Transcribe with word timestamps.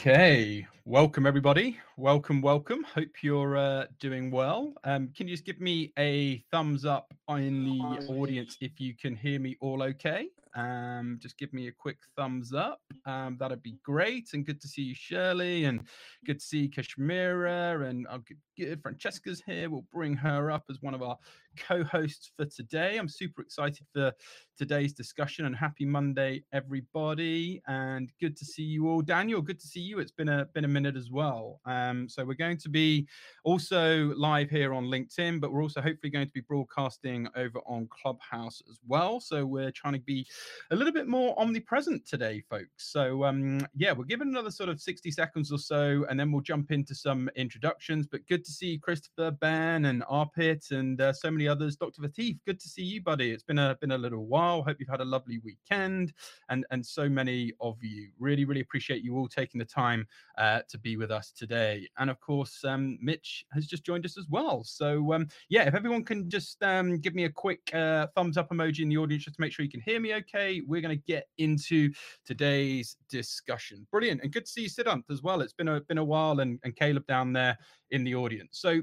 Okay, 0.00 0.64
welcome 0.84 1.26
everybody. 1.26 1.76
Welcome, 1.96 2.40
welcome. 2.40 2.84
Hope 2.84 3.20
you're 3.20 3.56
uh, 3.56 3.86
doing 3.98 4.30
well. 4.30 4.74
Um, 4.84 5.08
can 5.08 5.26
you 5.26 5.34
just 5.34 5.44
give 5.44 5.60
me 5.60 5.92
a 5.98 6.44
thumbs 6.52 6.84
up 6.84 7.12
in 7.28 7.64
the 7.64 8.06
audience 8.06 8.56
if 8.60 8.78
you 8.78 8.94
can 8.94 9.16
hear 9.16 9.40
me 9.40 9.56
all 9.60 9.82
okay? 9.82 10.28
Um, 10.54 11.18
just 11.20 11.36
give 11.36 11.52
me 11.52 11.66
a 11.66 11.72
quick 11.72 11.98
thumbs 12.16 12.54
up. 12.54 12.80
Um, 13.06 13.38
that'd 13.40 13.60
be 13.60 13.76
great. 13.82 14.30
And 14.34 14.46
good 14.46 14.60
to 14.60 14.68
see 14.68 14.82
you, 14.82 14.94
Shirley, 14.94 15.64
and 15.64 15.82
good 16.24 16.38
to 16.38 16.46
see 16.46 16.68
Kashmira. 16.68 17.88
And 17.88 18.06
I'll 18.08 18.22
get 18.56 18.80
Francesca's 18.80 19.42
here. 19.44 19.68
We'll 19.68 19.86
bring 19.92 20.14
her 20.14 20.52
up 20.52 20.66
as 20.70 20.80
one 20.80 20.94
of 20.94 21.02
our 21.02 21.18
co-hosts 21.58 22.32
for 22.36 22.44
today. 22.46 22.96
I'm 22.96 23.08
super 23.08 23.42
excited 23.42 23.86
for 23.92 24.12
today's 24.58 24.92
discussion 24.92 25.46
and 25.46 25.54
happy 25.54 25.84
Monday, 25.84 26.42
everybody. 26.52 27.62
And 27.68 28.10
good 28.20 28.36
to 28.36 28.44
see 28.44 28.64
you 28.64 28.88
all. 28.88 29.02
Daniel, 29.02 29.40
good 29.40 29.60
to 29.60 29.66
see 29.66 29.80
you. 29.80 30.00
It's 30.00 30.10
been 30.10 30.28
a 30.28 30.46
been 30.54 30.64
a 30.64 30.68
minute 30.68 30.96
as 30.96 31.10
well. 31.10 31.60
Um, 31.64 32.08
so 32.08 32.24
we're 32.24 32.34
going 32.34 32.56
to 32.58 32.68
be 32.68 33.06
also 33.44 34.12
live 34.16 34.50
here 34.50 34.74
on 34.74 34.86
LinkedIn, 34.86 35.40
but 35.40 35.52
we're 35.52 35.62
also 35.62 35.80
hopefully 35.80 36.10
going 36.10 36.26
to 36.26 36.32
be 36.32 36.40
broadcasting 36.40 37.28
over 37.36 37.60
on 37.66 37.88
Clubhouse 37.88 38.60
as 38.68 38.80
well. 38.86 39.20
So 39.20 39.46
we're 39.46 39.70
trying 39.70 39.94
to 39.94 40.00
be 40.00 40.26
a 40.70 40.76
little 40.76 40.92
bit 40.92 41.06
more 41.06 41.38
omnipresent 41.38 42.06
today, 42.06 42.42
folks. 42.50 42.92
So 42.92 43.24
um, 43.24 43.66
yeah, 43.76 43.92
we'll 43.92 44.06
give 44.06 44.20
it 44.20 44.26
another 44.26 44.50
sort 44.50 44.70
of 44.70 44.80
60 44.80 45.10
seconds 45.12 45.52
or 45.52 45.58
so, 45.58 46.04
and 46.10 46.18
then 46.18 46.32
we'll 46.32 46.42
jump 46.42 46.72
into 46.72 46.94
some 46.94 47.30
introductions. 47.36 48.06
But 48.06 48.26
good 48.28 48.44
to 48.44 48.50
see 48.50 48.78
Christopher, 48.78 49.30
Ben, 49.30 49.84
and 49.86 50.02
Arpit, 50.04 50.72
and 50.72 51.00
uh, 51.00 51.12
so 51.12 51.30
many 51.30 51.47
others. 51.48 51.76
Dr. 51.76 52.02
Fatif, 52.02 52.38
good 52.46 52.60
to 52.60 52.68
see 52.68 52.82
you, 52.82 53.02
buddy. 53.02 53.30
It's 53.30 53.42
been 53.42 53.58
a 53.58 53.76
been 53.80 53.92
a 53.92 53.98
little 53.98 54.26
while. 54.26 54.62
Hope 54.62 54.76
you've 54.78 54.88
had 54.88 55.00
a 55.00 55.04
lovely 55.04 55.40
weekend, 55.44 56.12
and 56.48 56.64
and 56.70 56.84
so 56.84 57.08
many 57.08 57.52
of 57.60 57.76
you. 57.82 58.08
Really, 58.18 58.44
really 58.44 58.60
appreciate 58.60 59.02
you 59.02 59.16
all 59.16 59.28
taking 59.28 59.58
the 59.58 59.64
time 59.64 60.06
uh, 60.36 60.60
to 60.68 60.78
be 60.78 60.96
with 60.96 61.10
us 61.10 61.32
today. 61.32 61.88
And 61.98 62.10
of 62.10 62.20
course, 62.20 62.64
um, 62.64 62.98
Mitch 63.00 63.44
has 63.52 63.66
just 63.66 63.84
joined 63.84 64.04
us 64.04 64.18
as 64.18 64.26
well. 64.28 64.62
So 64.64 65.12
um, 65.12 65.28
yeah, 65.48 65.66
if 65.66 65.74
everyone 65.74 66.04
can 66.04 66.28
just 66.28 66.62
um, 66.62 66.98
give 66.98 67.14
me 67.14 67.24
a 67.24 67.30
quick 67.30 67.60
uh, 67.74 68.06
thumbs 68.14 68.36
up 68.36 68.50
emoji 68.50 68.80
in 68.80 68.88
the 68.88 68.98
audience 68.98 69.24
just 69.24 69.36
to 69.36 69.40
make 69.40 69.52
sure 69.52 69.64
you 69.64 69.70
can 69.70 69.80
hear 69.80 70.00
me 70.00 70.14
okay. 70.14 70.62
We're 70.66 70.80
going 70.80 70.96
to 70.96 71.04
get 71.06 71.28
into 71.38 71.90
today's 72.24 72.96
discussion. 73.08 73.86
Brilliant, 73.90 74.22
and 74.22 74.32
good 74.32 74.46
to 74.46 74.50
see 74.50 74.62
you, 74.62 74.68
Siddhant, 74.68 75.04
as 75.10 75.22
well. 75.22 75.40
It's 75.40 75.52
been 75.52 75.68
a 75.68 75.80
been 75.80 75.98
a 75.98 76.04
while, 76.04 76.40
and, 76.40 76.58
and 76.64 76.76
Caleb 76.76 77.06
down 77.06 77.32
there 77.32 77.56
in 77.90 78.04
the 78.04 78.14
audience. 78.14 78.58
So 78.60 78.82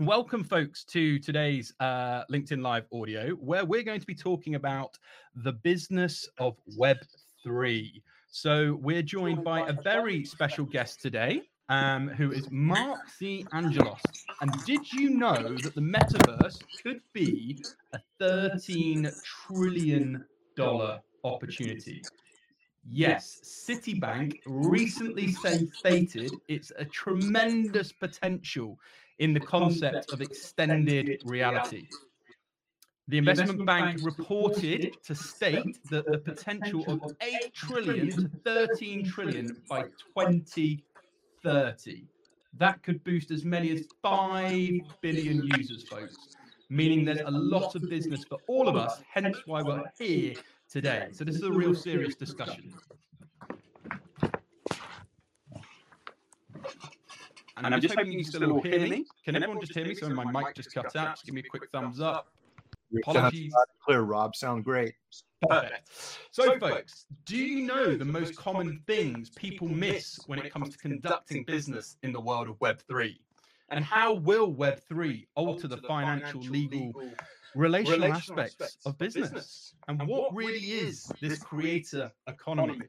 Welcome, 0.00 0.44
folks, 0.44 0.84
to 0.84 1.18
today's 1.18 1.72
uh, 1.80 2.24
LinkedIn 2.30 2.60
Live 2.60 2.84
audio, 2.92 3.30
where 3.30 3.64
we're 3.64 3.82
going 3.82 3.98
to 3.98 4.06
be 4.06 4.14
talking 4.14 4.54
about 4.54 4.98
the 5.34 5.54
business 5.54 6.28
of 6.36 6.58
Web3. 6.78 8.02
So, 8.30 8.78
we're 8.82 9.00
joined 9.00 9.42
by 9.42 9.66
a 9.66 9.72
very 9.72 10.22
special 10.22 10.66
guest 10.66 11.00
today, 11.00 11.44
um, 11.70 12.08
who 12.08 12.30
is 12.30 12.50
Marc 12.50 13.08
C. 13.08 13.46
Angelos. 13.54 14.02
And 14.42 14.52
did 14.66 14.92
you 14.92 15.08
know 15.08 15.56
that 15.62 15.74
the 15.74 15.80
metaverse 15.80 16.62
could 16.82 17.00
be 17.14 17.64
a 17.94 18.00
$13 18.20 19.10
trillion 19.24 20.26
opportunity? 21.24 22.02
Yes, 22.86 23.64
Citibank 23.66 24.40
recently 24.44 25.32
stated 25.32 26.32
it's 26.48 26.70
a 26.78 26.84
tremendous 26.84 27.92
potential 27.92 28.78
in 29.18 29.32
the 29.32 29.40
concept 29.40 30.12
of 30.12 30.20
extended 30.20 31.22
reality. 31.24 31.88
The 33.08 33.18
investment 33.18 33.64
bank 33.64 34.00
reported 34.02 34.96
to 35.04 35.14
state 35.14 35.78
that 35.90 36.06
the 36.06 36.18
potential 36.18 36.84
of 36.88 37.12
8 37.20 37.54
trillion 37.54 38.10
to 38.10 38.28
13 38.44 39.04
trillion 39.04 39.62
by 39.68 39.82
2030. 40.16 42.04
That 42.58 42.82
could 42.82 43.04
boost 43.04 43.30
as 43.30 43.44
many 43.44 43.70
as 43.70 43.86
5 44.02 44.72
billion 45.02 45.48
users, 45.56 45.86
folks, 45.88 46.16
meaning 46.68 47.04
there's 47.04 47.20
a 47.20 47.30
lot 47.30 47.76
of 47.76 47.88
business 47.88 48.24
for 48.24 48.38
all 48.48 48.66
of 48.66 48.74
us, 48.74 49.00
hence 49.08 49.38
why 49.46 49.62
we're 49.62 49.84
here 50.00 50.34
today. 50.68 51.08
So, 51.12 51.22
this 51.22 51.36
is 51.36 51.42
a 51.42 51.52
real 51.52 51.74
serious 51.74 52.16
discussion. 52.16 52.74
And, 57.56 57.74
I'm 57.74 57.80
just 57.80 57.94
hoping 57.94 58.12
you 58.12 58.24
still 58.24 58.52
all 58.52 58.62
hear 58.62 58.80
me. 58.80 59.04
Can 59.24 59.36
everyone 59.36 59.60
just 59.60 59.74
hear 59.74 59.86
me? 59.86 59.94
So 59.94 60.08
my 60.10 60.24
mic 60.30 60.54
just 60.54 60.74
cut 60.74 60.94
out. 60.94 61.14
Just 61.14 61.24
give 61.24 61.34
me 61.34 61.40
a 61.40 61.48
quick 61.48 61.70
thumbs 61.72 62.00
up. 62.00 62.28
Apologies. 62.98 63.52
Clear, 63.84 64.02
Rob. 64.02 64.36
Sound 64.36 64.64
great. 64.64 64.94
Perfect. 65.48 65.90
So, 66.30 66.58
folks, 66.58 67.06
do 67.24 67.36
you 67.36 67.66
know 67.66 67.96
the 67.96 68.04
most 68.04 68.36
common 68.36 68.82
things 68.86 69.30
people 69.30 69.68
miss 69.68 70.18
when 70.26 70.38
it 70.38 70.52
comes 70.52 70.70
to 70.70 70.78
conducting 70.78 71.44
business 71.44 71.96
in 72.02 72.12
the 72.12 72.20
world 72.20 72.48
of 72.48 72.58
Web3? 72.58 73.16
And 73.70 73.84
how 73.84 74.14
will 74.14 74.54
Web3 74.54 75.26
alter 75.34 75.66
the 75.66 75.78
financial, 75.78 76.40
legal, 76.40 76.92
relational 77.56 78.12
aspects 78.12 78.78
of 78.84 78.98
business? 78.98 79.74
And 79.88 80.06
what 80.06 80.34
really 80.34 80.58
is 80.58 81.10
this 81.20 81.38
creator 81.38 82.12
economy? 82.26 82.80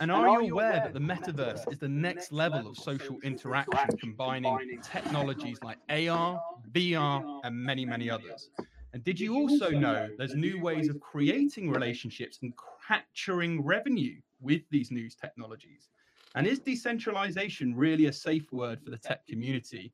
And 0.00 0.10
are 0.10 0.42
you 0.42 0.52
aware 0.52 0.72
that 0.72 0.94
the 0.94 1.00
metaverse 1.00 1.70
is 1.70 1.78
the 1.78 1.88
next 1.88 2.32
level 2.32 2.66
of 2.68 2.76
social 2.78 3.18
interaction, 3.22 3.98
combining 3.98 4.80
technologies 4.82 5.58
like 5.62 5.78
AR, 5.90 6.40
VR, 6.72 7.40
and 7.44 7.54
many, 7.54 7.84
many 7.84 8.08
others? 8.08 8.50
And 8.92 9.04
did 9.04 9.20
you 9.20 9.36
also 9.36 9.70
know 9.70 10.08
there's 10.18 10.34
new 10.34 10.60
ways 10.60 10.88
of 10.88 11.00
creating 11.00 11.70
relationships 11.70 12.38
and 12.42 12.52
capturing 12.86 13.64
revenue 13.64 14.16
with 14.40 14.62
these 14.70 14.90
new 14.90 15.08
technologies? 15.08 15.90
And 16.34 16.46
is 16.46 16.60
decentralization 16.60 17.74
really 17.74 18.06
a 18.06 18.12
safe 18.12 18.50
word 18.52 18.80
for 18.82 18.90
the 18.90 18.98
tech 18.98 19.26
community? 19.26 19.92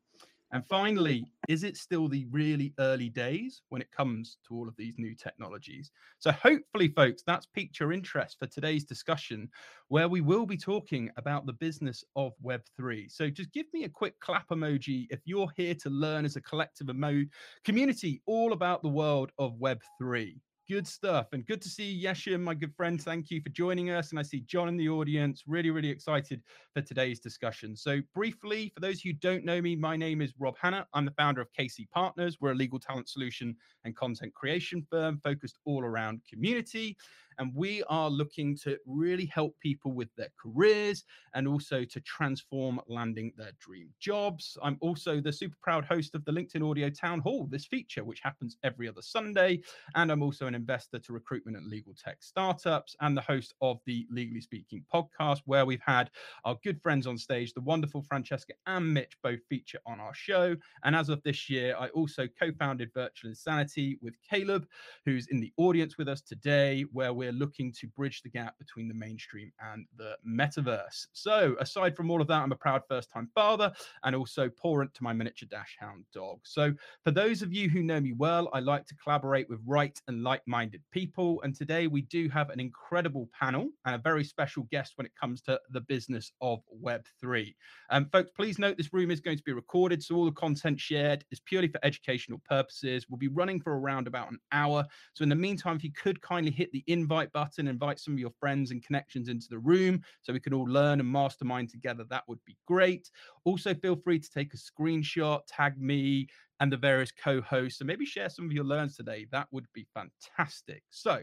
And 0.51 0.65
finally, 0.67 1.33
is 1.47 1.63
it 1.63 1.75
still 1.77 2.07
the 2.07 2.25
really 2.25 2.73
early 2.79 3.09
days 3.09 3.61
when 3.69 3.81
it 3.81 3.91
comes 3.91 4.37
to 4.47 4.55
all 4.55 4.67
of 4.67 4.75
these 4.77 4.97
new 4.97 5.13
technologies? 5.15 5.91
So, 6.19 6.31
hopefully, 6.31 6.89
folks, 6.89 7.23
that's 7.25 7.45
piqued 7.45 7.79
your 7.79 7.91
interest 7.91 8.37
for 8.39 8.47
today's 8.47 8.85
discussion, 8.85 9.49
where 9.89 10.07
we 10.09 10.21
will 10.21 10.45
be 10.45 10.57
talking 10.57 11.09
about 11.17 11.45
the 11.45 11.53
business 11.53 12.03
of 12.15 12.33
Web3. 12.41 13.07
So, 13.09 13.29
just 13.29 13.51
give 13.51 13.67
me 13.73 13.83
a 13.83 13.89
quick 13.89 14.19
clap 14.19 14.47
emoji 14.49 15.07
if 15.09 15.21
you're 15.25 15.51
here 15.55 15.75
to 15.75 15.89
learn 15.89 16.25
as 16.25 16.35
a 16.35 16.41
collective 16.41 16.89
emo- 16.89 17.25
community 17.63 18.21
all 18.25 18.53
about 18.53 18.81
the 18.83 18.89
world 18.89 19.31
of 19.37 19.57
Web3. 19.57 20.41
Good 20.69 20.85
stuff. 20.85 21.27
And 21.31 21.45
good 21.45 21.61
to 21.61 21.69
see 21.69 22.03
Yeshim, 22.03 22.41
my 22.41 22.53
good 22.53 22.75
friend. 22.75 23.01
Thank 23.01 23.31
you 23.31 23.39
for 23.39 23.47
joining 23.47 23.89
us. 23.89 24.09
And 24.09 24.19
I 24.19 24.21
see 24.21 24.41
John 24.41 24.67
in 24.67 24.75
the 24.75 24.89
audience. 24.89 25.43
Really, 25.47 25.69
really 25.69 25.89
excited 25.89 26.41
for 26.73 26.81
today's 26.81 27.21
discussion. 27.21 27.73
So, 27.73 28.01
briefly, 28.13 28.73
for 28.75 28.81
those 28.81 28.99
who 28.99 29.13
don't 29.13 29.45
know 29.45 29.61
me, 29.61 29.77
my 29.77 29.95
name 29.95 30.21
is 30.21 30.33
Rob 30.37 30.57
Hanna. 30.59 30.85
I'm 30.93 31.05
the 31.05 31.11
founder 31.11 31.39
of 31.39 31.47
KC 31.57 31.89
Partners. 31.91 32.39
We're 32.41 32.51
a 32.51 32.55
legal 32.55 32.79
talent 32.79 33.07
solution 33.07 33.55
and 33.85 33.95
content 33.95 34.33
creation 34.33 34.85
firm 34.91 35.21
focused 35.23 35.57
all 35.63 35.85
around 35.85 36.19
community 36.29 36.97
and 37.39 37.53
we 37.53 37.83
are 37.89 38.09
looking 38.09 38.55
to 38.57 38.77
really 38.85 39.25
help 39.25 39.55
people 39.59 39.91
with 39.91 40.09
their 40.15 40.29
careers 40.41 41.03
and 41.33 41.47
also 41.47 41.83
to 41.83 41.99
transform 42.01 42.79
landing 42.87 43.31
their 43.37 43.51
dream 43.59 43.89
jobs. 43.99 44.57
I'm 44.63 44.77
also 44.81 45.21
the 45.21 45.31
super 45.31 45.55
proud 45.61 45.85
host 45.85 46.15
of 46.15 46.25
the 46.25 46.31
LinkedIn 46.31 46.67
Audio 46.67 46.89
Town 46.89 47.19
Hall, 47.19 47.47
this 47.49 47.65
feature, 47.65 48.03
which 48.03 48.21
happens 48.21 48.57
every 48.63 48.87
other 48.87 49.01
Sunday. 49.01 49.61
And 49.95 50.11
I'm 50.11 50.23
also 50.23 50.47
an 50.47 50.55
investor 50.55 50.99
to 50.99 51.13
recruitment 51.13 51.57
and 51.57 51.67
legal 51.67 51.93
tech 51.93 52.17
startups 52.21 52.95
and 53.01 53.15
the 53.15 53.21
host 53.21 53.53
of 53.61 53.79
the 53.85 54.07
Legally 54.09 54.41
Speaking 54.41 54.83
podcast, 54.93 55.41
where 55.45 55.65
we've 55.65 55.81
had 55.85 56.09
our 56.45 56.57
good 56.63 56.81
friends 56.81 57.07
on 57.07 57.17
stage, 57.17 57.53
the 57.53 57.61
wonderful 57.61 58.01
Francesca 58.01 58.53
and 58.65 58.93
Mitch, 58.93 59.17
both 59.21 59.39
feature 59.49 59.79
on 59.85 59.99
our 59.99 60.13
show. 60.13 60.55
And 60.83 60.95
as 60.95 61.09
of 61.09 61.21
this 61.23 61.49
year, 61.49 61.75
I 61.77 61.89
also 61.89 62.27
co 62.27 62.51
founded 62.59 62.91
Virtual 62.93 63.29
Insanity 63.29 63.97
with 64.01 64.15
Caleb, 64.27 64.67
who's 65.05 65.27
in 65.27 65.39
the 65.39 65.53
audience 65.57 65.97
with 65.97 66.07
us 66.07 66.21
today, 66.21 66.85
where 66.91 67.13
we're 67.13 67.26
we're 67.27 67.33
looking 67.33 67.73
to 67.73 67.87
bridge 67.87 68.21
the 68.21 68.29
gap 68.29 68.57
between 68.57 68.87
the 68.87 68.93
mainstream 68.93 69.51
and 69.73 69.85
the 69.97 70.15
metaverse. 70.25 71.07
So, 71.11 71.55
aside 71.59 71.95
from 71.95 72.09
all 72.09 72.21
of 72.21 72.27
that, 72.27 72.41
I'm 72.41 72.53
a 72.53 72.55
proud 72.55 72.83
first 72.87 73.11
time 73.11 73.29
father 73.35 73.71
and 74.03 74.15
also 74.15 74.49
parent 74.49 74.93
to 74.93 75.03
my 75.03 75.11
miniature 75.11 75.47
dachshund 75.51 76.05
dog. 76.13 76.39
So, 76.43 76.73
for 77.03 77.11
those 77.11 77.41
of 77.41 77.53
you 77.53 77.69
who 77.69 77.83
know 77.83 77.99
me 77.99 78.13
well, 78.13 78.49
I 78.53 78.61
like 78.61 78.85
to 78.87 78.95
collaborate 78.95 79.49
with 79.49 79.59
right 79.65 79.99
and 80.07 80.23
like 80.23 80.41
minded 80.47 80.81
people. 80.91 81.41
And 81.43 81.53
today 81.53 81.87
we 81.87 82.03
do 82.03 82.29
have 82.29 82.49
an 82.49 82.61
incredible 82.61 83.29
panel 83.37 83.69
and 83.85 83.95
a 83.95 83.97
very 83.97 84.23
special 84.23 84.63
guest 84.71 84.93
when 84.95 85.05
it 85.05 85.11
comes 85.19 85.41
to 85.41 85.59
the 85.71 85.81
business 85.81 86.31
of 86.39 86.59
Web3. 86.81 87.53
Um, 87.89 88.07
folks, 88.09 88.31
please 88.37 88.57
note 88.57 88.77
this 88.77 88.93
room 88.93 89.11
is 89.11 89.19
going 89.19 89.37
to 89.37 89.43
be 89.43 89.53
recorded. 89.53 90.01
So, 90.01 90.15
all 90.15 90.25
the 90.25 90.31
content 90.31 90.79
shared 90.79 91.25
is 91.29 91.41
purely 91.41 91.67
for 91.67 91.79
educational 91.83 92.41
purposes. 92.49 93.05
We'll 93.09 93.17
be 93.17 93.27
running 93.27 93.59
for 93.59 93.77
around 93.77 94.07
about 94.07 94.31
an 94.31 94.39
hour. 94.53 94.85
So, 95.13 95.23
in 95.23 95.29
the 95.29 95.35
meantime, 95.35 95.75
if 95.75 95.83
you 95.83 95.91
could 95.91 96.21
kindly 96.21 96.53
hit 96.53 96.71
the 96.71 96.85
invite 96.87 97.16
invite 97.17 97.33
button, 97.33 97.67
invite 97.67 97.99
some 97.99 98.13
of 98.13 98.19
your 98.19 98.31
friends 98.39 98.71
and 98.71 98.85
connections 98.85 99.27
into 99.27 99.47
the 99.49 99.57
room 99.57 100.01
so 100.21 100.33
we 100.33 100.39
can 100.39 100.53
all 100.53 100.65
learn 100.65 100.99
and 100.99 101.11
mastermind 101.11 101.69
together. 101.69 102.03
That 102.09 102.23
would 102.27 102.39
be 102.45 102.55
great. 102.67 103.09
Also, 103.43 103.73
feel 103.73 103.95
free 103.95 104.19
to 104.19 104.29
take 104.29 104.53
a 104.53 104.57
screenshot, 104.57 105.41
tag 105.47 105.79
me 105.79 106.27
and 106.59 106.71
the 106.71 106.77
various 106.77 107.11
co 107.11 107.41
hosts, 107.41 107.81
and 107.81 107.87
maybe 107.87 108.05
share 108.05 108.29
some 108.29 108.45
of 108.45 108.51
your 108.51 108.63
learns 108.63 108.95
today. 108.95 109.25
That 109.31 109.47
would 109.51 109.65
be 109.73 109.87
fantastic. 109.93 110.83
So, 110.89 111.21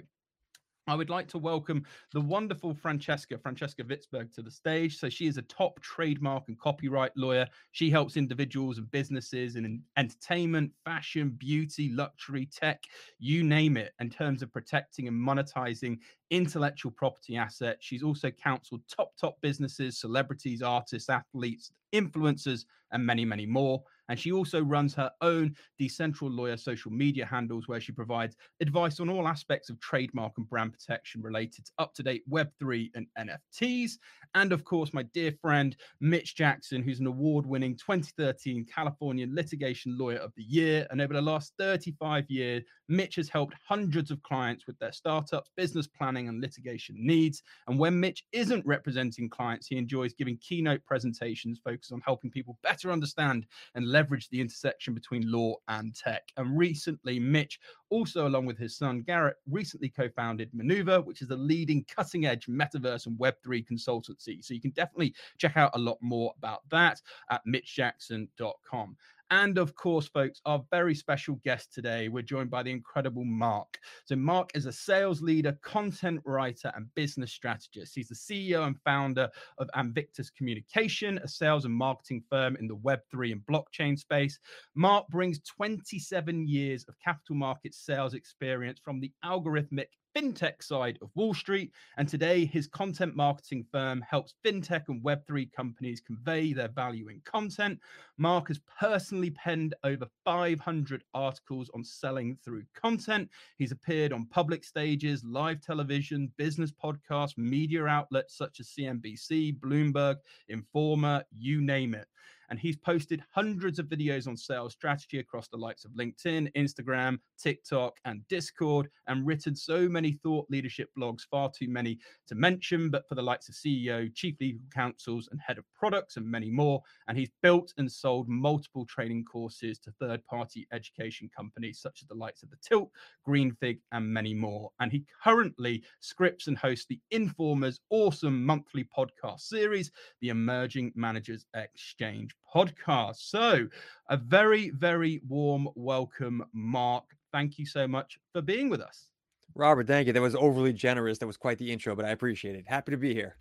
I 0.86 0.94
would 0.94 1.08
like 1.08 1.28
to 1.28 1.38
welcome 1.38 1.84
the 2.12 2.20
wonderful 2.20 2.74
Francesca, 2.74 3.38
Francesca 3.38 3.84
Witzburg, 3.84 4.34
to 4.34 4.42
the 4.42 4.50
stage. 4.50 4.98
So, 4.98 5.08
she 5.08 5.26
is 5.26 5.38
a 5.38 5.42
top 5.42 5.80
trademark 5.80 6.44
and 6.48 6.58
copyright 6.58 7.12
lawyer. 7.16 7.46
She 7.72 7.90
helps 7.90 8.16
individuals 8.16 8.78
and 8.78 8.90
businesses 8.90 9.56
in 9.56 9.82
entertainment, 9.96 10.72
fashion, 10.84 11.30
beauty, 11.30 11.90
luxury, 11.90 12.46
tech, 12.46 12.84
you 13.18 13.44
name 13.44 13.76
it, 13.76 13.92
in 14.00 14.10
terms 14.10 14.42
of 14.42 14.52
protecting 14.52 15.08
and 15.08 15.16
monetizing 15.16 15.98
intellectual 16.30 16.92
property 16.92 17.36
assets. 17.36 17.78
She's 17.80 18.02
also 18.02 18.30
counseled 18.30 18.82
top, 18.94 19.12
top 19.20 19.36
businesses, 19.40 20.00
celebrities, 20.00 20.62
artists, 20.62 21.08
athletes, 21.08 21.70
influencers, 21.94 22.64
and 22.92 23.04
many, 23.04 23.24
many 23.24 23.44
more. 23.44 23.82
And 24.08 24.18
she 24.18 24.32
also 24.32 24.62
runs 24.62 24.94
her 24.94 25.10
own 25.22 25.56
Decentral 25.80 26.34
Lawyer 26.34 26.56
social 26.56 26.90
media 26.90 27.24
handles 27.24 27.66
where 27.66 27.80
she 27.80 27.92
provides 27.92 28.36
advice 28.60 29.00
on 29.00 29.08
all 29.08 29.26
aspects 29.26 29.70
of 29.70 29.80
trademark 29.80 30.32
and 30.36 30.48
brand 30.48 30.72
protection 30.72 31.22
related 31.22 31.64
to 31.64 31.72
up 31.78 31.94
to 31.94 32.02
date 32.02 32.22
Web3 32.30 32.90
and 32.94 33.06
NFTs. 33.18 33.92
And 34.34 34.52
of 34.52 34.64
course, 34.64 34.92
my 34.92 35.04
dear 35.14 35.32
friend 35.40 35.74
Mitch 36.00 36.36
Jackson, 36.36 36.82
who's 36.82 37.00
an 37.00 37.06
award 37.06 37.46
winning 37.46 37.76
2013 37.76 38.66
California 38.72 39.26
Litigation 39.28 39.96
Lawyer 39.98 40.18
of 40.18 40.32
the 40.36 40.44
Year. 40.44 40.86
And 40.90 41.00
over 41.00 41.14
the 41.14 41.22
last 41.22 41.54
35 41.58 42.30
years, 42.30 42.62
Mitch 42.88 43.16
has 43.16 43.28
helped 43.28 43.54
hundreds 43.66 44.10
of 44.10 44.22
clients 44.22 44.66
with 44.66 44.78
their 44.78 44.92
startups, 44.92 45.50
business 45.56 45.86
planning, 46.14 46.28
and 46.28 46.40
litigation 46.40 46.96
needs. 46.98 47.42
And 47.66 47.78
when 47.78 47.98
Mitch 47.98 48.24
isn't 48.32 48.64
representing 48.64 49.28
clients, 49.28 49.66
he 49.66 49.76
enjoys 49.76 50.14
giving 50.14 50.36
keynote 50.38 50.84
presentations 50.86 51.58
focused 51.58 51.92
on 51.92 52.02
helping 52.04 52.30
people 52.30 52.58
better 52.62 52.92
understand 52.92 53.46
and 53.74 53.88
leverage 53.90 54.28
the 54.28 54.40
intersection 54.40 54.94
between 54.94 55.30
law 55.30 55.56
and 55.68 55.94
tech. 55.94 56.22
And 56.36 56.56
recently, 56.56 57.18
Mitch, 57.18 57.58
also 57.90 58.28
along 58.28 58.46
with 58.46 58.58
his 58.58 58.76
son 58.76 59.02
Garrett, 59.02 59.36
recently 59.50 59.88
co 59.88 60.08
founded 60.08 60.50
Maneuver, 60.52 61.00
which 61.00 61.22
is 61.22 61.30
a 61.30 61.36
leading 61.36 61.84
cutting 61.84 62.26
edge 62.26 62.46
metaverse 62.46 63.06
and 63.06 63.18
Web3 63.18 63.66
consultancy. 63.66 64.44
So 64.44 64.54
you 64.54 64.60
can 64.60 64.70
definitely 64.70 65.14
check 65.38 65.56
out 65.56 65.72
a 65.74 65.78
lot 65.78 65.98
more 66.00 66.32
about 66.38 66.60
that 66.70 67.00
at 67.30 67.42
mitchjackson.com. 67.46 68.96
And 69.30 69.56
of 69.58 69.74
course, 69.74 70.06
folks, 70.06 70.40
our 70.44 70.62
very 70.70 70.94
special 70.94 71.40
guest 71.44 71.72
today, 71.72 72.08
we're 72.08 72.22
joined 72.22 72.50
by 72.50 72.62
the 72.62 72.70
incredible 72.70 73.24
Marc. 73.24 73.78
So, 74.04 74.16
Marc 74.16 74.50
is 74.54 74.66
a 74.66 74.72
sales 74.72 75.22
leader, 75.22 75.56
content 75.62 76.20
writer, 76.24 76.70
and 76.76 76.92
business 76.94 77.32
strategist. 77.32 77.94
He's 77.94 78.08
the 78.08 78.14
CEO 78.14 78.66
and 78.66 78.76
founder 78.84 79.30
of 79.58 79.70
Anvictus 79.74 80.30
Communication, 80.30 81.18
a 81.18 81.28
sales 81.28 81.64
and 81.64 81.74
marketing 81.74 82.22
firm 82.28 82.56
in 82.56 82.68
the 82.68 82.76
Web3 82.76 83.32
and 83.32 83.40
blockchain 83.46 83.98
space. 83.98 84.38
Marc 84.74 85.08
brings 85.08 85.40
27 85.40 86.46
years 86.46 86.84
of 86.88 86.94
capital 87.02 87.36
market 87.36 87.74
sales 87.74 88.14
experience 88.14 88.78
from 88.84 89.00
the 89.00 89.12
algorithmic 89.24 89.88
fintech 90.14 90.62
side 90.62 90.98
of 91.02 91.10
Wall 91.14 91.34
Street. 91.34 91.72
And 91.96 92.08
today, 92.08 92.44
his 92.44 92.66
content 92.66 93.16
marketing 93.16 93.64
firm 93.70 94.04
helps 94.08 94.34
fintech 94.44 94.84
and 94.88 95.02
Web3 95.02 95.52
companies 95.52 96.00
convey 96.00 96.52
their 96.52 96.68
value 96.68 97.08
in 97.08 97.20
content. 97.24 97.78
Marc 98.16 98.48
has 98.48 98.60
personally 98.78 99.30
penned 99.30 99.74
over 99.84 100.06
500 100.24 101.04
articles 101.14 101.70
on 101.74 101.84
selling 101.84 102.36
through 102.44 102.64
content. 102.74 103.28
He's 103.58 103.72
appeared 103.72 104.12
on 104.12 104.26
public 104.26 104.64
stages, 104.64 105.24
live 105.24 105.60
television, 105.60 106.32
business 106.36 106.72
podcasts, 106.72 107.36
media 107.36 107.86
outlets 107.86 108.36
such 108.36 108.60
as 108.60 108.68
CNBC, 108.68 109.58
Bloomberg, 109.58 110.16
Informa, 110.50 111.22
you 111.36 111.60
name 111.60 111.94
it 111.94 112.06
and 112.50 112.58
he's 112.58 112.76
posted 112.76 113.22
hundreds 113.30 113.78
of 113.78 113.86
videos 113.86 114.26
on 114.26 114.36
sales 114.36 114.72
strategy 114.72 115.18
across 115.18 115.48
the 115.48 115.56
likes 115.56 115.84
of 115.84 115.92
LinkedIn, 115.92 116.52
Instagram, 116.54 117.18
TikTok, 117.38 117.98
and 118.04 118.26
Discord, 118.28 118.88
and 119.06 119.26
written 119.26 119.54
so 119.54 119.88
many 119.88 120.12
thought 120.12 120.46
leadership 120.50 120.88
blogs, 120.98 121.22
far 121.30 121.50
too 121.50 121.68
many 121.68 121.98
to 122.26 122.34
mention, 122.34 122.90
but 122.90 123.08
for 123.08 123.14
the 123.14 123.22
likes 123.22 123.48
of 123.48 123.54
CEO, 123.54 124.12
chief 124.14 124.36
legal 124.40 124.60
counsels, 124.72 125.28
and 125.30 125.40
head 125.40 125.58
of 125.58 125.64
products, 125.74 126.16
and 126.16 126.26
many 126.26 126.50
more. 126.50 126.82
And 127.08 127.16
he's 127.18 127.30
built 127.42 127.72
and 127.78 127.90
sold 127.90 128.28
multiple 128.28 128.86
training 128.86 129.24
courses 129.24 129.78
to 129.80 129.92
third 129.92 130.24
party 130.26 130.66
education 130.72 131.30
companies 131.36 131.80
such 131.80 132.00
as 132.02 132.08
the 132.08 132.14
likes 132.14 132.42
of 132.42 132.50
the 132.50 132.56
Tilt, 132.66 132.90
Greenfig, 133.26 133.78
and 133.92 134.06
many 134.06 134.34
more. 134.34 134.70
And 134.80 134.90
he 134.90 135.04
currently 135.22 135.82
scripts 136.00 136.46
and 136.46 136.56
hosts 136.56 136.86
the 136.86 137.00
Informa's 137.10 137.80
awesome 137.90 138.44
monthly 138.44 138.86
podcast 138.96 139.40
series, 139.40 139.90
the 140.20 140.28
Emerging 140.28 140.92
Managers 140.94 141.46
Exchange 141.54 142.33
podcast. 142.54 143.16
So, 143.16 143.68
a 144.08 144.16
very, 144.16 144.70
very 144.70 145.20
warm 145.28 145.68
welcome, 145.74 146.44
Marc. 146.52 147.04
Thank 147.32 147.58
you 147.58 147.66
so 147.66 147.88
much 147.88 148.18
for 148.32 148.42
being 148.42 148.68
with 148.68 148.80
us. 148.80 149.08
Robert, 149.54 149.86
thank 149.86 150.06
you. 150.06 150.12
That 150.12 150.22
was 150.22 150.34
overly 150.34 150.72
generous. 150.72 151.18
That 151.18 151.26
was 151.26 151.36
quite 151.36 151.58
the 151.58 151.72
intro, 151.72 151.94
but 151.94 152.04
I 152.04 152.10
appreciate 152.10 152.56
it. 152.56 152.64
Happy 152.66 152.92
to 152.92 152.98
be 152.98 153.14
here. 153.14 153.36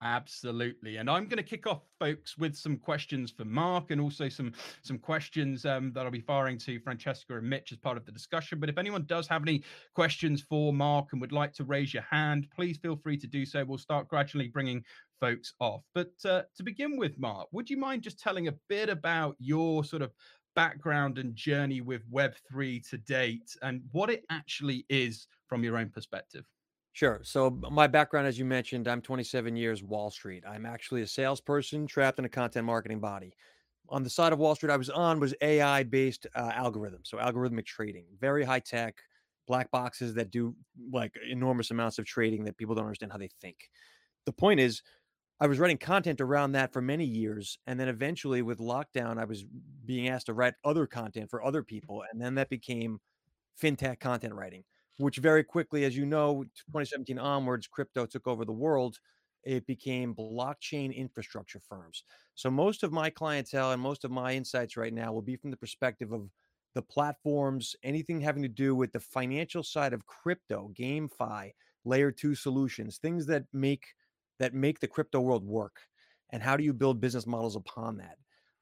Absolutely, 0.00 0.98
and 0.98 1.10
I'm 1.10 1.24
going 1.24 1.38
to 1.38 1.42
kick 1.42 1.66
off, 1.66 1.82
folks, 1.98 2.38
with 2.38 2.54
some 2.54 2.76
questions 2.76 3.32
for 3.32 3.44
Marc, 3.44 3.90
and 3.90 4.00
also 4.00 4.28
some 4.28 4.52
some 4.82 4.96
questions 4.96 5.66
um, 5.66 5.92
that 5.92 6.04
I'll 6.04 6.12
be 6.12 6.20
firing 6.20 6.56
to 6.58 6.78
Francesca 6.78 7.36
and 7.36 7.50
Mitch 7.50 7.72
as 7.72 7.78
part 7.78 7.96
of 7.96 8.06
the 8.06 8.12
discussion. 8.12 8.60
But 8.60 8.68
if 8.68 8.78
anyone 8.78 9.06
does 9.06 9.26
have 9.26 9.42
any 9.42 9.64
questions 9.94 10.40
for 10.40 10.72
Marc 10.72 11.08
and 11.10 11.20
would 11.20 11.32
like 11.32 11.52
to 11.54 11.64
raise 11.64 11.92
your 11.92 12.04
hand, 12.08 12.46
please 12.54 12.78
feel 12.78 12.94
free 12.94 13.16
to 13.16 13.26
do 13.26 13.44
so. 13.44 13.64
We'll 13.64 13.76
start 13.76 14.06
gradually 14.06 14.46
bringing 14.46 14.84
folks 15.20 15.54
off. 15.60 15.82
But 15.94 16.12
uh, 16.24 16.42
to 16.56 16.62
begin 16.62 16.96
with, 16.96 17.18
Marc, 17.18 17.48
would 17.52 17.70
you 17.70 17.76
mind 17.76 18.02
just 18.02 18.18
telling 18.18 18.48
a 18.48 18.54
bit 18.68 18.88
about 18.88 19.36
your 19.38 19.84
sort 19.84 20.02
of 20.02 20.12
background 20.54 21.18
and 21.18 21.34
journey 21.34 21.80
with 21.80 22.02
Web3 22.10 22.88
to 22.90 22.98
date, 22.98 23.56
and 23.62 23.82
what 23.92 24.10
it 24.10 24.24
actually 24.30 24.84
is 24.88 25.26
from 25.46 25.62
your 25.62 25.76
own 25.76 25.88
perspective? 25.90 26.44
Sure. 26.92 27.20
So 27.22 27.50
my 27.70 27.86
background, 27.86 28.26
as 28.26 28.38
you 28.40 28.44
mentioned, 28.44 28.88
I'm 28.88 29.00
27 29.00 29.54
years 29.54 29.84
Wall 29.84 30.10
Street. 30.10 30.42
I'm 30.44 30.66
actually 30.66 31.02
a 31.02 31.06
salesperson 31.06 31.86
trapped 31.86 32.18
in 32.18 32.24
a 32.24 32.28
content 32.28 32.66
marketing 32.66 32.98
body. 32.98 33.34
On 33.88 34.02
the 34.02 34.10
side 34.10 34.32
of 34.32 34.40
Wall 34.40 34.54
Street 34.56 34.72
I 34.72 34.76
was 34.76 34.90
on 34.90 35.20
was 35.20 35.32
AI 35.40 35.84
based 35.84 36.26
uh, 36.34 36.50
algorithms, 36.50 37.06
so 37.06 37.18
algorithmic 37.18 37.66
trading, 37.66 38.04
very 38.20 38.44
high 38.44 38.58
tech, 38.58 38.96
black 39.46 39.70
boxes 39.70 40.12
that 40.14 40.30
do 40.30 40.56
like 40.92 41.14
enormous 41.30 41.70
amounts 41.70 41.98
of 41.98 42.04
trading 42.04 42.44
that 42.44 42.56
people 42.56 42.74
don't 42.74 42.84
understand 42.84 43.12
how 43.12 43.18
they 43.18 43.30
think. 43.40 43.70
The 44.26 44.32
point 44.32 44.58
is, 44.58 44.82
I 45.40 45.46
was 45.46 45.58
writing 45.58 45.78
content 45.78 46.20
around 46.20 46.52
that 46.52 46.72
for 46.72 46.82
many 46.82 47.04
years, 47.04 47.58
and 47.66 47.78
then 47.78 47.88
eventually 47.88 48.42
with 48.42 48.58
lockdown, 48.58 49.18
I 49.18 49.24
was 49.24 49.44
being 49.84 50.08
asked 50.08 50.26
to 50.26 50.34
write 50.34 50.54
other 50.64 50.86
content 50.86 51.30
for 51.30 51.44
other 51.44 51.62
people, 51.62 52.02
and 52.10 52.20
then 52.20 52.34
that 52.34 52.48
became 52.48 53.00
fintech 53.60 54.00
content 54.00 54.34
writing 54.34 54.64
which 54.98 55.18
very 55.18 55.44
quickly, 55.44 55.84
as 55.84 55.96
you 55.96 56.04
know, 56.04 56.36
mm. 56.36 56.42
2017 56.66 57.18
onwards, 57.18 57.66
crypto 57.66 58.04
took 58.04 58.26
over 58.26 58.44
the 58.44 58.52
world. 58.52 58.98
It 59.44 59.66
became 59.66 60.14
blockchain 60.14 60.94
infrastructure 60.94 61.60
firms. 61.60 62.04
So 62.34 62.50
most 62.50 62.82
of 62.82 62.92
my 62.92 63.08
clientele 63.08 63.72
and 63.72 63.80
most 63.80 64.04
of 64.04 64.10
my 64.10 64.34
insights 64.34 64.76
right 64.76 64.92
now 64.92 65.12
will 65.12 65.22
be 65.22 65.36
from 65.36 65.50
the 65.50 65.56
perspective 65.56 66.12
of 66.12 66.28
the 66.74 66.82
platforms, 66.82 67.74
anything 67.82 68.20
having 68.20 68.42
to 68.42 68.48
do 68.48 68.74
with 68.74 68.92
the 68.92 69.00
financial 69.00 69.62
side 69.62 69.92
of 69.92 70.06
crypto, 70.06 70.70
GameFi, 70.78 71.52
layer 71.84 72.12
two 72.12 72.34
solutions, 72.34 72.98
things 72.98 73.24
that 73.26 73.44
make 73.52 73.86
that 74.38 74.54
make 74.54 74.80
the 74.80 74.88
crypto 74.88 75.20
world 75.20 75.44
work. 75.44 75.76
And 76.30 76.42
how 76.42 76.56
do 76.56 76.64
you 76.64 76.72
build 76.72 77.00
business 77.00 77.26
models 77.26 77.56
upon 77.56 77.96
that? 77.98 78.16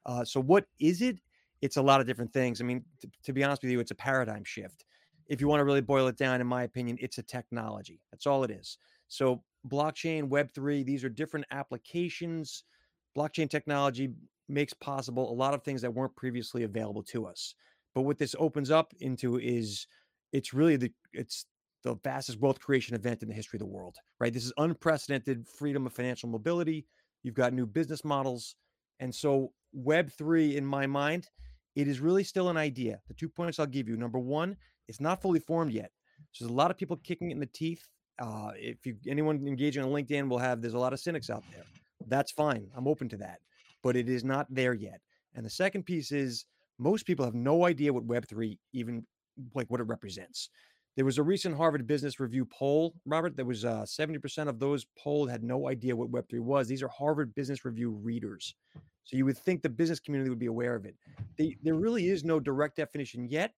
Uh, 0.05 0.23
so 0.23 0.41
what 0.41 0.65
is 0.79 1.01
it? 1.01 1.17
It's 1.61 1.77
a 1.77 1.81
lot 1.81 1.99
of 1.99 2.07
different 2.07 2.31
things. 2.31 2.61
I 2.61 2.63
mean, 2.63 2.83
t- 3.01 3.09
to 3.23 3.33
be 3.33 3.43
honest 3.43 3.61
with 3.61 3.71
you, 3.71 3.79
it's 3.79 3.91
a 3.91 3.95
paradigm 3.95 4.43
shift 4.43 4.85
if 5.29 5.41
you 5.41 5.47
want 5.47 5.59
to 5.59 5.65
really 5.65 5.81
boil 5.81 6.07
it 6.07 6.17
down, 6.17 6.41
in 6.41 6.47
my 6.47 6.63
opinion, 6.63 6.97
it's 6.99 7.17
a 7.17 7.23
technology. 7.23 8.01
That's 8.11 8.25
all 8.25 8.43
it 8.43 8.51
is. 8.51 8.77
So, 9.07 9.43
blockchain, 9.69 10.29
Web3, 10.29 10.85
these 10.85 11.03
are 11.03 11.09
different 11.09 11.45
applications. 11.51 12.63
Blockchain 13.17 13.49
technology 13.49 14.09
makes 14.49 14.73
possible 14.73 15.29
a 15.29 15.33
lot 15.33 15.53
of 15.53 15.63
things 15.63 15.81
that 15.81 15.93
weren't 15.93 16.15
previously 16.15 16.63
available 16.63 17.03
to 17.03 17.25
us. 17.25 17.55
But 17.93 18.03
what 18.03 18.17
this 18.17 18.35
opens 18.39 18.71
up 18.71 18.93
into 18.99 19.39
is 19.39 19.87
it's 20.31 20.53
really 20.53 20.77
the 20.77 20.91
it's 21.13 21.45
the 21.93 21.99
fastest 22.03 22.39
wealth 22.39 22.59
creation 22.59 22.95
event 22.95 23.21
in 23.21 23.29
the 23.29 23.35
history 23.35 23.57
of 23.57 23.61
the 23.61 23.65
world, 23.73 23.95
right? 24.19 24.33
This 24.33 24.45
is 24.45 24.53
unprecedented 24.57 25.47
freedom 25.47 25.85
of 25.85 25.93
financial 25.93 26.29
mobility. 26.29 26.85
You've 27.23 27.35
got 27.35 27.53
new 27.53 27.65
business 27.65 28.03
models. 28.03 28.55
And 28.99 29.13
so 29.13 29.51
Web3 29.77 30.55
in 30.55 30.65
my 30.65 30.87
mind, 30.87 31.27
it 31.75 31.87
is 31.87 31.99
really 31.99 32.23
still 32.23 32.49
an 32.49 32.57
idea. 32.57 32.99
The 33.07 33.13
two 33.13 33.29
points 33.29 33.59
I'll 33.59 33.65
give 33.65 33.87
you. 33.87 33.97
Number 33.97 34.19
1, 34.19 34.55
it's 34.87 35.01
not 35.01 35.21
fully 35.21 35.39
formed 35.39 35.73
yet. 35.73 35.91
So 36.31 36.45
there's 36.45 36.51
a 36.51 36.55
lot 36.55 36.71
of 36.71 36.77
people 36.77 36.97
kicking 36.97 37.29
it 37.29 37.35
in 37.35 37.39
the 37.39 37.45
teeth. 37.47 37.83
Uh, 38.19 38.51
if 38.55 38.85
you 38.85 38.95
anyone 39.07 39.45
engaging 39.47 39.83
on 39.83 39.91
LinkedIn 39.91 40.27
will 40.27 40.39
have 40.39 40.59
there's 40.59 40.73
a 40.73 40.79
lot 40.79 40.93
of 40.93 40.99
cynics 40.99 41.29
out 41.29 41.43
there. 41.51 41.63
That's 42.07 42.31
fine. 42.31 42.67
I'm 42.75 42.87
open 42.87 43.09
to 43.09 43.17
that, 43.17 43.39
but 43.83 43.95
it 43.95 44.09
is 44.09 44.23
not 44.23 44.47
there 44.49 44.73
yet. 44.73 45.01
And 45.35 45.45
the 45.45 45.49
second 45.51 45.83
piece 45.83 46.11
is 46.11 46.45
most 46.79 47.05
people 47.05 47.25
have 47.25 47.35
no 47.35 47.65
idea 47.65 47.93
what 47.93 48.07
Web3 48.07 48.57
even 48.73 49.05
like 49.53 49.69
what 49.69 49.79
it 49.79 49.83
represents. 49.83 50.49
There 50.97 51.05
was 51.05 51.19
a 51.19 51.23
recent 51.23 51.55
Harvard 51.55 51.85
Business 51.85 52.19
Review 52.19 52.43
poll, 52.43 52.95
Robert. 53.05 53.35
There 53.35 53.45
was 53.45 53.63
uh, 53.63 53.83
70% 53.83 54.47
of 54.49 54.57
those 54.57 54.87
polled 54.97 55.29
had 55.29 55.43
no 55.43 55.69
idea 55.69 55.95
what 55.95 56.11
Web3 56.11 56.39
was. 56.39 56.67
These 56.67 56.81
are 56.81 56.87
Harvard 56.87 57.35
Business 57.35 57.63
Review 57.63 57.91
readers. 57.91 58.55
So 59.03 59.15
you 59.15 59.23
would 59.25 59.37
think 59.37 59.61
the 59.61 59.69
business 59.69 59.99
community 59.99 60.31
would 60.31 60.39
be 60.39 60.47
aware 60.47 60.73
of 60.75 60.85
it. 60.85 60.95
They, 61.37 61.55
there 61.61 61.75
really 61.75 62.07
is 62.07 62.23
no 62.23 62.39
direct 62.39 62.77
definition 62.77 63.27
yet, 63.29 63.53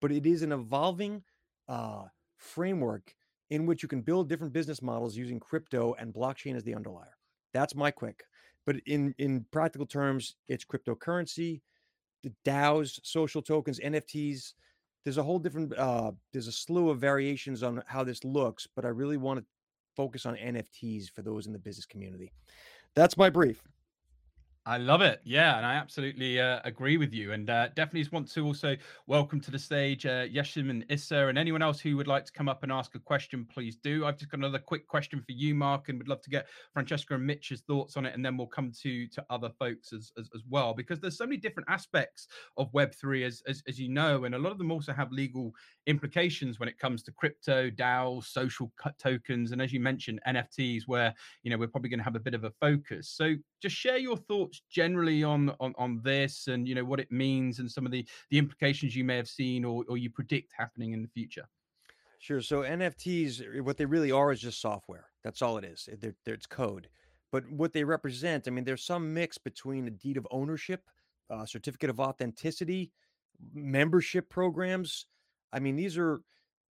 but 0.00 0.12
it 0.12 0.26
is 0.26 0.42
an 0.42 0.52
evolving 0.52 1.24
uh, 1.68 2.04
framework 2.38 3.12
in 3.50 3.66
which 3.66 3.82
you 3.82 3.88
can 3.88 4.00
build 4.00 4.28
different 4.28 4.52
business 4.52 4.80
models 4.80 5.16
using 5.16 5.40
crypto 5.40 5.96
and 5.98 6.14
blockchain 6.14 6.54
as 6.54 6.62
the 6.62 6.74
underlier. 6.74 7.16
That's 7.52 7.74
my 7.74 7.90
quick. 7.90 8.22
But 8.64 8.76
in 8.86 9.12
in 9.18 9.44
practical 9.50 9.86
terms, 9.86 10.36
it's 10.48 10.64
cryptocurrency, 10.64 11.62
the 12.22 12.32
DAOs, 12.44 13.00
social 13.02 13.42
tokens, 13.42 13.80
NFTs. 13.80 14.52
There's 15.06 15.18
a 15.18 15.22
whole 15.22 15.38
different 15.38 15.72
uh, 15.78 16.10
there's 16.32 16.48
a 16.48 16.52
slew 16.52 16.90
of 16.90 16.98
variations 16.98 17.62
on 17.62 17.80
how 17.86 18.02
this 18.02 18.24
looks, 18.24 18.66
but 18.74 18.84
I 18.84 18.88
really 18.88 19.16
want 19.16 19.38
to 19.38 19.46
focus 19.94 20.26
on 20.26 20.34
NFTs 20.34 21.08
for 21.08 21.22
those 21.22 21.46
in 21.46 21.52
the 21.52 21.60
business 21.60 21.86
community. 21.86 22.32
That's 22.96 23.16
my 23.16 23.30
brief. 23.30 23.62
I 24.68 24.78
love 24.78 25.00
it. 25.00 25.20
Yeah, 25.22 25.56
and 25.58 25.64
I 25.64 25.74
absolutely 25.74 26.40
uh, 26.40 26.58
agree 26.64 26.96
with 26.96 27.14
you. 27.14 27.30
And 27.30 27.48
uh, 27.48 27.68
definitely 27.76 28.08
want 28.10 28.28
to 28.32 28.44
also 28.44 28.76
welcome 29.06 29.40
to 29.42 29.52
the 29.52 29.60
stage 29.60 30.06
uh, 30.06 30.26
Yeshim 30.26 30.70
and 30.70 30.84
Issa 30.88 31.28
and 31.28 31.38
anyone 31.38 31.62
else 31.62 31.78
who 31.78 31.96
would 31.96 32.08
like 32.08 32.24
to 32.24 32.32
come 32.32 32.48
up 32.48 32.64
and 32.64 32.72
ask 32.72 32.96
a 32.96 32.98
question, 32.98 33.46
please 33.48 33.76
do. 33.76 34.04
I've 34.04 34.18
just 34.18 34.32
got 34.32 34.38
another 34.38 34.58
quick 34.58 34.88
question 34.88 35.20
for 35.20 35.30
you, 35.30 35.54
Marc, 35.54 35.88
and 35.88 35.98
would 35.98 36.08
love 36.08 36.20
to 36.22 36.30
get 36.30 36.48
Francesca 36.72 37.14
and 37.14 37.24
Mitch's 37.24 37.60
thoughts 37.60 37.96
on 37.96 38.06
it, 38.06 38.14
and 38.16 38.24
then 38.24 38.36
we'll 38.36 38.48
come 38.48 38.72
to 38.82 39.06
to 39.06 39.24
other 39.30 39.50
folks 39.56 39.92
as 39.92 40.10
as, 40.18 40.28
as 40.34 40.42
well, 40.50 40.74
because 40.74 40.98
there's 40.98 41.16
so 41.16 41.26
many 41.26 41.36
different 41.36 41.68
aspects 41.70 42.26
of 42.56 42.72
Web 42.74 42.92
three, 42.92 43.22
as, 43.22 43.44
as 43.46 43.62
as 43.68 43.78
you 43.78 43.88
know, 43.88 44.24
and 44.24 44.34
a 44.34 44.38
lot 44.38 44.50
of 44.50 44.58
them 44.58 44.72
also 44.72 44.92
have 44.92 45.12
legal 45.12 45.52
implications 45.86 46.58
when 46.58 46.68
it 46.68 46.76
comes 46.76 47.04
to 47.04 47.12
crypto, 47.12 47.70
DAO, 47.70 48.24
social 48.24 48.72
tokens, 48.98 49.52
and 49.52 49.62
as 49.62 49.72
you 49.72 49.78
mentioned, 49.78 50.18
NFTs, 50.26 50.82
where 50.88 51.14
you 51.44 51.52
know 51.52 51.56
we're 51.56 51.68
probably 51.68 51.88
going 51.88 52.00
to 52.00 52.04
have 52.04 52.16
a 52.16 52.20
bit 52.20 52.34
of 52.34 52.42
a 52.42 52.50
focus. 52.60 53.10
So 53.10 53.34
just 53.62 53.76
share 53.76 53.98
your 53.98 54.16
thoughts 54.16 54.55
generally 54.70 55.22
on 55.22 55.54
on 55.60 55.74
on 55.78 56.00
this, 56.02 56.48
and 56.48 56.66
you 56.66 56.74
know 56.74 56.84
what 56.84 57.00
it 57.00 57.10
means, 57.10 57.58
and 57.58 57.70
some 57.70 57.86
of 57.86 57.92
the 57.92 58.06
the 58.30 58.38
implications 58.38 58.94
you 58.94 59.04
may 59.04 59.16
have 59.16 59.28
seen 59.28 59.64
or 59.64 59.84
or 59.88 59.96
you 59.96 60.10
predict 60.10 60.52
happening 60.56 60.92
in 60.92 61.02
the 61.02 61.08
future. 61.08 61.48
Sure. 62.18 62.40
So 62.40 62.62
NFTs, 62.62 63.62
what 63.62 63.76
they 63.76 63.84
really 63.84 64.10
are 64.10 64.32
is 64.32 64.40
just 64.40 64.60
software. 64.60 65.06
That's 65.22 65.42
all 65.42 65.58
it 65.58 65.64
is. 65.64 65.88
They're, 66.00 66.14
they're, 66.24 66.34
it's 66.34 66.46
code. 66.46 66.88
But 67.30 67.48
what 67.50 67.72
they 67.72 67.84
represent, 67.84 68.48
I 68.48 68.50
mean, 68.50 68.64
there's 68.64 68.84
some 68.84 69.12
mix 69.12 69.36
between 69.36 69.86
a 69.86 69.90
deed 69.90 70.16
of 70.16 70.26
ownership, 70.30 70.82
uh, 71.28 71.44
certificate 71.44 71.90
of 71.90 72.00
authenticity, 72.00 72.90
membership 73.52 74.30
programs, 74.30 75.06
I 75.52 75.58
mean, 75.58 75.76
these 75.76 75.96
are 75.96 76.20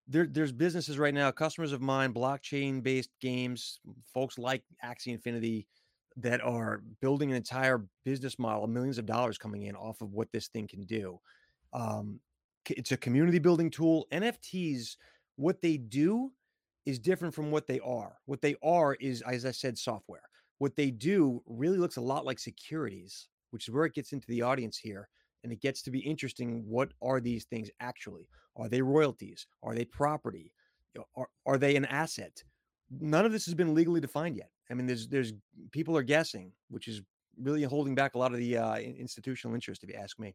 there, 0.08 0.28
there's 0.30 0.52
businesses 0.52 1.00
right 1.00 1.14
now, 1.14 1.32
customers 1.32 1.72
of 1.72 1.82
mine, 1.82 2.14
blockchain 2.14 2.84
based 2.84 3.10
games, 3.20 3.80
folks 4.14 4.38
like 4.38 4.64
Axie 4.84 5.08
Infinity 5.08 5.68
that 6.18 6.42
are 6.42 6.82
building 7.02 7.32
an 7.32 7.38
entire 7.38 7.86
business 8.04 8.40
model, 8.40 8.68
millions 8.68 8.98
of 8.98 9.06
dollars 9.06 9.38
coming 9.38 9.64
in 9.64 9.76
off 9.76 10.02
of 10.02 10.14
what 10.14 10.32
this 10.32 10.48
thing 10.48 10.68
can 10.68 10.84
do. 10.86 11.20
Um, 11.74 12.20
it's 12.70 12.92
a 12.92 12.98
community 12.98 13.40
building 13.40 13.70
tool. 13.70 14.08
NFTs, 14.12 14.96
what 15.36 15.62
they 15.62 15.78
do 15.78 16.32
is 16.86 17.00
different 17.00 17.34
from 17.34 17.52
what 17.52 17.68
they 17.68 17.80
are. 17.82 18.18
What 18.26 18.42
they 18.42 18.56
are 18.64 18.96
is, 18.96 19.22
as 19.24 19.46
I 19.46 19.52
said, 19.52 19.78
software. 19.78 20.24
What 20.60 20.76
they 20.76 20.90
do 20.90 21.44
really 21.46 21.78
looks 21.78 21.98
a 21.98 22.02
lot 22.02 22.26
like 22.26 22.40
securities, 22.40 23.28
which 23.52 23.68
is 23.68 23.74
where 23.74 23.86
it 23.86 23.94
gets 23.94 24.14
into 24.14 24.28
the 24.28 24.42
audience 24.42 24.78
here 24.78 25.10
and 25.46 25.54
it 25.54 25.62
gets 25.62 25.84
to 25.84 25.92
be 25.92 26.00
interesting 26.00 26.64
what 26.68 26.92
are 27.04 27.22
these 27.22 27.46
things 27.46 27.70
actually 27.80 28.28
are 28.58 28.68
they 28.68 28.82
royalties 28.82 29.46
are 29.62 29.76
they 29.76 29.86
property 29.86 30.52
are, 31.16 31.30
are 31.46 31.60
they 31.60 31.76
an 31.76 31.86
asset 31.86 32.44
none 33.00 33.26
of 33.26 33.32
this 33.32 33.46
has 33.46 33.54
been 33.54 33.76
legally 33.76 34.02
defined 34.02 34.36
yet 34.36 34.50
i 34.70 34.74
mean 34.74 34.86
there's 34.86 35.08
there's 35.08 35.34
people 35.72 35.98
are 35.98 36.04
guessing 36.04 36.52
which 36.70 36.88
is 36.88 37.02
really 37.38 37.64
holding 37.64 37.96
back 37.96 38.16
a 38.16 38.18
lot 38.18 38.32
of 38.32 38.38
the 38.38 38.58
uh, 38.58 38.78
institutional 38.78 39.54
interest 39.54 39.84
if 39.84 39.90
you 39.90 39.96
ask 39.96 40.18
me 40.20 40.34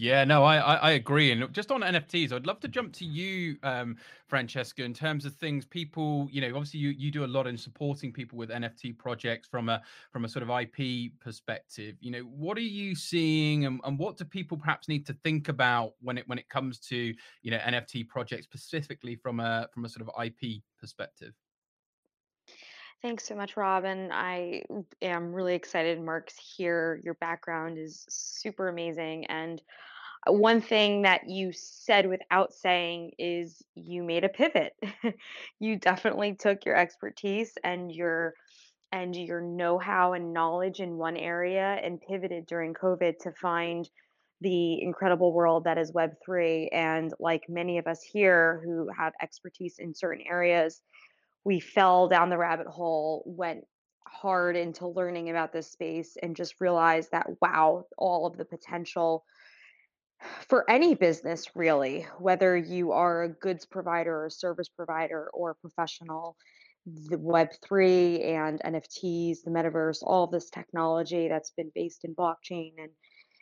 yeah, 0.00 0.22
no, 0.22 0.44
I, 0.44 0.58
I, 0.58 0.90
agree. 0.92 1.32
And 1.32 1.52
just 1.52 1.72
on 1.72 1.80
NFTs, 1.80 2.32
I'd 2.32 2.46
love 2.46 2.60
to 2.60 2.68
jump 2.68 2.92
to 2.94 3.04
you, 3.04 3.56
um, 3.64 3.96
Francesca, 4.28 4.84
in 4.84 4.94
terms 4.94 5.24
of 5.24 5.34
things 5.34 5.66
people, 5.66 6.28
you 6.30 6.40
know, 6.40 6.46
obviously 6.54 6.78
you, 6.78 6.90
you 6.90 7.10
do 7.10 7.24
a 7.24 7.26
lot 7.26 7.48
in 7.48 7.56
supporting 7.56 8.12
people 8.12 8.38
with 8.38 8.50
NFT 8.50 8.96
projects 8.96 9.48
from 9.48 9.68
a 9.68 9.82
from 10.12 10.24
a 10.24 10.28
sort 10.28 10.48
of 10.48 10.50
IP 10.50 11.10
perspective. 11.18 11.96
You 11.98 12.12
know, 12.12 12.20
what 12.20 12.56
are 12.56 12.60
you 12.60 12.94
seeing, 12.94 13.66
and, 13.66 13.80
and 13.82 13.98
what 13.98 14.16
do 14.16 14.24
people 14.24 14.56
perhaps 14.56 14.86
need 14.86 15.04
to 15.06 15.14
think 15.24 15.48
about 15.48 15.94
when 16.00 16.16
it 16.16 16.28
when 16.28 16.38
it 16.38 16.48
comes 16.48 16.78
to 16.78 17.12
you 17.42 17.50
know 17.50 17.58
NFT 17.58 18.06
projects 18.06 18.44
specifically 18.44 19.16
from 19.16 19.40
a 19.40 19.68
from 19.74 19.84
a 19.84 19.88
sort 19.88 20.08
of 20.08 20.24
IP 20.24 20.62
perspective? 20.78 21.34
Thanks 23.00 23.26
so 23.26 23.36
much, 23.36 23.56
Robin. 23.56 24.10
I 24.12 24.62
am 25.00 25.32
really 25.32 25.54
excited 25.54 26.02
Marc's 26.02 26.34
here. 26.56 27.00
Your 27.04 27.14
background 27.14 27.78
is 27.78 28.04
super 28.08 28.68
amazing. 28.68 29.26
And 29.26 29.62
uh, 30.26 30.32
one 30.32 30.60
thing 30.60 31.02
that 31.02 31.28
you 31.28 31.52
said 31.52 32.08
without 32.08 32.52
saying 32.52 33.12
is 33.16 33.62
you 33.76 34.02
made 34.02 34.24
a 34.24 34.28
pivot. 34.28 34.72
you 35.60 35.76
definitely 35.76 36.34
took 36.34 36.64
your 36.64 36.74
expertise 36.74 37.52
and 37.62 37.92
your 37.92 38.34
and 38.90 39.14
your 39.14 39.42
know-how 39.42 40.14
and 40.14 40.32
knowledge 40.32 40.80
in 40.80 40.96
one 40.96 41.16
area 41.16 41.78
and 41.82 42.00
pivoted 42.00 42.46
during 42.46 42.72
COVID 42.74 43.18
to 43.18 43.32
find 43.32 43.88
the 44.40 44.82
incredible 44.82 45.32
world 45.32 45.64
that 45.64 45.78
is 45.78 45.92
Web3. 45.92 46.68
And 46.72 47.12
like 47.20 47.44
many 47.48 47.78
of 47.78 47.86
us 47.86 48.02
here 48.02 48.60
who 48.64 48.88
have 48.96 49.12
expertise 49.20 49.76
in 49.78 49.94
certain 49.94 50.24
areas, 50.28 50.80
we 51.48 51.60
fell 51.60 52.08
down 52.08 52.28
the 52.28 52.36
rabbit 52.36 52.66
hole, 52.66 53.22
went 53.24 53.64
hard 54.06 54.54
into 54.54 54.86
learning 54.86 55.30
about 55.30 55.50
this 55.50 55.72
space, 55.72 56.14
and 56.22 56.36
just 56.36 56.60
realized 56.60 57.10
that 57.12 57.26
wow, 57.40 57.86
all 57.96 58.26
of 58.26 58.36
the 58.36 58.44
potential 58.44 59.24
for 60.46 60.70
any 60.70 60.94
business 60.94 61.46
really, 61.54 62.06
whether 62.18 62.54
you 62.54 62.92
are 62.92 63.22
a 63.22 63.28
goods 63.30 63.64
provider 63.64 64.26
or 64.26 64.28
service 64.28 64.68
provider 64.68 65.30
or 65.32 65.52
a 65.52 65.54
professional, 65.54 66.36
the 66.84 67.16
Web3 67.16 68.26
and 68.26 68.60
NFTs, 68.60 69.38
the 69.42 69.50
metaverse, 69.50 70.02
all 70.02 70.24
of 70.24 70.30
this 70.30 70.50
technology 70.50 71.28
that's 71.28 71.52
been 71.56 71.72
based 71.74 72.04
in 72.04 72.14
blockchain 72.14 72.72
and, 72.76 72.90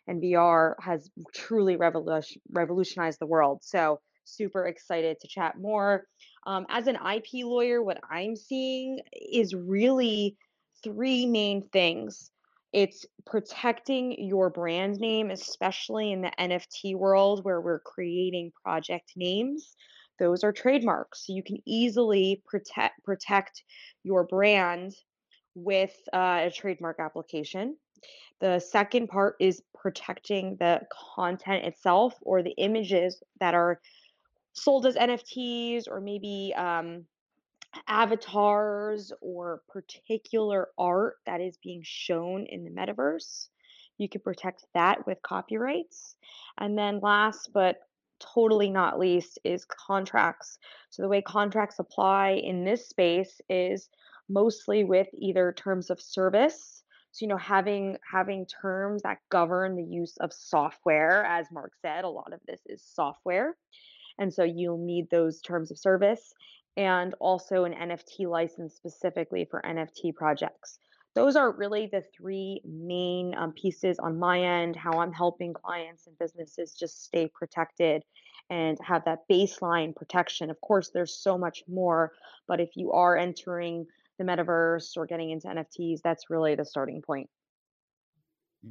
and 0.06 0.22
VR 0.22 0.74
has 0.80 1.10
truly 1.34 1.74
revolution, 1.74 2.40
revolutionized 2.52 3.18
the 3.18 3.26
world. 3.26 3.64
So, 3.64 3.98
super 4.22 4.66
excited 4.66 5.16
to 5.20 5.28
chat 5.28 5.54
more. 5.58 6.04
Um, 6.46 6.66
as 6.68 6.86
an 6.86 6.96
IP 6.96 7.44
lawyer, 7.44 7.82
what 7.82 8.00
I'm 8.08 8.36
seeing 8.36 9.00
is 9.12 9.54
really 9.54 10.36
three 10.82 11.26
main 11.26 11.68
things 11.68 12.30
it's 12.76 13.06
protecting 13.24 14.22
your 14.22 14.50
brand 14.50 14.98
name, 14.98 15.30
especially 15.30 16.12
in 16.12 16.20
the 16.20 16.32
NFT 16.38 16.94
world 16.94 17.42
where 17.42 17.60
we're 17.60 17.80
creating 17.80 18.52
project 18.62 19.12
names. 19.16 19.76
Those 20.18 20.44
are 20.44 20.52
trademarks. 20.52 21.26
So 21.26 21.32
you 21.32 21.42
can 21.42 21.56
easily 21.64 22.42
protect 22.44 23.02
protect 23.02 23.62
your 24.02 24.24
brand 24.24 24.94
with 25.54 25.94
uh, 26.12 26.42
a 26.44 26.50
trademark 26.50 27.00
application. 27.00 27.78
The 28.40 28.58
second 28.58 29.08
part 29.08 29.36
is 29.40 29.62
protecting 29.74 30.56
the 30.60 30.82
content 31.14 31.64
itself 31.64 32.14
or 32.20 32.42
the 32.42 32.54
images 32.58 33.22
that 33.40 33.54
are 33.54 33.80
sold 34.56 34.86
as 34.86 34.96
NFTs 34.96 35.84
or 35.88 36.00
maybe 36.00 36.52
um, 36.56 37.04
avatars 37.86 39.12
or 39.20 39.62
particular 39.68 40.68
art 40.78 41.16
that 41.26 41.40
is 41.40 41.58
being 41.62 41.82
shown 41.84 42.46
in 42.46 42.64
the 42.64 42.70
metaverse. 42.70 43.48
You 43.98 44.08
can 44.08 44.20
protect 44.20 44.66
that 44.74 45.06
with 45.06 45.22
copyrights. 45.22 46.16
And 46.58 46.76
then, 46.76 47.00
last 47.00 47.50
but 47.52 47.76
totally 48.18 48.70
not 48.70 48.98
least, 48.98 49.38
is 49.44 49.64
contracts. 49.64 50.58
So, 50.90 51.02
the 51.02 51.08
way 51.08 51.22
contracts 51.22 51.78
apply 51.78 52.40
in 52.42 52.64
this 52.64 52.88
space 52.88 53.40
is 53.48 53.88
mostly 54.28 54.84
with 54.84 55.08
either 55.14 55.52
terms 55.52 55.90
of 55.90 56.00
service. 56.00 56.82
So, 57.12 57.24
you 57.24 57.28
know, 57.28 57.38
having 57.38 57.96
having 58.10 58.46
terms 58.46 59.02
that 59.02 59.18
govern 59.30 59.76
the 59.76 59.84
use 59.84 60.16
of 60.18 60.32
software, 60.32 61.24
as 61.24 61.46
Marc 61.50 61.72
said, 61.80 62.04
a 62.04 62.08
lot 62.08 62.32
of 62.32 62.40
this 62.46 62.60
is 62.66 62.82
software. 62.82 63.56
And 64.18 64.32
so 64.32 64.44
you'll 64.44 64.84
need 64.84 65.10
those 65.10 65.40
terms 65.40 65.70
of 65.70 65.78
service 65.78 66.32
and 66.76 67.14
also 67.20 67.64
an 67.64 67.72
NFT 67.72 68.28
license 68.28 68.74
specifically 68.74 69.46
for 69.50 69.62
NFT 69.64 70.14
projects. 70.14 70.78
Those 71.14 71.34
are 71.34 71.50
really 71.50 71.88
the 71.90 72.04
three 72.14 72.60
main 72.64 73.34
um, 73.34 73.52
pieces 73.52 73.98
on 73.98 74.18
my 74.18 74.38
end, 74.38 74.76
how 74.76 75.00
I'm 75.00 75.12
helping 75.12 75.54
clients 75.54 76.06
and 76.06 76.18
businesses 76.18 76.74
just 76.78 77.04
stay 77.04 77.30
protected 77.34 78.02
and 78.50 78.78
have 78.82 79.04
that 79.06 79.20
baseline 79.30 79.96
protection. 79.96 80.50
Of 80.50 80.60
course, 80.60 80.90
there's 80.92 81.18
so 81.18 81.38
much 81.38 81.64
more, 81.66 82.12
but 82.46 82.60
if 82.60 82.70
you 82.76 82.92
are 82.92 83.16
entering 83.16 83.86
the 84.18 84.24
metaverse 84.24 84.96
or 84.96 85.06
getting 85.06 85.30
into 85.30 85.48
NFTs, 85.48 86.00
that's 86.02 86.28
really 86.28 86.54
the 86.54 86.66
starting 86.66 87.00
point. 87.00 87.30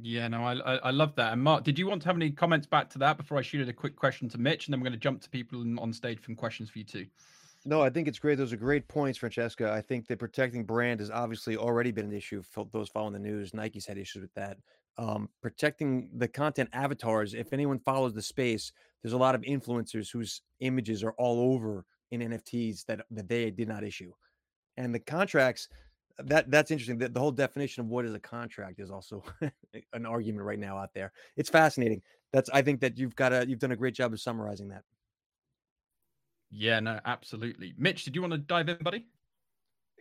Yeah, 0.02 0.28
no, 0.28 0.42
I, 0.42 0.76
I, 0.76 0.90
love 0.90 1.14
that. 1.16 1.32
And 1.32 1.42
Marc, 1.42 1.64
did 1.64 1.78
you 1.78 1.86
want 1.86 2.02
to 2.02 2.08
have 2.08 2.16
any 2.16 2.30
comments 2.30 2.66
back 2.66 2.90
to 2.90 2.98
that 2.98 3.16
before 3.16 3.38
I 3.38 3.42
shoot 3.42 3.62
it 3.62 3.68
a 3.68 3.72
quick 3.72 3.96
question 3.96 4.28
to 4.28 4.38
Mitch, 4.38 4.66
and 4.66 4.72
then 4.72 4.80
we're 4.80 4.86
going 4.86 4.92
to 4.92 4.98
jump 4.98 5.22
to 5.22 5.30
people 5.30 5.64
on 5.80 5.92
stage 5.92 6.20
from 6.20 6.34
questions 6.34 6.68
for 6.68 6.78
you 6.78 6.84
too. 6.84 7.06
No, 7.64 7.82
I 7.82 7.90
think 7.90 8.06
it's 8.06 8.18
great. 8.18 8.36
Those 8.36 8.52
are 8.52 8.56
great 8.56 8.86
points, 8.88 9.18
Francesca. 9.18 9.72
I 9.72 9.80
think 9.80 10.06
that 10.06 10.18
protecting 10.18 10.64
brand 10.64 11.00
has 11.00 11.10
obviously 11.10 11.56
already 11.56 11.90
been 11.90 12.06
an 12.06 12.12
issue 12.12 12.42
for 12.42 12.68
those 12.72 12.88
following 12.88 13.14
the 13.14 13.18
news. 13.18 13.54
Nike's 13.54 13.86
had 13.86 13.98
issues 13.98 14.22
with 14.22 14.34
that. 14.34 14.58
Um, 14.98 15.28
protecting 15.42 16.08
the 16.14 16.28
content 16.28 16.68
avatars. 16.72 17.34
If 17.34 17.52
anyone 17.52 17.78
follows 17.78 18.14
the 18.14 18.22
space, 18.22 18.72
There's 19.02 19.14
a 19.14 19.18
lot 19.18 19.34
of 19.34 19.42
influencers 19.42 20.10
whose 20.12 20.42
images 20.60 21.02
are 21.02 21.12
all 21.12 21.54
over 21.54 21.84
in 22.10 22.20
NFTs 22.20 22.84
that 22.86 23.04
that 23.10 23.28
they 23.28 23.50
did 23.50 23.68
not 23.68 23.82
issue, 23.82 24.12
and 24.76 24.94
the 24.94 25.00
contracts. 25.00 25.68
That 26.18 26.50
that's 26.50 26.70
interesting. 26.70 26.98
The, 26.98 27.08
the 27.08 27.20
whole 27.20 27.32
definition 27.32 27.82
of 27.82 27.88
what 27.88 28.04
is 28.04 28.14
a 28.14 28.20
contract 28.20 28.80
is 28.80 28.90
also 28.90 29.22
an 29.92 30.06
argument 30.06 30.44
right 30.44 30.58
now 30.58 30.78
out 30.78 30.94
there. 30.94 31.12
It's 31.36 31.50
fascinating. 31.50 32.00
That's 32.32 32.48
I 32.50 32.62
think 32.62 32.80
that 32.80 32.98
you've 32.98 33.14
got 33.16 33.32
a 33.32 33.46
you've 33.46 33.58
done 33.58 33.72
a 33.72 33.76
great 33.76 33.94
job 33.94 34.12
of 34.12 34.20
summarizing 34.20 34.68
that. 34.68 34.82
Yeah, 36.50 36.80
no, 36.80 37.00
absolutely. 37.04 37.74
Mitch, 37.76 38.04
did 38.04 38.14
you 38.14 38.22
want 38.22 38.32
to 38.32 38.38
dive 38.38 38.68
in, 38.68 38.78
buddy? 38.78 39.06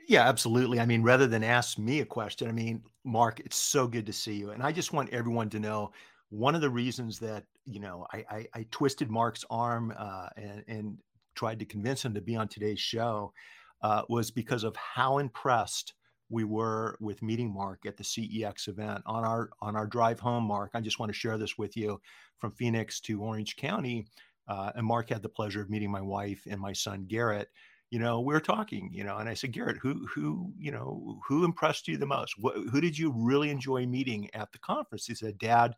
Yeah, 0.07 0.27
absolutely. 0.27 0.79
I 0.79 0.85
mean, 0.85 1.01
rather 1.01 1.27
than 1.27 1.43
ask 1.43 1.79
me 1.79 2.01
a 2.01 2.05
question, 2.05 2.47
I 2.47 2.51
mean, 2.51 2.83
Marc, 3.03 3.39
it's 3.39 3.55
so 3.55 3.87
good 3.87 4.05
to 4.05 4.13
see 4.13 4.35
you. 4.35 4.51
And 4.51 4.61
I 4.61 4.71
just 4.71 4.93
want 4.93 5.09
everyone 5.09 5.49
to 5.49 5.59
know 5.59 5.91
one 6.29 6.53
of 6.53 6.61
the 6.61 6.69
reasons 6.69 7.17
that, 7.19 7.45
you 7.65 7.79
know, 7.79 8.05
I, 8.13 8.25
I, 8.29 8.47
I 8.53 8.65
twisted 8.69 9.09
Marc's 9.09 9.43
arm 9.49 9.93
uh, 9.97 10.27
and, 10.37 10.63
and 10.67 10.97
tried 11.35 11.59
to 11.59 11.65
convince 11.65 12.05
him 12.05 12.13
to 12.13 12.21
be 12.21 12.35
on 12.35 12.47
today's 12.47 12.79
show 12.79 13.33
uh, 13.81 14.03
was 14.07 14.29
because 14.29 14.63
of 14.63 14.75
how 14.75 15.17
impressed 15.17 15.93
we 16.29 16.43
were 16.43 16.97
with 16.99 17.21
meeting 17.21 17.53
Marc 17.53 17.85
at 17.85 17.97
the 17.97 18.03
CEX 18.03 18.67
event 18.67 19.03
on 19.05 19.23
our 19.23 19.49
on 19.61 19.75
our 19.75 19.85
drive 19.85 20.19
home. 20.19 20.43
Marc, 20.43 20.71
I 20.73 20.81
just 20.81 20.99
want 20.99 21.09
to 21.11 21.17
share 21.17 21.37
this 21.37 21.57
with 21.57 21.77
you 21.77 22.01
from 22.37 22.51
Phoenix 22.51 22.99
to 23.01 23.21
Orange 23.21 23.55
County. 23.55 24.07
Uh, 24.47 24.71
and 24.75 24.85
Marc 24.85 25.09
had 25.09 25.21
the 25.21 25.29
pleasure 25.29 25.61
of 25.61 25.69
meeting 25.69 25.91
my 25.91 26.01
wife 26.01 26.43
and 26.49 26.59
my 26.59 26.73
son 26.73 27.05
Garrett. 27.07 27.49
You 27.91 27.99
know, 27.99 28.19
we 28.19 28.33
were 28.33 28.41
talking, 28.41 28.89
you 28.91 29.03
know, 29.03 29.17
and 29.17 29.29
I 29.29 29.35
said, 29.35 29.51
Garrett, 29.51 29.77
who, 29.77 30.07
who, 30.13 30.51
you 30.57 30.71
know, 30.71 31.19
who 31.27 31.45
impressed 31.45 31.87
you 31.87 31.97
the 31.97 32.05
most? 32.05 32.35
Who 32.41 32.81
did 32.81 32.97
you 32.97 33.13
really 33.15 33.51
enjoy 33.51 33.85
meeting 33.85 34.29
at 34.33 34.51
the 34.51 34.59
conference? 34.59 35.05
He 35.05 35.15
said, 35.15 35.37
Dad, 35.37 35.75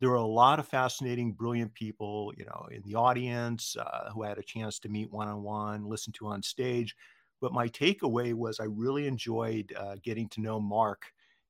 there 0.00 0.08
were 0.08 0.16
a 0.16 0.24
lot 0.24 0.58
of 0.58 0.66
fascinating, 0.66 1.32
brilliant 1.32 1.74
people, 1.74 2.32
you 2.36 2.44
know, 2.44 2.66
in 2.70 2.82
the 2.82 2.94
audience 2.94 3.76
uh, 3.78 4.10
who 4.12 4.24
I 4.24 4.28
had 4.28 4.38
a 4.38 4.42
chance 4.42 4.78
to 4.80 4.88
meet 4.88 5.12
one 5.12 5.28
on 5.28 5.42
one, 5.42 5.84
listen 5.84 6.12
to 6.14 6.26
on 6.26 6.42
stage. 6.42 6.96
But 7.42 7.52
my 7.52 7.68
takeaway 7.68 8.32
was 8.32 8.58
I 8.60 8.64
really 8.64 9.06
enjoyed 9.06 9.74
uh, 9.78 9.96
getting 10.02 10.28
to 10.30 10.40
know 10.40 10.58
Marc 10.58 11.02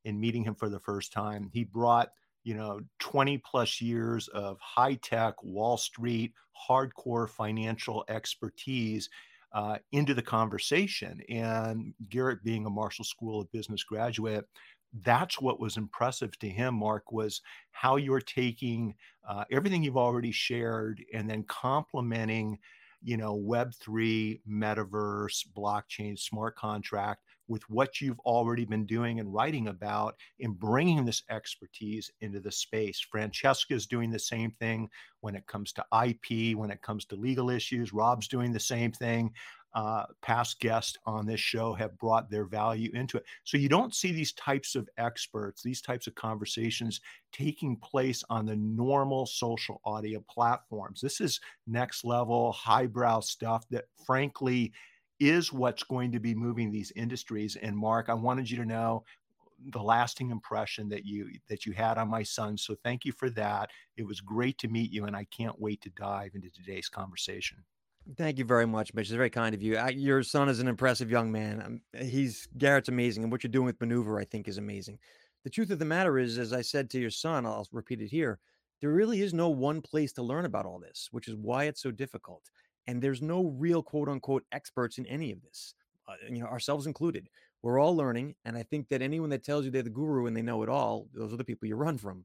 and 0.05 0.19
meeting 0.21 0.43
him 0.43 0.57
for 0.57 0.69
the 0.69 0.81
first 0.81 1.13
time. 1.13 1.51
He 1.53 1.63
brought 1.63 2.09
you 2.45 2.55
know 2.55 2.81
20 2.99 3.39
plus 3.39 3.81
years 3.81 4.29
of 4.29 4.59
high 4.61 4.95
tech 4.95 5.35
wall 5.43 5.77
street 5.77 6.33
hardcore 6.69 7.29
financial 7.29 8.05
expertise 8.09 9.09
uh, 9.53 9.79
into 9.93 10.15
the 10.15 10.23
conversation 10.23 11.21
and 11.29 11.95
garrett 12.09 12.43
being 12.43 12.67
a 12.67 12.71
marshall 12.71 13.05
school 13.05 13.41
of 13.41 13.53
business 13.53 13.85
graduate 13.85 14.45
that's 15.03 15.41
what 15.41 15.61
was 15.61 15.77
impressive 15.77 16.37
to 16.39 16.49
him 16.49 16.75
mark 16.75 17.13
was 17.13 17.43
how 17.71 17.97
you're 17.97 18.21
taking 18.21 18.95
uh, 19.29 19.45
everything 19.51 19.83
you've 19.83 19.97
already 19.97 20.33
shared 20.33 21.03
and 21.15 21.29
then 21.29 21.43
complementing 21.45 22.59
you 23.03 23.17
know 23.17 23.37
web3 23.37 24.41
metaverse 24.49 25.45
blockchain 25.57 26.19
smart 26.19 26.57
contract 26.57 27.23
with 27.49 27.69
what 27.69 28.01
you've 28.01 28.21
already 28.21 28.65
been 28.65 28.87
doing 28.87 29.21
and 29.21 29.33
writing 29.33 29.69
about 29.69 30.17
in 30.39 30.53
bringing 30.53 31.05
this 31.05 31.23
expertise 31.29 32.11
into 32.21 32.41
the 32.41 32.51
space. 32.51 32.99
Francesca 33.01 33.75
is 33.75 33.87
doing 33.87 34.11
the 34.11 34.19
same 34.19 34.51
thing 34.53 34.89
when 35.21 35.35
it 35.35 35.47
comes 35.47 35.73
to 35.73 35.85
IP, 36.05 36.57
when 36.57 36.71
it 36.71 36.81
comes 36.81 37.05
to 37.05 37.17
legal 37.17 37.51
issues. 37.51 37.93
Rob's 37.93 38.27
doing 38.27 38.53
the 38.53 38.61
same 38.61 38.93
thing. 38.93 39.33
Uh, 39.75 40.05
past 40.21 40.61
guests 40.61 40.99
on 41.07 41.25
this 41.25 41.41
show 41.41 41.73
have 41.73 41.97
brought 41.97 42.31
their 42.31 42.45
value 42.45 42.91
into 42.93 43.17
it. 43.17 43.25
So 43.45 43.57
you 43.57 43.71
don't 43.71 43.95
see 43.95 44.13
these 44.13 44.33
types 44.33 44.75
of 44.75 44.87
experts, 44.99 45.63
these 45.63 45.81
types 45.81 46.07
of 46.07 46.15
conversations 46.15 47.01
taking 47.33 47.77
place 47.77 48.23
on 48.29 48.45
the 48.45 48.57
normal 48.57 49.25
social 49.25 49.81
audio 49.87 50.23
platforms. 50.29 51.01
This 51.01 51.23
is 51.23 51.41
next 51.67 52.05
level, 52.05 52.53
highbrow 52.53 53.21
stuff 53.21 53.65
that, 53.71 53.87
frankly, 54.05 54.73
is 55.21 55.53
what's 55.53 55.85
going 55.85 56.13
to 56.13 56.21
be 56.21 56.35
moving 56.35 56.71
these 56.71 56.93
industries. 56.95 57.57
And 57.57 57.75
Marc, 57.77 58.11
I 58.11 58.15
wanted 58.15 58.51
you 58.51 58.59
to 58.59 58.67
know 58.67 59.05
the 59.73 59.83
lasting 59.83 60.31
impression 60.31 60.89
that 60.89 61.05
you 61.05 61.31
that 61.49 61.65
you 61.65 61.73
had 61.73 61.97
on 61.97 62.09
my 62.09 62.23
son. 62.23 62.59
So 62.59 62.75
thank 62.83 63.05
you 63.05 63.13
for 63.13 63.31
that. 63.31 63.71
It 63.97 64.07
was 64.07 64.21
great 64.21 64.59
to 64.59 64.69
meet 64.69 64.93
you, 64.93 65.05
and 65.05 65.17
I 65.17 65.25
can't 65.25 65.61
wait 65.61 65.81
to 65.83 65.91
dive 65.91 66.33
into 66.35 66.51
today's 66.51 66.89
conversation. 66.89 67.59
Thank 68.17 68.39
you 68.39 68.45
very 68.45 68.67
much, 68.67 68.93
Mitch. 68.95 69.07
It's 69.07 69.17
very 69.17 69.31
kind 69.31 69.55
of 69.55 69.63
you. 69.63 69.77
I, 69.77 69.91
your 69.91 70.23
son 70.23 70.49
is 70.49 70.59
an 70.59 70.67
impressive 70.69 71.11
young 71.11 71.31
man. 71.31 71.63
Um, 71.95 72.05
he's 72.05 72.49
Garrett's 72.59 72.89
amazing, 72.89 73.23
and 73.23 73.31
what 73.31 73.45
you're 73.45 73.51
doing 73.51 73.67
with 73.67 73.81
Maneuver, 73.81 74.19
I 74.19 74.25
think, 74.25 74.49
is 74.49 74.59
amazing. 74.59 74.99
The 75.45 75.51
truth 75.51 75.71
of 75.71 75.79
the 75.79 75.85
matter 75.85 76.19
is, 76.19 76.39
as 76.39 76.53
I 76.53 76.63
said 76.63 76.91
to 76.91 77.01
your 77.01 77.11
son, 77.11 77.47
I'll 77.47 77.67
repeat 77.73 78.01
it 78.01 78.09
here. 78.09 78.41
There 78.81 78.91
really 78.91 79.23
is 79.23 79.33
no 79.33 79.49
one 79.49 79.81
place 79.81 80.13
to 80.15 80.23
learn 80.23 80.45
about 80.45 80.67
all 80.67 80.81
this, 80.81 81.09
which 81.13 81.29
is 81.29 81.37
why 81.37 81.65
it's 81.65 81.81
so 81.81 81.93
difficult. 81.93 82.43
And 82.89 83.01
there's 83.01 83.23
no 83.23 83.47
real 83.57 83.83
quote 83.83 84.09
unquote 84.09 84.45
experts 84.51 84.99
in 84.99 85.07
any 85.07 85.31
of 85.31 85.41
this, 85.41 85.75
uh, 86.09 86.15
you 86.29 86.41
know, 86.41 86.47
ourselves 86.47 86.89
included. 86.89 87.29
We're 87.63 87.79
all 87.81 87.97
learning. 87.97 88.35
And 88.45 88.57
I 88.57 88.65
think 88.65 88.89
that 88.89 89.03
anyone 89.03 89.31
that 89.31 89.45
tells 89.45 89.65
you 89.65 89.71
they're 89.71 89.83
the 89.83 89.91
guru 89.91 90.27
and 90.27 90.37
they 90.37 90.43
know 90.43 90.65
it 90.65 90.69
all, 90.69 91.07
those 91.15 91.33
are 91.33 91.37
the 91.37 91.45
people 91.45 91.69
you 91.69 91.77
run 91.77 91.97
from. 91.97 92.25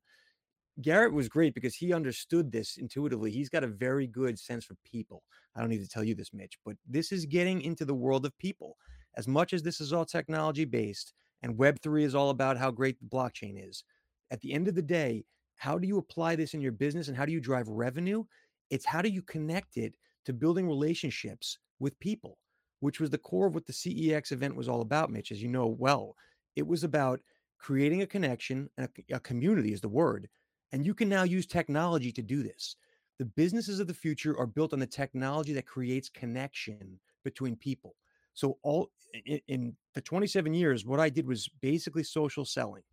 Garrett 0.82 1.14
was 1.14 1.28
great 1.28 1.56
because 1.56 1.76
he 1.76 1.94
understood 1.94 2.52
this 2.52 2.78
intuitively. 2.78 3.32
He's 3.32 3.50
got 3.50 3.64
a 3.64 3.68
very 3.68 4.06
good 4.06 4.38
sense 4.38 4.64
for 4.64 4.76
people. 4.86 5.24
I 5.56 5.60
don't 5.60 5.70
need 5.70 5.84
to 5.84 5.90
tell 5.90 6.04
you 6.04 6.14
this, 6.14 6.34
Mitch, 6.34 6.58
but 6.66 6.76
this 6.88 7.12
is 7.12 7.26
getting 7.26 7.62
into 7.62 7.84
the 7.84 7.96
world 7.96 8.26
of 8.26 8.38
people. 8.38 8.78
As 9.16 9.28
much 9.28 9.54
as 9.54 9.64
this 9.64 9.82
is 9.82 9.92
all 9.92 10.06
technology 10.06 10.66
based 10.66 11.14
and 11.42 11.58
Web3 11.58 12.04
is 12.04 12.16
all 12.16 12.30
about 12.30 12.58
how 12.58 12.70
great 12.70 13.00
the 13.00 13.06
blockchain 13.06 13.68
is, 13.68 13.84
at 14.30 14.40
the 14.42 14.54
end 14.54 14.68
of 14.68 14.76
the 14.76 14.82
day, 14.82 15.26
how 15.56 15.80
do 15.80 15.88
you 15.88 15.98
apply 15.98 16.36
this 16.36 16.54
in 16.54 16.62
your 16.62 16.72
business 16.72 17.08
and 17.08 17.18
how 17.18 17.26
do 17.26 17.32
you 17.32 17.40
drive 17.40 17.68
revenue? 17.68 18.24
It's 18.70 18.86
how 18.86 19.02
do 19.02 19.10
you 19.10 19.24
connect 19.24 19.78
it 19.78 19.96
to 20.26 20.34
building 20.34 20.68
relationships 20.68 21.58
with 21.80 22.00
people, 22.00 22.38
which 22.82 23.00
was 23.00 23.10
the 23.10 23.18
core 23.18 23.48
of 23.48 23.56
what 23.56 23.66
the 23.66 23.74
CEX 23.74 24.32
event 24.32 24.56
was 24.56 24.70
all 24.70 24.82
about, 24.82 25.10
Mitch, 25.10 25.32
as 25.32 25.42
you 25.42 25.48
know 25.48 25.66
well. 25.66 26.16
It 26.56 26.68
was 26.68 26.84
about 26.84 27.20
creating 27.58 28.04
a 28.04 28.08
connection, 28.08 28.70
a, 28.78 28.88
a 29.12 29.20
community 29.20 29.74
is 29.74 29.82
the 29.82 29.90
word. 29.90 30.28
And 30.72 30.86
you 30.86 30.94
can 30.94 31.10
now 31.10 31.24
use 31.24 31.46
technology 31.46 32.12
to 32.12 32.22
do 32.22 32.44
this. 32.44 32.76
The 33.20 33.26
businesses 33.26 33.80
of 33.80 33.88
the 33.88 33.94
future 33.94 34.38
are 34.38 34.46
built 34.46 34.74
on 34.74 34.80
the 34.80 34.86
technology 34.86 35.54
that 35.54 35.66
creates 35.66 36.10
connection 36.10 37.00
between 37.24 37.56
people. 37.56 37.96
So 38.34 38.58
all 38.62 38.92
in, 39.26 39.42
in, 39.48 39.76
the 39.96 40.02
27 40.02 40.54
years, 40.54 40.86
what 40.86 41.00
I 41.00 41.10
did 41.10 41.26
was 41.26 41.50
basically 41.62 42.04
social 42.04 42.46
selling. 42.46 42.84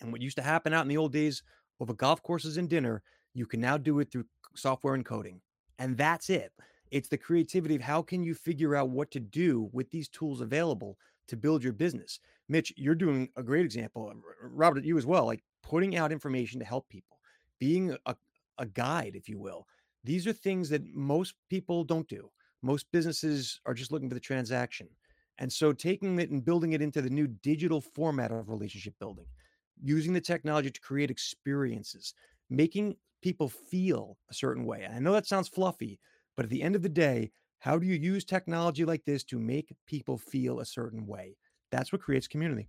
And 0.00 0.12
what 0.12 0.22
used 0.22 0.36
to 0.36 0.42
happen 0.42 0.72
out 0.72 0.82
in 0.82 0.88
the 0.88 0.96
old 0.96 1.12
days 1.12 1.42
over 1.80 1.92
golf 1.92 2.22
courses 2.22 2.56
and 2.56 2.68
dinner, 2.68 3.02
you 3.34 3.46
can 3.46 3.60
now 3.60 3.76
do 3.76 3.98
it 3.98 4.12
through 4.12 4.26
software 4.54 4.94
and 4.94 5.04
coding. 5.04 5.40
And 5.80 5.96
that's 5.96 6.30
it. 6.30 6.52
It's 6.90 7.08
the 7.08 7.18
creativity 7.18 7.74
of 7.74 7.82
how 7.82 8.02
can 8.02 8.22
you 8.22 8.34
figure 8.34 8.76
out 8.76 8.90
what 8.90 9.10
to 9.12 9.20
do 9.20 9.68
with 9.72 9.90
these 9.90 10.08
tools 10.08 10.40
available 10.40 10.96
to 11.28 11.36
build 11.36 11.62
your 11.62 11.72
business. 11.72 12.20
Mitch, 12.48 12.72
you're 12.76 12.94
doing 12.94 13.28
a 13.36 13.42
great 13.42 13.64
example. 13.64 14.10
Uh, 14.10 14.14
Robert, 14.42 14.84
you 14.84 14.96
as 14.96 15.06
well, 15.06 15.26
like 15.26 15.42
putting 15.62 15.96
out 15.96 16.12
information 16.12 16.58
to 16.60 16.66
help 16.66 16.88
people, 16.88 17.18
being 17.58 17.96
a, 18.06 18.16
a 18.58 18.66
guide, 18.66 19.12
if 19.14 19.28
you 19.28 19.38
will. 19.38 19.66
These 20.04 20.26
are 20.26 20.32
things 20.32 20.68
that 20.70 20.82
most 20.94 21.34
people 21.50 21.84
don't 21.84 22.08
do. 22.08 22.30
Most 22.62 22.86
businesses 22.92 23.60
are 23.66 23.74
just 23.74 23.92
looking 23.92 24.08
for 24.08 24.14
the 24.14 24.20
transaction. 24.20 24.88
And 25.38 25.52
so 25.52 25.72
taking 25.72 26.18
it 26.18 26.30
and 26.30 26.44
building 26.44 26.72
it 26.72 26.82
into 26.82 27.00
the 27.00 27.10
new 27.10 27.26
digital 27.26 27.80
format 27.80 28.32
of 28.32 28.48
relationship 28.48 28.94
building, 28.98 29.26
using 29.82 30.12
the 30.12 30.20
technology 30.20 30.70
to 30.70 30.80
create 30.80 31.10
experiences, 31.10 32.14
making 32.50 32.96
people 33.22 33.48
feel 33.48 34.16
a 34.30 34.34
certain 34.34 34.64
way. 34.64 34.88
I 34.92 34.98
know 34.98 35.12
that 35.12 35.26
sounds 35.26 35.48
fluffy, 35.48 36.00
but 36.36 36.44
at 36.44 36.50
the 36.50 36.62
end 36.62 36.74
of 36.74 36.82
the 36.82 36.88
day, 36.88 37.30
how 37.60 37.78
do 37.78 37.86
you 37.86 37.94
use 37.94 38.24
technology 38.24 38.84
like 38.84 39.04
this 39.04 39.24
to 39.24 39.38
make 39.38 39.74
people 39.86 40.16
feel 40.16 40.60
a 40.60 40.64
certain 40.64 41.06
way? 41.06 41.36
That's 41.70 41.92
what 41.92 42.02
creates 42.02 42.28
community. 42.28 42.68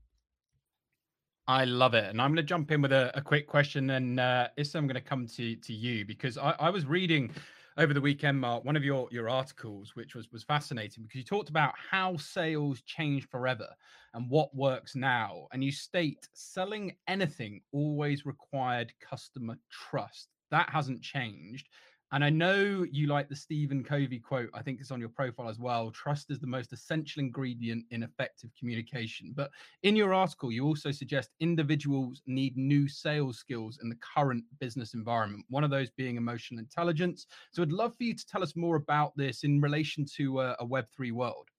I 1.49 1.65
love 1.65 1.95
it. 1.95 2.03
And 2.03 2.21
I'm 2.21 2.29
going 2.29 2.35
to 2.35 2.43
jump 2.43 2.69
in 2.69 2.79
with 2.79 2.91
a, 2.91 3.09
a 3.17 3.21
quick 3.21 3.47
question. 3.47 3.89
And 3.89 4.19
uh, 4.19 4.49
Issa, 4.55 4.77
I'm 4.77 4.85
going 4.85 4.93
to 4.93 5.01
come 5.01 5.25
to, 5.25 5.55
to 5.55 5.73
you 5.73 6.05
because 6.05 6.37
I, 6.37 6.51
I 6.59 6.69
was 6.69 6.85
reading 6.85 7.31
over 7.75 7.91
the 7.91 8.01
weekend, 8.01 8.39
Marc, 8.39 8.63
one 8.65 8.75
of 8.75 8.83
your, 8.83 9.07
your 9.09 9.31
articles, 9.31 9.95
which 9.95 10.13
was, 10.13 10.31
was 10.31 10.43
fascinating 10.43 11.01
because 11.01 11.17
you 11.17 11.23
talked 11.23 11.49
about 11.49 11.73
how 11.89 12.15
sales 12.17 12.83
change 12.83 13.27
forever 13.29 13.65
and 14.13 14.29
what 14.29 14.55
works 14.55 14.95
now. 14.95 15.47
And 15.51 15.63
you 15.63 15.71
state 15.71 16.27
selling 16.33 16.95
anything 17.07 17.61
always 17.71 18.27
required 18.27 18.93
customer 19.01 19.57
trust 19.71 20.27
that 20.51 20.69
hasn't 20.69 21.01
changed. 21.01 21.67
And 22.11 22.23
I 22.23 22.29
know 22.29 22.85
you 22.91 23.07
like 23.07 23.29
the 23.29 23.35
Stephen 23.35 23.83
Covey 23.83 24.19
quote. 24.19 24.49
I 24.53 24.63
think 24.63 24.79
it's 24.81 24.89
on 24.91 24.99
your 24.99 25.09
profile 25.09 25.47
as 25.47 25.59
well. 25.59 25.91
Trust 25.91 26.31
is 26.31 26.39
the 26.39 26.47
most 26.47 26.73
essential 26.73 27.19
ingredient 27.19 27.85
in 27.91 28.01
effective 28.03 28.49
communication. 28.57 29.31
But 29.35 29.51
in 29.83 29.95
your 29.95 30.13
article, 30.13 30.51
you 30.51 30.65
also 30.65 30.91
suggest 30.91 31.31
individuals 31.39 32.23
need 32.25 32.57
new 32.57 32.87
sales 32.87 33.37
skills 33.37 33.79
in 33.83 33.89
the 33.89 33.97
current 33.97 34.43
business 34.59 34.93
environment, 34.95 35.45
one 35.49 35.63
of 35.63 35.69
those 35.69 35.91
being 35.91 36.17
emotional 36.17 36.59
intelligence. 36.59 37.27
So 37.51 37.61
I'd 37.61 37.71
love 37.71 37.95
for 37.95 38.03
you 38.03 38.15
to 38.15 38.25
tell 38.25 38.41
us 38.41 38.55
more 38.55 38.75
about 38.75 39.15
this 39.15 39.43
in 39.43 39.61
relation 39.61 40.05
to 40.17 40.39
uh, 40.39 40.55
a, 40.59 40.63
a 40.63 40.67
Web3 40.67 41.11
world. 41.11 41.49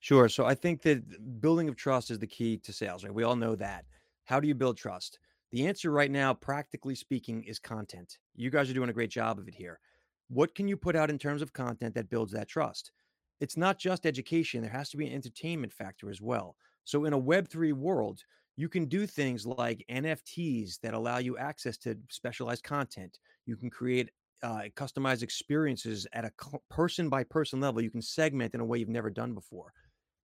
Sure. 0.00 0.28
So 0.28 0.44
I 0.44 0.54
think 0.54 0.82
that 0.82 1.40
building 1.40 1.68
of 1.68 1.76
trust 1.76 2.10
is 2.10 2.18
the 2.18 2.26
key 2.26 2.58
to 2.58 2.72
sales, 2.72 3.04
right? 3.04 3.12
We 3.14 3.24
all 3.24 3.36
know 3.36 3.56
that. 3.56 3.84
How 4.24 4.40
do 4.40 4.48
you 4.48 4.54
build 4.54 4.76
trust? 4.76 5.18
The 5.56 5.66
answer 5.66 5.90
right 5.90 6.10
now, 6.10 6.34
practically 6.34 6.94
speaking, 6.94 7.42
is 7.44 7.58
content. 7.58 8.18
You 8.34 8.50
guys 8.50 8.68
are 8.68 8.74
doing 8.74 8.90
a 8.90 8.92
great 8.92 9.08
job 9.08 9.38
of 9.38 9.48
it 9.48 9.54
here. 9.54 9.80
what 10.28 10.54
can 10.54 10.68
you 10.68 10.76
put 10.76 10.94
out 10.94 11.08
in 11.08 11.18
terms 11.18 11.40
of 11.40 11.54
content 11.54 11.94
that 11.94 12.10
builds 12.10 12.32
that 12.32 12.46
trust? 12.46 12.92
It's 13.40 13.56
not 13.56 13.78
just 13.78 14.04
education, 14.04 14.60
there 14.60 14.70
has 14.70 14.90
to 14.90 14.98
be 14.98 15.06
an 15.06 15.14
entertainment 15.14 15.72
factor 15.72 16.10
as 16.10 16.20
well. 16.20 16.56
So, 16.84 17.06
in 17.06 17.14
a 17.14 17.18
Web3 17.18 17.72
world, 17.72 18.20
you 18.56 18.68
can 18.68 18.84
do 18.84 19.06
things 19.06 19.46
like 19.46 19.82
NFTs 19.90 20.78
that 20.82 20.92
allow 20.92 21.16
you 21.16 21.38
access 21.38 21.78
to 21.78 21.96
specialized 22.10 22.62
content. 22.62 23.18
You 23.46 23.56
can 23.56 23.70
create 23.70 24.10
uh, 24.42 24.64
customized 24.74 25.22
experiences 25.22 26.06
at 26.12 26.26
a 26.26 26.58
person 26.68 27.08
by 27.08 27.24
person 27.24 27.60
level. 27.60 27.80
You 27.80 27.90
can 27.90 28.02
segment 28.02 28.52
in 28.52 28.60
a 28.60 28.64
way 28.66 28.76
you've 28.76 28.90
never 28.90 29.08
done 29.08 29.32
before. 29.32 29.72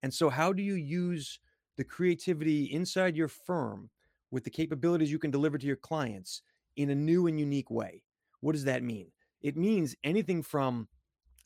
And 0.02 0.12
so, 0.12 0.28
how 0.28 0.52
do 0.52 0.62
you 0.62 0.74
use 0.74 1.40
the 1.78 1.84
creativity 1.84 2.64
inside 2.64 3.16
your 3.16 3.28
firm 3.28 3.88
with 4.32 4.42
the 4.42 4.50
capabilities 4.50 5.12
you 5.12 5.20
can 5.20 5.30
deliver 5.30 5.58
to 5.58 5.66
your 5.66 5.76
clients 5.76 6.42
in 6.76 6.90
a 6.90 6.94
new 6.94 7.28
and 7.28 7.38
unique 7.38 7.70
way? 7.70 8.02
What 8.40 8.52
does 8.52 8.64
that 8.64 8.82
mean? 8.82 9.06
It 9.42 9.56
means 9.56 9.94
anything 10.02 10.42
from, 10.42 10.88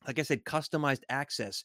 like 0.07 0.19
I 0.19 0.23
said, 0.23 0.45
customized 0.45 1.03
access. 1.11 1.65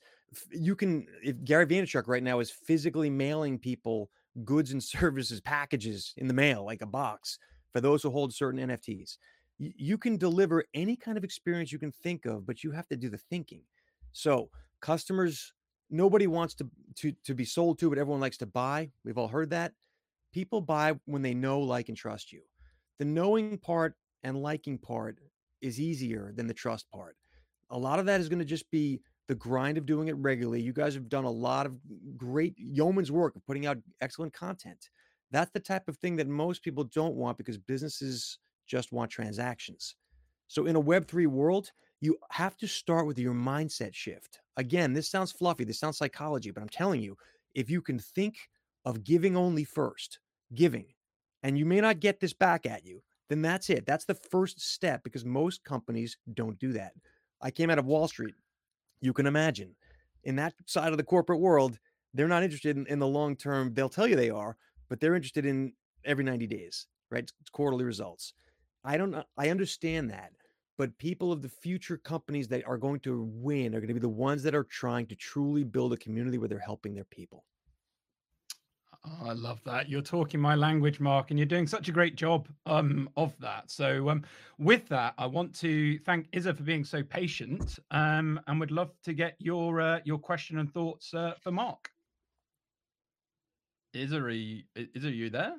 You 0.50 0.76
can, 0.76 1.08
if 1.24 1.42
Gary 1.46 1.66
Vaynerchuk 1.66 2.08
right 2.08 2.24
now 2.24 2.40
is 2.40 2.52
physically 2.52 3.10
mailing 3.10 3.58
people 3.58 4.10
goods 4.44 4.72
and 4.72 4.84
services 4.84 5.40
packages 5.40 6.14
in 6.18 6.28
the 6.28 6.34
mail, 6.34 6.66
like 6.66 6.82
a 6.82 6.88
box 6.88 7.38
for 7.72 7.82
those 7.82 8.04
who 8.04 8.10
hold 8.10 8.34
certain 8.34 8.68
NFTs. 8.68 9.18
You 9.58 9.98
can 9.98 10.18
deliver 10.18 10.66
any 10.74 10.96
kind 10.96 11.18
of 11.18 11.24
experience 11.24 11.72
you 11.72 11.78
can 11.78 11.92
think 11.92 12.26
of, 12.26 12.48
but 12.48 12.64
you 12.64 12.72
have 12.72 12.88
to 12.88 12.98
do 12.98 13.10
the 13.10 13.18
thinking. 13.18 13.62
So, 14.12 14.50
customers, 14.82 15.54
nobody 15.92 16.26
wants 16.26 16.56
to, 16.56 16.70
to, 16.96 17.14
to 17.26 17.36
be 17.36 17.46
sold 17.46 17.78
to, 17.80 17.90
but 17.90 18.00
everyone 18.00 18.22
likes 18.22 18.38
to 18.38 18.48
buy. 18.48 18.90
We've 19.06 19.20
all 19.20 19.28
heard 19.28 19.52
that. 19.52 19.74
People 20.32 20.62
buy 20.62 20.94
when 21.06 21.22
they 21.22 21.34
know, 21.34 21.60
like, 21.60 21.90
and 21.90 21.98
trust 21.98 22.32
you. 22.32 22.42
The 23.00 23.06
knowing 23.06 23.58
part 23.58 23.96
and 24.24 24.42
liking 24.42 24.78
part 24.78 25.18
is 25.62 25.80
easier 25.80 26.32
than 26.36 26.48
the 26.48 26.54
trust 26.54 26.90
part. 26.92 27.16
A 27.70 27.78
lot 27.78 28.00
of 28.00 28.06
that 28.06 28.20
is 28.20 28.30
going 28.30 28.40
to 28.40 28.46
just 28.46 28.70
be 28.72 29.02
the 29.28 29.36
grind 29.36 29.78
of 29.78 29.86
doing 29.86 30.08
it 30.08 30.18
regularly. 30.18 30.62
You 30.62 30.74
guys 30.74 30.94
have 30.94 31.10
done 31.10 31.24
a 31.24 31.32
lot 31.32 31.66
of 31.66 31.78
great 32.18 32.54
yeoman's 32.58 33.12
work 33.12 33.36
of 33.36 33.46
putting 33.46 33.66
out 33.66 33.78
excellent 34.02 34.34
content. 34.34 34.90
That's 35.32 35.52
the 35.52 35.60
type 35.60 35.88
of 35.88 35.98
thing 35.98 36.18
that 36.18 36.28
most 36.28 36.64
people 36.64 36.84
don't 36.84 37.16
want 37.16 37.38
because 37.38 37.58
businesses 37.58 38.40
just 38.68 38.92
want 38.92 39.10
transactions. 39.10 39.96
So, 40.48 40.66
in 40.66 40.76
a 40.76 40.82
Web3 40.82 41.28
world, 41.28 41.72
you 42.02 42.18
have 42.32 42.58
to 42.58 42.68
start 42.68 43.08
with 43.08 43.18
your 43.18 43.34
mindset 43.34 43.94
shift. 43.94 44.42
Again, 44.58 44.92
this 44.92 45.10
sounds 45.10 45.32
fluffy, 45.32 45.64
this 45.64 45.80
sounds 45.80 45.98
psychology, 45.98 46.52
but 46.52 46.62
I'm 46.62 46.70
telling 46.70 47.02
you, 47.02 47.16
if 47.56 47.70
you 47.70 47.82
can 47.82 48.00
think 48.00 48.36
of 48.84 49.04
giving 49.04 49.38
only 49.38 49.64
first, 49.64 50.20
giving, 50.54 50.86
and 51.44 51.58
you 51.58 51.66
may 51.66 51.82
not 51.82 52.00
get 52.00 52.20
this 52.20 52.34
back 52.34 52.66
at 52.66 52.86
you, 52.86 53.02
then 53.30 53.42
that's 53.42 53.70
it. 53.70 53.86
That's 53.86 54.06
the 54.06 54.16
first 54.16 54.60
step 54.60 55.04
because 55.04 55.26
most 55.26 55.64
companies 55.64 56.18
don't 56.34 56.60
do 56.60 56.74
that. 56.74 56.94
I 57.42 57.52
came 57.52 57.70
out 57.70 57.80
of 57.80 57.86
Wall 57.86 58.08
Street 58.08 58.36
you 59.02 59.14
can 59.14 59.26
imagine. 59.26 59.76
In 60.24 60.36
that 60.38 60.54
side 60.68 60.92
of 60.92 60.98
the 60.98 61.04
corporate 61.04 61.40
world, 61.40 61.80
they're 62.14 62.28
not 62.28 62.44
interested 62.44 62.78
in, 62.78 62.86
in 62.88 63.00
the 63.00 63.08
long 63.08 63.36
term. 63.36 63.74
They'll 63.74 63.90
tell 63.90 64.08
you 64.08 64.16
they 64.16 64.30
are, 64.30 64.56
but 64.90 65.00
they're 65.00 65.16
interested 65.16 65.46
in 65.46 65.74
every 66.06 66.24
90 66.24 66.48
days, 66.48 66.86
right? 67.10 67.24
It's 67.24 67.50
quarterly 67.52 67.84
results. 67.84 68.34
I 68.84 68.98
don't 68.98 69.16
I 69.38 69.50
understand 69.50 70.10
that. 70.12 70.32
But 70.78 70.98
people 70.98 71.32
of 71.32 71.42
the 71.42 71.50
future 71.50 71.98
companies 71.98 72.48
that 72.48 72.66
are 72.66 72.78
going 72.78 73.02
to 73.02 73.30
win 73.34 73.76
are 73.76 73.80
going 73.80 73.90
to 73.90 73.94
be 73.94 74.00
the 74.00 74.10
ones 74.10 74.42
that 74.44 74.56
are 74.56 74.64
trying 74.64 75.06
to 75.08 75.16
truly 75.16 75.64
build 75.64 75.94
a 75.94 75.98
community 75.98 76.38
where 76.38 76.48
they're 76.48 76.60
helping 76.60 76.96
their 76.96 77.06
people. 77.06 77.44
Oh, 79.04 79.30
I 79.30 79.34
love 79.34 79.64
that. 79.64 79.90
You're 79.90 80.04
talking 80.04 80.40
my 80.40 80.54
language, 80.54 81.00
Marc, 81.00 81.32
and 81.32 81.40
you're 81.40 81.48
doing 81.48 81.66
such 81.66 81.90
a 81.90 81.92
great 81.92 82.16
job 82.16 82.48
um, 82.68 83.10
of 83.18 83.36
that. 83.40 83.72
So, 83.72 84.10
um, 84.10 84.24
with 84.60 84.88
that, 84.90 85.16
I 85.18 85.26
want 85.26 85.56
to 85.60 85.98
thank 86.00 86.28
Isa 86.34 86.54
for 86.54 86.62
being 86.62 86.84
so 86.86 87.02
patient, 87.02 87.80
um, 87.90 88.40
and 88.46 88.60
would 88.60 88.70
love 88.70 88.92
to 89.04 89.14
get 89.14 89.36
your 89.40 89.82
uh, 89.82 90.00
your 90.06 90.20
question 90.20 90.60
and 90.60 90.72
thoughts 90.72 91.16
uh, 91.16 91.34
for 91.42 91.52
Marc. 91.52 91.90
Isa, 93.94 94.18
are 94.18 94.30
you, 94.30 94.64
are 94.78 95.10
you 95.10 95.30
there? 95.32 95.56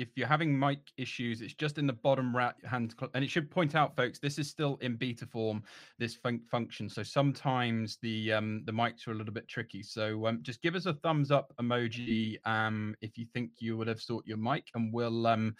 If 0.00 0.16
you're 0.16 0.26
having 0.26 0.58
mic 0.58 0.78
issues, 0.96 1.42
it's 1.42 1.52
just 1.52 1.76
in 1.76 1.86
the 1.86 1.92
bottom 1.92 2.34
right 2.34 2.54
hand, 2.64 2.94
and 3.12 3.22
it 3.22 3.30
should 3.30 3.50
point 3.50 3.74
out, 3.74 3.94
folks, 3.94 4.18
this 4.18 4.38
is 4.38 4.48
still 4.48 4.78
in 4.80 4.96
beta 4.96 5.26
form. 5.26 5.62
This 5.98 6.14
fun- 6.14 6.40
function, 6.50 6.88
so 6.88 7.02
sometimes 7.02 7.98
the 8.00 8.32
um, 8.32 8.62
the 8.64 8.72
mics 8.72 9.06
are 9.06 9.12
a 9.12 9.14
little 9.14 9.34
bit 9.34 9.46
tricky. 9.46 9.82
So 9.82 10.26
um, 10.26 10.38
just 10.40 10.62
give 10.62 10.74
us 10.74 10.86
a 10.86 10.94
thumbs 10.94 11.30
up 11.30 11.52
emoji 11.60 12.38
um, 12.46 12.94
if 13.02 13.18
you 13.18 13.26
think 13.34 13.50
you 13.58 13.76
would 13.76 13.88
have 13.88 14.00
sought 14.00 14.24
your 14.26 14.38
mic, 14.38 14.64
and 14.74 14.90
we'll 14.90 15.26
um, 15.26 15.54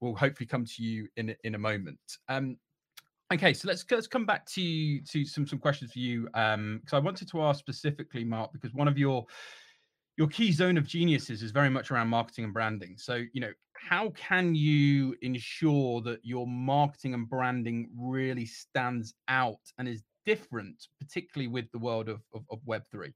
we'll 0.00 0.16
hopefully 0.16 0.46
come 0.46 0.64
to 0.64 0.82
you 0.82 1.06
in 1.16 1.36
in 1.44 1.54
a 1.54 1.58
moment. 1.58 2.00
Um, 2.30 2.56
okay, 3.34 3.52
so 3.52 3.68
let's 3.68 3.84
let's 3.90 4.06
come 4.06 4.24
back 4.24 4.46
to 4.46 5.00
to 5.02 5.26
some 5.26 5.46
some 5.46 5.58
questions 5.58 5.92
for 5.92 5.98
you. 5.98 6.26
Um, 6.32 6.80
because 6.80 6.96
I 6.96 7.00
wanted 7.00 7.28
to 7.32 7.42
ask 7.42 7.58
specifically, 7.58 8.24
Marc, 8.24 8.50
because 8.54 8.72
one 8.72 8.88
of 8.88 8.96
your 8.96 9.26
your 10.16 10.28
key 10.28 10.52
zone 10.52 10.78
of 10.78 10.86
geniuses 10.86 11.42
is 11.42 11.50
very 11.50 11.70
much 11.70 11.90
around 11.90 12.08
marketing 12.08 12.44
and 12.44 12.54
branding. 12.54 12.94
So, 12.96 13.24
you 13.32 13.40
know, 13.40 13.52
how 13.76 14.10
can 14.10 14.54
you 14.54 15.14
ensure 15.22 16.00
that 16.02 16.20
your 16.22 16.46
marketing 16.46 17.14
and 17.14 17.28
branding 17.28 17.90
really 17.98 18.46
stands 18.46 19.14
out 19.28 19.60
and 19.78 19.88
is 19.88 20.02
different, 20.24 20.88
particularly 21.00 21.48
with 21.48 21.70
the 21.72 21.78
world 21.78 22.08
of, 22.08 22.20
of, 22.34 22.42
of 22.50 22.60
Web3? 22.66 23.12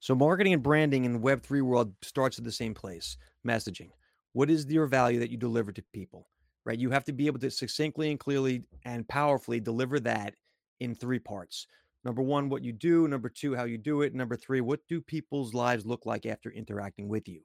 So, 0.00 0.14
marketing 0.14 0.52
and 0.52 0.62
branding 0.62 1.04
in 1.04 1.12
the 1.12 1.18
Web3 1.18 1.62
world 1.62 1.94
starts 2.02 2.38
at 2.38 2.44
the 2.44 2.52
same 2.52 2.74
place 2.74 3.16
messaging. 3.46 3.90
What 4.32 4.50
is 4.50 4.66
your 4.66 4.86
value 4.86 5.20
that 5.20 5.30
you 5.30 5.36
deliver 5.36 5.72
to 5.72 5.82
people, 5.92 6.28
right? 6.64 6.78
You 6.78 6.90
have 6.90 7.04
to 7.04 7.12
be 7.12 7.26
able 7.26 7.40
to 7.40 7.50
succinctly 7.50 8.10
and 8.10 8.18
clearly 8.18 8.64
and 8.84 9.06
powerfully 9.06 9.60
deliver 9.60 10.00
that 10.00 10.34
in 10.80 10.94
three 10.94 11.18
parts 11.18 11.66
Number 12.04 12.22
one, 12.22 12.48
what 12.48 12.64
you 12.64 12.72
do. 12.72 13.06
Number 13.06 13.28
two, 13.28 13.54
how 13.54 13.64
you 13.64 13.78
do 13.78 14.02
it. 14.02 14.14
Number 14.14 14.36
three, 14.36 14.60
what 14.60 14.80
do 14.88 15.00
people's 15.00 15.54
lives 15.54 15.86
look 15.86 16.04
like 16.04 16.26
after 16.26 16.50
interacting 16.50 17.08
with 17.08 17.28
you? 17.28 17.42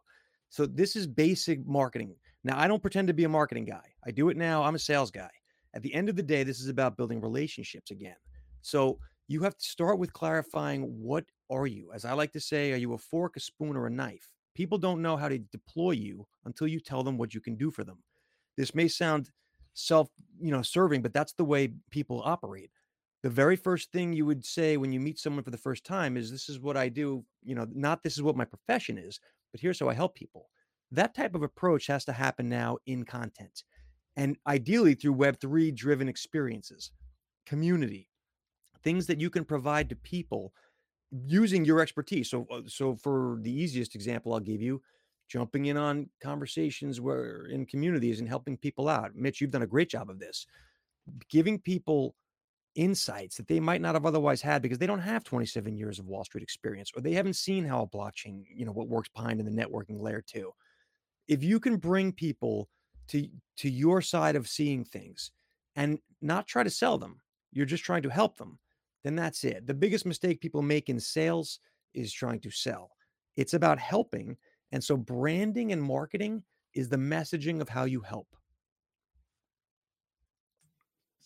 So 0.50 0.66
this 0.66 0.96
is 0.96 1.08
basic 1.08 1.66
marketing. 1.66 2.16
Now, 2.44 2.60
I 2.60 2.68
don't 2.68 2.82
pretend 2.82 3.08
to 3.08 3.14
be 3.14 3.26
a 3.26 3.30
marketing 3.30 3.66
guy. 3.66 3.84
I 4.06 4.12
do 4.12 4.30
it 4.30 4.38
now. 4.38 4.64
I'm 4.64 4.76
a 4.76 4.80
sales 4.80 5.12
guy. 5.12 5.30
At 5.74 5.82
the 5.82 5.94
end 5.94 6.10
of 6.10 6.16
the 6.16 6.24
day, 6.24 6.44
this 6.44 6.60
is 6.60 6.70
about 6.70 6.98
building 6.98 7.22
relationships 7.22 7.92
again. 7.92 8.16
So 8.62 9.00
you 9.28 9.42
have 9.44 9.58
to 9.58 9.66
start 9.66 10.00
with 10.00 10.14
clarifying 10.14 10.84
what 10.84 11.26
are 11.50 11.68
you? 11.68 11.92
As 11.94 12.06
I 12.06 12.14
like 12.14 12.32
to 12.34 12.40
say, 12.40 12.72
are 12.72 12.78
you 12.78 12.94
a 12.94 12.98
fork, 12.98 13.36
a 13.36 13.40
spoon, 13.40 13.76
or 13.76 13.88
a 13.88 13.92
knife? 13.92 14.30
People 14.56 14.78
don't 14.78 15.02
know 15.02 15.18
how 15.18 15.30
to 15.30 15.38
deploy 15.38 15.92
you 15.92 16.26
until 16.46 16.68
you 16.68 16.80
tell 16.80 17.04
them 17.04 17.18
what 17.18 17.34
you 17.34 17.42
can 17.42 17.56
do 17.56 17.70
for 17.70 17.84
them. 17.84 17.98
This 18.56 18.74
may 18.74 18.88
sound 18.88 19.30
self, 19.74 20.10
you 20.40 20.52
know, 20.52 20.62
serving, 20.62 21.02
but 21.02 21.14
that's 21.14 21.34
the 21.34 21.46
way 21.46 21.74
people 21.92 22.22
operate 22.26 22.72
the 23.24 23.30
very 23.30 23.56
first 23.56 23.92
thing 23.92 24.14
you 24.14 24.26
would 24.26 24.46
say 24.46 24.78
when 24.78 24.92
you 24.92 25.00
meet 25.00 25.20
someone 25.20 25.44
for 25.44 25.52
the 25.52 25.58
first 25.58 25.84
time 25.84 26.18
is 26.18 26.30
this 26.30 26.50
is 26.50 26.60
what 26.60 26.78
I 26.78 26.90
do, 26.90 27.26
you 27.44 27.56
know, 27.56 27.68
not 27.74 28.04
this 28.04 28.14
is 28.14 28.22
what 28.22 28.38
my 28.38 28.46
profession 28.46 28.98
is, 28.98 29.20
but 29.52 29.62
here's 29.62 29.80
how 29.80 29.90
I 29.90 29.94
help 29.94 30.16
people. 30.16 30.50
That 30.92 31.16
type 31.16 31.36
of 31.36 31.44
approach 31.44 31.88
has 31.88 32.06
to 32.06 32.14
happen 32.14 32.48
now 32.50 32.78
in 32.86 33.04
content 33.04 33.64
and 34.18 34.36
ideally 34.48 34.96
through 34.96 35.16
web3 35.16 35.74
driven 35.74 36.10
experiences, 36.10 36.92
community, 37.46 38.10
things 38.84 39.06
that 39.08 39.22
you 39.22 39.30
can 39.30 39.46
provide 39.46 39.90
to 39.90 39.96
people 39.96 40.54
using 41.26 41.64
your 41.64 41.80
expertise. 41.80 42.30
So 42.30 42.46
uh, 42.52 42.62
so 42.68 42.96
for 42.96 43.38
the 43.42 43.52
easiest 43.52 43.96
example 43.96 44.34
I'll 44.34 44.40
give 44.40 44.62
you, 44.62 44.82
jumping 45.30 45.68
in 45.68 45.78
on 45.78 46.10
conversations 46.22 47.00
where 47.00 47.46
in 47.46 47.66
communities 47.66 48.20
and 48.20 48.28
helping 48.28 48.58
people 48.58 48.90
out. 48.90 49.16
Mitch, 49.16 49.40
you've 49.40 49.52
done 49.52 49.62
a 49.62 49.68
great 49.68 49.90
job 49.90 50.10
of 50.10 50.20
this. 50.20 50.48
Giving 51.30 51.60
people 51.60 52.16
insights 52.78 53.36
that 53.36 53.48
they 53.48 53.60
might 53.60 53.82
not 53.82 53.96
have 53.96 54.06
otherwise 54.06 54.40
had 54.40 54.62
because 54.62 54.78
they 54.78 54.86
don't 54.86 55.00
have 55.00 55.24
27 55.24 55.76
years 55.76 56.00
of 56.00 56.08
Wall 56.08 56.24
Street 56.24 56.44
experience 56.44 56.92
or 56.96 57.02
they 57.02 57.14
haven't 57.14 57.36
seen 57.36 57.66
how 57.66 57.82
a 57.82 57.88
blockchain, 57.88 58.44
you 58.56 58.66
know, 58.66 58.72
what 58.72 58.88
works 58.88 59.10
behind 59.10 59.40
in 59.40 59.46
the 59.46 59.64
networking 59.64 60.00
layer 60.00 60.24
too. 60.26 60.52
If 61.28 61.44
you 61.44 61.60
can 61.60 61.78
bring 61.78 62.14
people 62.14 62.70
to 63.10 63.28
to 63.58 63.70
your 63.70 64.02
side 64.02 64.36
of 64.36 64.48
seeing 64.48 64.86
things 64.86 65.32
and 65.76 66.00
not 66.22 66.48
try 66.48 66.64
to 66.64 66.70
sell 66.70 66.98
them, 66.98 67.20
you're 67.52 67.66
just 67.66 67.84
trying 67.84 68.04
to 68.04 68.10
help 68.10 68.38
them, 68.38 68.60
then 69.04 69.16
that's 69.16 69.44
it. 69.44 69.66
The 69.66 69.74
biggest 69.74 70.06
mistake 70.06 70.40
people 70.40 70.62
make 70.62 70.90
in 70.90 71.00
sales 71.00 71.60
is 71.94 72.14
trying 72.14 72.40
to 72.42 72.52
sell. 72.52 72.92
It's 73.36 73.56
about 73.56 73.80
helping. 73.80 74.38
And 74.72 74.84
so 74.84 74.96
branding 74.96 75.72
and 75.72 75.82
marketing 75.82 76.44
is 76.76 76.90
the 76.90 76.98
messaging 76.98 77.60
of 77.60 77.70
how 77.70 77.86
you 77.86 78.02
help 78.02 78.28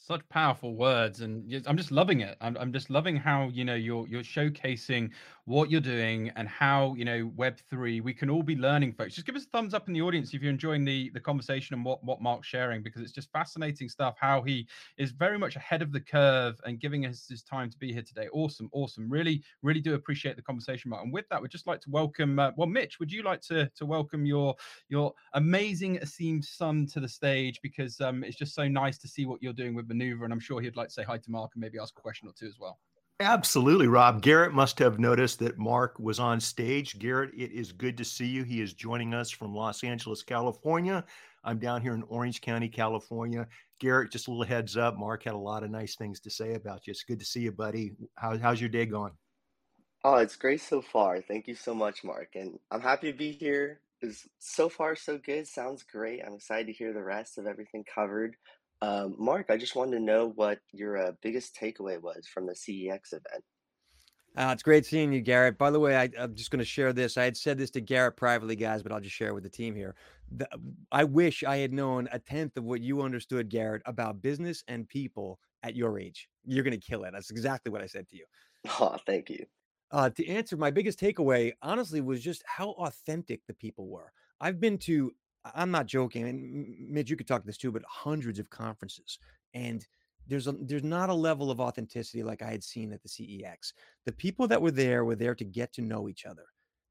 such 0.03 0.27
powerful 0.29 0.75
words 0.75 1.21
and 1.21 1.63
i'm 1.67 1.77
just 1.77 1.91
loving 1.91 2.21
it. 2.21 2.35
I'm, 2.41 2.57
I'm 2.57 2.73
just 2.73 2.89
loving 2.89 3.15
how 3.15 3.49
you 3.49 3.63
know 3.63 3.75
you're 3.75 4.07
you're 4.07 4.23
showcasing 4.23 5.11
what 5.45 5.71
you're 5.71 5.81
doing 5.81 6.31
and 6.35 6.47
how 6.47 6.93
you 6.95 7.03
know 7.03 7.31
Web3 7.35 8.01
we 8.01 8.13
can 8.13 8.29
all 8.29 8.43
be 8.43 8.55
learning, 8.55 8.93
folks. 8.93 9.15
Just 9.15 9.25
give 9.25 9.35
us 9.35 9.45
a 9.45 9.49
thumbs 9.49 9.73
up 9.73 9.87
in 9.87 9.93
the 9.93 10.01
audience 10.01 10.33
if 10.33 10.41
you're 10.41 10.51
enjoying 10.51 10.85
the 10.85 11.09
the 11.13 11.19
conversation 11.19 11.73
and 11.73 11.83
what 11.83 12.03
what 12.03 12.21
Marc's 12.21 12.47
sharing 12.47 12.83
because 12.83 13.01
it's 13.01 13.11
just 13.11 13.31
fascinating 13.31 13.89
stuff. 13.89 14.15
How 14.19 14.41
he 14.41 14.67
is 14.97 15.11
very 15.11 15.37
much 15.39 15.55
ahead 15.55 15.81
of 15.81 15.91
the 15.91 15.99
curve 15.99 16.59
and 16.65 16.79
giving 16.79 17.05
us 17.05 17.27
his 17.27 17.41
time 17.41 17.69
to 17.71 17.77
be 17.77 17.91
here 17.91 18.03
today. 18.03 18.27
Awesome, 18.33 18.69
awesome. 18.71 19.09
Really, 19.09 19.43
really 19.61 19.81
do 19.81 19.95
appreciate 19.95 20.35
the 20.35 20.41
conversation, 20.41 20.89
Marc. 20.89 21.03
And 21.03 21.13
with 21.13 21.27
that, 21.29 21.41
we'd 21.41 21.51
just 21.51 21.67
like 21.67 21.81
to 21.81 21.89
welcome. 21.89 22.37
Uh, 22.37 22.51
well, 22.55 22.67
Mitch, 22.67 22.99
would 22.99 23.11
you 23.11 23.23
like 23.23 23.41
to 23.41 23.69
to 23.75 23.85
welcome 23.85 24.25
your 24.25 24.55
your 24.89 25.13
amazing 25.33 25.97
esteemed 25.97 26.45
son 26.45 26.85
to 26.87 26.99
the 26.99 27.09
stage 27.09 27.59
because 27.63 27.99
um, 27.99 28.23
it's 28.23 28.37
just 28.37 28.53
so 28.53 28.67
nice 28.67 28.97
to 28.99 29.07
see 29.07 29.25
what 29.25 29.41
you're 29.41 29.53
doing 29.53 29.73
with 29.73 29.87
Maneuver, 29.87 30.23
and 30.23 30.33
I'm 30.33 30.39
sure 30.39 30.61
he'd 30.61 30.75
like 30.75 30.89
to 30.89 30.93
say 30.93 31.03
hi 31.03 31.17
to 31.17 31.31
Marc 31.31 31.51
and 31.55 31.61
maybe 31.61 31.79
ask 31.79 31.97
a 31.97 32.01
question 32.01 32.27
or 32.27 32.33
two 32.33 32.47
as 32.47 32.59
well. 32.59 32.79
Absolutely, 33.21 33.87
Rob. 33.87 34.23
Garrett 34.23 34.51
must 34.51 34.79
have 34.79 34.97
noticed 34.97 35.37
that 35.39 35.59
Marc 35.59 35.99
was 35.99 36.19
on 36.19 36.39
stage. 36.39 36.97
Garrett, 36.97 37.29
it 37.37 37.51
is 37.51 37.71
good 37.71 37.95
to 37.97 38.03
see 38.03 38.25
you. 38.25 38.43
He 38.43 38.61
is 38.61 38.73
joining 38.73 39.13
us 39.13 39.29
from 39.29 39.53
Los 39.53 39.83
Angeles, 39.83 40.23
California. 40.23 41.05
I'm 41.43 41.59
down 41.59 41.83
here 41.83 41.93
in 41.93 42.01
Orange 42.09 42.41
County, 42.41 42.67
California. 42.67 43.47
Garrett, 43.79 44.11
just 44.11 44.27
a 44.27 44.31
little 44.31 44.43
heads 44.43 44.75
up. 44.75 44.97
Marc 44.97 45.23
had 45.23 45.35
a 45.35 45.37
lot 45.37 45.63
of 45.63 45.69
nice 45.69 45.95
things 45.95 46.19
to 46.21 46.31
say 46.31 46.55
about 46.55 46.87
you. 46.87 46.91
It's 46.91 47.03
good 47.03 47.19
to 47.19 47.25
see 47.25 47.41
you, 47.41 47.51
buddy. 47.51 47.91
How, 48.15 48.39
how's 48.39 48.59
your 48.59 48.71
day 48.71 48.87
going? 48.87 49.13
Oh, 50.03 50.15
it's 50.15 50.35
great 50.35 50.61
so 50.61 50.81
far. 50.81 51.21
Thank 51.21 51.47
you 51.47 51.53
so 51.53 51.75
much, 51.75 52.03
Marc. 52.03 52.29
And 52.33 52.57
I'm 52.71 52.81
happy 52.81 53.11
to 53.11 53.17
be 53.17 53.31
here. 53.31 53.81
Is 54.01 54.27
so 54.39 54.67
far 54.67 54.95
so 54.95 55.19
good. 55.19 55.47
Sounds 55.47 55.83
great. 55.83 56.23
I'm 56.25 56.33
excited 56.33 56.65
to 56.65 56.73
hear 56.73 56.91
the 56.91 57.03
rest 57.03 57.37
of 57.37 57.45
everything 57.45 57.85
covered. 57.93 58.35
Um, 58.81 59.15
Marc, 59.17 59.47
I 59.49 59.57
just 59.57 59.75
wanted 59.75 59.97
to 59.97 60.03
know 60.03 60.29
what 60.35 60.59
your 60.71 60.97
uh, 60.97 61.11
biggest 61.21 61.55
takeaway 61.55 62.01
was 62.01 62.27
from 62.27 62.47
the 62.47 62.53
CEX 62.53 63.13
event. 63.13 63.43
Uh, 64.35 64.49
it's 64.53 64.63
great 64.63 64.85
seeing 64.85 65.11
you, 65.11 65.19
Garrett. 65.19 65.57
By 65.57 65.71
the 65.71 65.79
way, 65.79 65.95
I, 65.97 66.09
am 66.17 66.35
just 66.35 66.51
going 66.51 66.59
to 66.59 66.65
share 66.65 66.93
this. 66.93 67.17
I 67.17 67.25
had 67.25 67.35
said 67.35 67.57
this 67.57 67.69
to 67.71 67.81
Garrett 67.81 68.15
privately, 68.15 68.55
guys, 68.55 68.81
but 68.81 68.91
I'll 68.91 69.01
just 69.01 69.15
share 69.15 69.27
it 69.27 69.33
with 69.33 69.43
the 69.43 69.49
team 69.49 69.75
here. 69.75 69.93
The, 70.31 70.47
I 70.91 71.03
wish 71.03 71.43
I 71.43 71.57
had 71.57 71.73
known 71.73 72.07
a 72.13 72.19
tenth 72.19 72.55
of 72.55 72.63
what 72.63 72.79
you 72.79 73.01
understood, 73.01 73.49
Garrett, 73.49 73.81
about 73.85 74.21
business 74.21 74.63
and 74.69 74.87
people 74.87 75.37
at 75.63 75.75
your 75.75 75.99
age. 75.99 76.29
You're 76.45 76.63
going 76.63 76.79
to 76.79 76.85
kill 76.85 77.03
it. 77.03 77.11
That's 77.11 77.29
exactly 77.29 77.71
what 77.71 77.81
I 77.81 77.87
said 77.87 78.07
to 78.09 78.15
you. 78.15 78.25
Oh, 78.79 78.95
thank 79.05 79.29
you. 79.29 79.45
Uh, 79.91 80.09
to 80.11 80.27
answer, 80.27 80.55
my 80.55 80.71
biggest 80.71 80.99
takeaway, 80.99 81.51
honestly, 81.61 81.99
was 81.99 82.21
just 82.21 82.41
how 82.45 82.69
authentic 82.71 83.41
the 83.47 83.53
people 83.53 83.89
were. 83.89 84.13
I've 84.39 84.61
been 84.61 84.77
to 84.79 85.11
I'm 85.55 85.71
not 85.71 85.87
joking, 85.87 86.27
and 86.27 86.75
Mitch, 86.89 87.09
you 87.09 87.15
could 87.15 87.27
talk 87.27 87.41
to 87.41 87.47
this 87.47 87.57
too, 87.57 87.71
but 87.71 87.83
hundreds 87.87 88.39
of 88.39 88.49
conferences, 88.49 89.17
and 89.53 89.85
there's 90.27 90.47
a 90.47 90.51
there's 90.51 90.83
not 90.83 91.09
a 91.09 91.13
level 91.13 91.49
of 91.49 91.59
authenticity 91.59 92.23
like 92.23 92.41
I 92.41 92.51
had 92.51 92.63
seen 92.63 92.93
at 92.93 93.01
the 93.01 93.09
CEX. 93.09 93.73
The 94.05 94.11
people 94.11 94.47
that 94.47 94.61
were 94.61 94.71
there 94.71 95.03
were 95.03 95.15
there 95.15 95.35
to 95.35 95.43
get 95.43 95.73
to 95.73 95.81
know 95.81 96.07
each 96.07 96.25
other. 96.25 96.45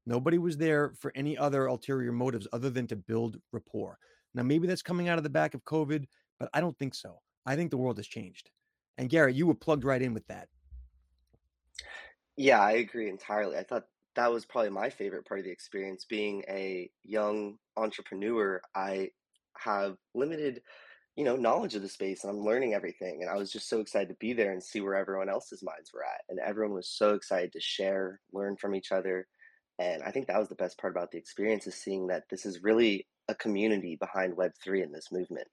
Nobody 0.05 0.37
was 0.37 0.57
there 0.57 0.93
for 0.99 1.11
any 1.15 1.37
other 1.37 1.67
ulterior 1.67 2.11
motives 2.11 2.47
other 2.51 2.69
than 2.69 2.87
to 2.87 2.95
build 2.95 3.37
rapport. 3.51 3.97
Now, 4.33 4.43
maybe 4.43 4.67
that's 4.67 4.81
coming 4.81 5.09
out 5.09 5.17
of 5.17 5.23
the 5.23 5.29
back 5.29 5.53
of 5.53 5.63
COVID, 5.63 6.05
but 6.39 6.49
I 6.53 6.61
don't 6.61 6.77
think 6.77 6.95
so. 6.95 7.19
I 7.45 7.55
think 7.55 7.69
the 7.69 7.77
world 7.77 7.97
has 7.97 8.07
changed. 8.07 8.49
And 8.97 9.09
Garrett, 9.09 9.35
you 9.35 9.47
were 9.47 9.53
plugged 9.53 9.83
right 9.83 10.01
in 10.01 10.13
with 10.13 10.25
that. 10.27 10.47
Yeah, 12.37 12.61
I 12.61 12.73
agree 12.73 13.09
entirely. 13.09 13.57
I 13.57 13.63
thought 13.63 13.85
that 14.15 14.31
was 14.31 14.45
probably 14.45 14.69
my 14.71 14.89
favorite 14.89 15.25
part 15.25 15.39
of 15.39 15.45
the 15.45 15.51
experience. 15.51 16.05
Being 16.05 16.43
a 16.49 16.89
young 17.03 17.57
entrepreneur, 17.77 18.61
I 18.75 19.09
have 19.57 19.95
limited, 20.13 20.61
you 21.15 21.23
know, 21.23 21.35
knowledge 21.35 21.75
of 21.75 21.81
the 21.81 21.89
space 21.89 22.23
and 22.23 22.31
I'm 22.31 22.43
learning 22.43 22.73
everything. 22.73 23.19
And 23.21 23.29
I 23.29 23.35
was 23.35 23.51
just 23.51 23.69
so 23.69 23.79
excited 23.79 24.09
to 24.09 24.15
be 24.19 24.33
there 24.33 24.51
and 24.51 24.63
see 24.63 24.81
where 24.81 24.95
everyone 24.95 25.29
else's 25.29 25.63
minds 25.63 25.91
were 25.93 26.03
at. 26.03 26.21
And 26.29 26.39
everyone 26.39 26.73
was 26.73 26.89
so 26.89 27.13
excited 27.13 27.51
to 27.53 27.61
share, 27.61 28.19
learn 28.33 28.57
from 28.57 28.75
each 28.75 28.91
other. 28.91 29.27
And 29.79 30.03
I 30.03 30.11
think 30.11 30.27
that 30.27 30.39
was 30.39 30.49
the 30.49 30.55
best 30.55 30.77
part 30.77 30.93
about 30.93 31.11
the 31.11 31.17
experience 31.17 31.65
is 31.67 31.75
seeing 31.75 32.07
that 32.07 32.23
this 32.29 32.45
is 32.45 32.63
really 32.63 33.07
a 33.29 33.35
community 33.35 33.97
behind 33.99 34.35
Web3 34.35 34.83
in 34.83 34.91
this 34.91 35.11
movement. 35.11 35.47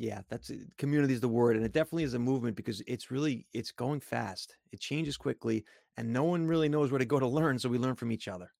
Yeah, 0.00 0.22
that's 0.30 0.50
community 0.78 1.12
is 1.12 1.20
the 1.20 1.28
word, 1.28 1.56
and 1.56 1.64
it 1.64 1.74
definitely 1.74 2.04
is 2.04 2.14
a 2.14 2.18
movement 2.18 2.56
because 2.56 2.82
it's 2.86 3.10
really 3.10 3.46
it's 3.52 3.70
going 3.70 4.00
fast. 4.00 4.56
It 4.72 4.80
changes 4.80 5.18
quickly, 5.18 5.62
and 5.98 6.10
no 6.10 6.24
one 6.24 6.46
really 6.46 6.70
knows 6.70 6.90
where 6.90 6.98
to 6.98 7.04
go 7.04 7.20
to 7.20 7.26
learn. 7.26 7.58
So 7.58 7.68
we 7.68 7.76
learn 7.76 7.96
from 7.96 8.10
each 8.10 8.26
other. 8.26 8.50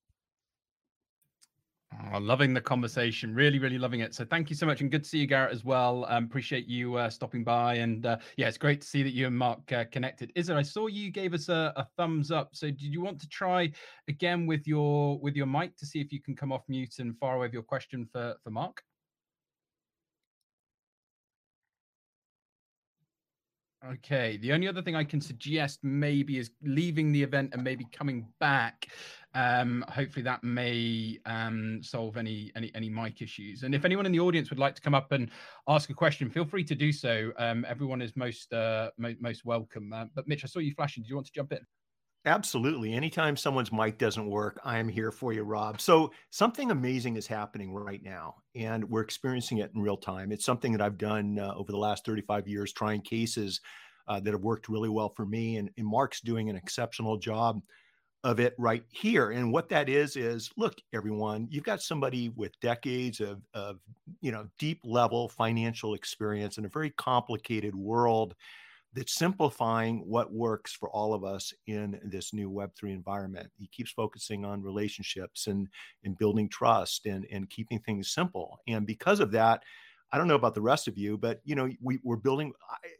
Oh, 2.12 2.18
loving 2.18 2.52
the 2.52 2.60
conversation, 2.60 3.34
really, 3.34 3.58
really 3.58 3.78
loving 3.78 4.00
it. 4.00 4.14
So 4.14 4.26
thank 4.26 4.50
you 4.50 4.54
so 4.54 4.66
much, 4.66 4.82
and 4.82 4.90
good 4.90 5.02
to 5.02 5.08
see 5.08 5.16
you, 5.16 5.26
Garrett, 5.26 5.50
as 5.50 5.64
well. 5.64 6.04
Um, 6.10 6.24
appreciate 6.24 6.66
you 6.66 6.96
uh, 6.96 7.08
stopping 7.08 7.42
by, 7.42 7.76
and 7.76 8.04
uh, 8.04 8.18
yeah, 8.36 8.46
it's 8.46 8.58
great 8.58 8.82
to 8.82 8.86
see 8.86 9.02
that 9.02 9.14
you 9.14 9.26
and 9.26 9.36
Marc 9.36 9.72
uh, 9.72 9.84
connected. 9.90 10.30
Is 10.34 10.50
it? 10.50 10.56
I 10.56 10.62
saw 10.62 10.88
you 10.88 11.10
gave 11.10 11.32
us 11.32 11.48
a, 11.48 11.72
a, 11.76 11.86
thumbs 11.96 12.30
up. 12.30 12.50
So 12.52 12.66
did 12.66 12.82
you 12.82 13.00
want 13.00 13.18
to 13.18 13.28
try 13.30 13.72
again 14.08 14.46
with 14.46 14.66
your 14.66 15.18
with 15.20 15.36
your 15.36 15.46
mic 15.46 15.78
to 15.78 15.86
see 15.86 16.02
if 16.02 16.12
you 16.12 16.20
can 16.20 16.36
come 16.36 16.52
off 16.52 16.64
mute 16.68 16.98
and 16.98 17.18
fire 17.18 17.36
away 17.36 17.46
with 17.46 17.54
your 17.54 17.62
question 17.62 18.06
for 18.12 18.34
for 18.44 18.50
Marc? 18.50 18.82
Okay. 23.82 24.36
The 24.36 24.52
only 24.52 24.68
other 24.68 24.82
thing 24.82 24.94
I 24.94 25.04
can 25.04 25.22
suggest 25.22 25.80
maybe 25.82 26.38
is 26.38 26.50
leaving 26.62 27.12
the 27.12 27.22
event 27.22 27.54
and 27.54 27.64
maybe 27.64 27.86
coming 27.92 28.26
back. 28.38 28.88
Um, 29.34 29.84
hopefully 29.88 30.22
that 30.24 30.44
may 30.44 31.18
um, 31.24 31.82
solve 31.82 32.18
any, 32.18 32.52
any 32.56 32.70
any 32.74 32.90
mic 32.90 33.22
issues. 33.22 33.62
And 33.62 33.74
if 33.74 33.86
anyone 33.86 34.04
in 34.04 34.12
the 34.12 34.20
audience 34.20 34.50
would 34.50 34.58
like 34.58 34.74
to 34.74 34.82
come 34.82 34.94
up 34.94 35.12
and 35.12 35.30
ask 35.66 35.88
a 35.88 35.94
question, 35.94 36.28
feel 36.28 36.44
free 36.44 36.64
to 36.64 36.74
do 36.74 36.92
so. 36.92 37.32
Um, 37.38 37.64
everyone 37.66 38.02
is 38.02 38.14
most 38.16 38.52
uh, 38.52 38.90
mo- 38.98 39.16
most 39.18 39.46
welcome. 39.46 39.92
Uh, 39.94 40.06
but 40.14 40.28
Mitch, 40.28 40.44
I 40.44 40.48
saw 40.48 40.58
you 40.58 40.74
flashing. 40.74 41.02
Do 41.02 41.08
you 41.08 41.14
want 41.14 41.28
to 41.28 41.32
jump 41.32 41.52
in? 41.52 41.60
Absolutely. 42.26 42.92
Anytime 42.92 43.34
someone's 43.34 43.72
mic 43.72 43.96
doesn't 43.96 44.26
work, 44.28 44.60
I 44.62 44.78
am 44.78 44.88
here 44.88 45.10
for 45.10 45.32
you, 45.32 45.42
Rob. 45.42 45.80
So, 45.80 46.12
something 46.28 46.70
amazing 46.70 47.16
is 47.16 47.26
happening 47.26 47.72
right 47.72 48.02
now, 48.02 48.36
and 48.54 48.84
we're 48.90 49.00
experiencing 49.00 49.58
it 49.58 49.70
in 49.74 49.80
real 49.80 49.96
time. 49.96 50.30
It's 50.30 50.44
something 50.44 50.70
that 50.72 50.82
I've 50.82 50.98
done 50.98 51.38
uh, 51.38 51.54
over 51.56 51.72
the 51.72 51.78
last 51.78 52.04
35 52.04 52.46
years, 52.46 52.74
trying 52.74 53.00
cases 53.00 53.62
uh, 54.06 54.20
that 54.20 54.32
have 54.32 54.42
worked 54.42 54.68
really 54.68 54.90
well 54.90 55.08
for 55.08 55.24
me. 55.24 55.56
And, 55.56 55.70
and 55.78 55.86
Marc's 55.86 56.20
doing 56.20 56.50
an 56.50 56.56
exceptional 56.56 57.16
job 57.16 57.62
of 58.22 58.38
it 58.38 58.54
right 58.58 58.84
here. 58.90 59.30
And 59.30 59.50
what 59.50 59.70
that 59.70 59.88
is, 59.88 60.14
is 60.16 60.50
look, 60.58 60.74
everyone, 60.92 61.48
you've 61.50 61.64
got 61.64 61.80
somebody 61.80 62.28
with 62.36 62.52
decades 62.60 63.20
of, 63.20 63.40
of 63.54 63.78
you 64.20 64.30
know, 64.30 64.46
deep 64.58 64.80
level 64.84 65.30
financial 65.30 65.94
experience 65.94 66.58
in 66.58 66.66
a 66.66 66.68
very 66.68 66.90
complicated 66.90 67.74
world 67.74 68.34
that's 68.94 69.14
simplifying 69.14 70.00
what 70.06 70.32
works 70.32 70.72
for 70.72 70.90
all 70.90 71.14
of 71.14 71.24
us 71.24 71.52
in 71.66 72.00
this 72.04 72.32
new 72.32 72.50
web3 72.50 72.92
environment. 72.92 73.50
He 73.58 73.68
keeps 73.68 73.92
focusing 73.92 74.44
on 74.44 74.62
relationships 74.62 75.46
and 75.46 75.68
and 76.04 76.18
building 76.18 76.48
trust 76.48 77.06
and 77.06 77.26
and 77.30 77.48
keeping 77.50 77.80
things 77.80 78.12
simple. 78.12 78.58
And 78.68 78.86
because 78.86 79.20
of 79.20 79.30
that 79.32 79.62
i 80.12 80.18
don't 80.18 80.26
know 80.26 80.34
about 80.34 80.54
the 80.54 80.60
rest 80.60 80.88
of 80.88 80.98
you 80.98 81.16
but 81.16 81.40
you 81.44 81.54
know 81.54 81.70
we, 81.80 82.00
we're 82.02 82.16
building 82.16 82.52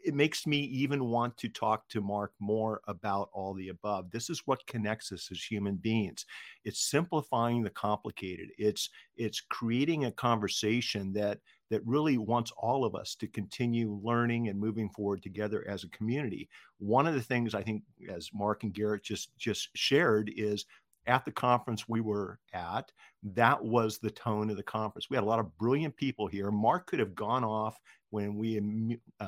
it 0.04 0.14
makes 0.14 0.46
me 0.46 0.58
even 0.58 1.04
want 1.04 1.36
to 1.36 1.48
talk 1.48 1.88
to 1.88 2.00
mark 2.00 2.32
more 2.40 2.80
about 2.88 3.30
all 3.32 3.54
the 3.54 3.68
above. 3.68 4.10
This 4.10 4.30
is 4.30 4.42
what 4.46 4.66
connects 4.66 5.12
us 5.12 5.28
as 5.30 5.42
human 5.42 5.76
beings. 5.76 6.24
It's 6.64 6.90
simplifying 6.90 7.62
the 7.62 7.70
complicated. 7.70 8.48
It's 8.58 8.90
it's 9.16 9.40
creating 9.40 10.04
a 10.04 10.12
conversation 10.12 11.12
that 11.14 11.38
that 11.70 11.86
really 11.86 12.18
wants 12.18 12.52
all 12.56 12.84
of 12.84 12.94
us 12.94 13.14
to 13.14 13.26
continue 13.28 13.98
learning 14.02 14.48
and 14.48 14.58
moving 14.58 14.90
forward 14.90 15.22
together 15.22 15.64
as 15.68 15.84
a 15.84 15.88
community. 15.88 16.48
One 16.78 17.06
of 17.06 17.14
the 17.14 17.22
things 17.22 17.54
I 17.54 17.62
think, 17.62 17.82
as 18.08 18.30
Marc 18.34 18.64
and 18.64 18.74
Garrett 18.74 19.02
just 19.02 19.36
just 19.38 19.68
shared, 19.74 20.32
is 20.36 20.66
at 21.06 21.24
the 21.24 21.32
conference 21.32 21.88
we 21.88 22.00
were 22.00 22.38
at, 22.52 22.92
that 23.22 23.62
was 23.64 23.98
the 23.98 24.10
tone 24.10 24.50
of 24.50 24.56
the 24.56 24.62
conference. 24.62 25.08
We 25.08 25.16
had 25.16 25.24
a 25.24 25.26
lot 25.26 25.38
of 25.38 25.56
brilliant 25.58 25.96
people 25.96 26.26
here. 26.26 26.50
Marc 26.50 26.86
could 26.86 26.98
have 26.98 27.14
gone 27.14 27.44
off 27.44 27.80
when 28.10 28.36
we 28.36 28.98
uh, 29.20 29.24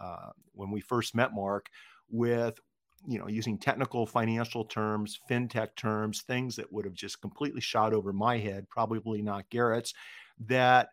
uh, 0.00 0.30
when 0.52 0.70
we 0.70 0.80
first 0.80 1.14
met 1.14 1.34
Marc 1.34 1.68
with 2.10 2.58
you 3.06 3.18
know 3.18 3.28
using 3.28 3.58
technical 3.58 4.06
financial 4.06 4.64
terms 4.64 5.18
fintech 5.28 5.74
terms 5.76 6.22
things 6.22 6.54
that 6.54 6.72
would 6.72 6.84
have 6.84 6.94
just 6.94 7.20
completely 7.20 7.60
shot 7.60 7.92
over 7.92 8.12
my 8.12 8.38
head 8.38 8.68
probably 8.68 9.22
not 9.22 9.48
garrett's 9.50 9.92
that 10.38 10.90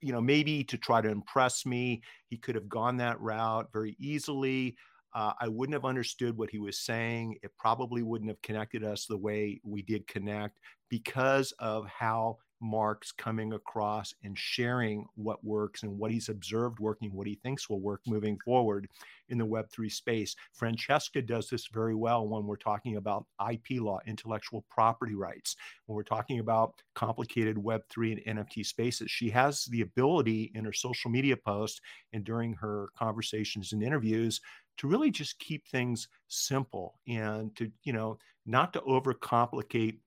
you 0.00 0.12
know, 0.12 0.20
maybe 0.20 0.64
to 0.64 0.76
try 0.76 1.00
to 1.00 1.08
impress 1.08 1.66
me, 1.66 2.02
he 2.28 2.36
could 2.36 2.54
have 2.54 2.68
gone 2.68 2.96
that 2.98 3.20
route 3.20 3.68
very 3.72 3.96
easily. 3.98 4.76
Uh, 5.14 5.32
I 5.40 5.48
wouldn't 5.48 5.74
have 5.74 5.84
understood 5.84 6.36
what 6.36 6.50
he 6.50 6.58
was 6.58 6.78
saying. 6.78 7.36
It 7.42 7.50
probably 7.58 8.02
wouldn't 8.02 8.30
have 8.30 8.42
connected 8.42 8.84
us 8.84 9.06
the 9.06 9.16
way 9.16 9.60
we 9.64 9.82
did 9.82 10.06
connect 10.06 10.58
because 10.90 11.52
of 11.58 11.86
how 11.86 12.36
Marc's 12.60 13.12
coming 13.12 13.52
across 13.52 14.14
and 14.24 14.36
sharing 14.38 15.06
what 15.14 15.44
works 15.44 15.82
and 15.82 15.98
what 15.98 16.10
he's 16.10 16.28
observed 16.28 16.78
working, 16.78 17.12
what 17.12 17.26
he 17.26 17.34
thinks 17.34 17.68
will 17.68 17.80
work 17.80 18.00
moving 18.06 18.38
forward 18.44 18.88
in 19.28 19.38
the 19.38 19.46
Web3 19.46 19.90
space. 19.90 20.34
Francesca 20.52 21.20
does 21.20 21.48
this 21.48 21.66
very 21.66 21.94
well 21.94 22.26
when 22.26 22.44
we're 22.44 22.56
talking 22.56 22.96
about 22.96 23.26
IP 23.50 23.80
law, 23.80 23.98
intellectual 24.06 24.64
property 24.70 25.14
rights, 25.14 25.56
when 25.86 25.96
we're 25.96 26.02
talking 26.02 26.38
about 26.38 26.74
complicated 26.94 27.56
Web3 27.56 28.24
and 28.26 28.38
NFT 28.38 28.64
spaces. 28.64 29.10
She 29.10 29.30
has 29.30 29.64
the 29.66 29.82
ability 29.82 30.52
in 30.54 30.64
her 30.64 30.72
social 30.72 31.10
media 31.10 31.36
posts 31.36 31.80
and 32.12 32.24
during 32.24 32.54
her 32.54 32.88
conversations 32.96 33.72
and 33.72 33.82
interviews 33.82 34.40
to 34.78 34.88
really 34.88 35.10
just 35.10 35.38
keep 35.38 35.66
things 35.68 36.08
simple 36.28 36.98
and 37.08 37.54
to, 37.56 37.70
you 37.84 37.92
know, 37.92 38.18
not 38.44 38.72
to 38.72 38.80
overcomplicate 38.82 39.98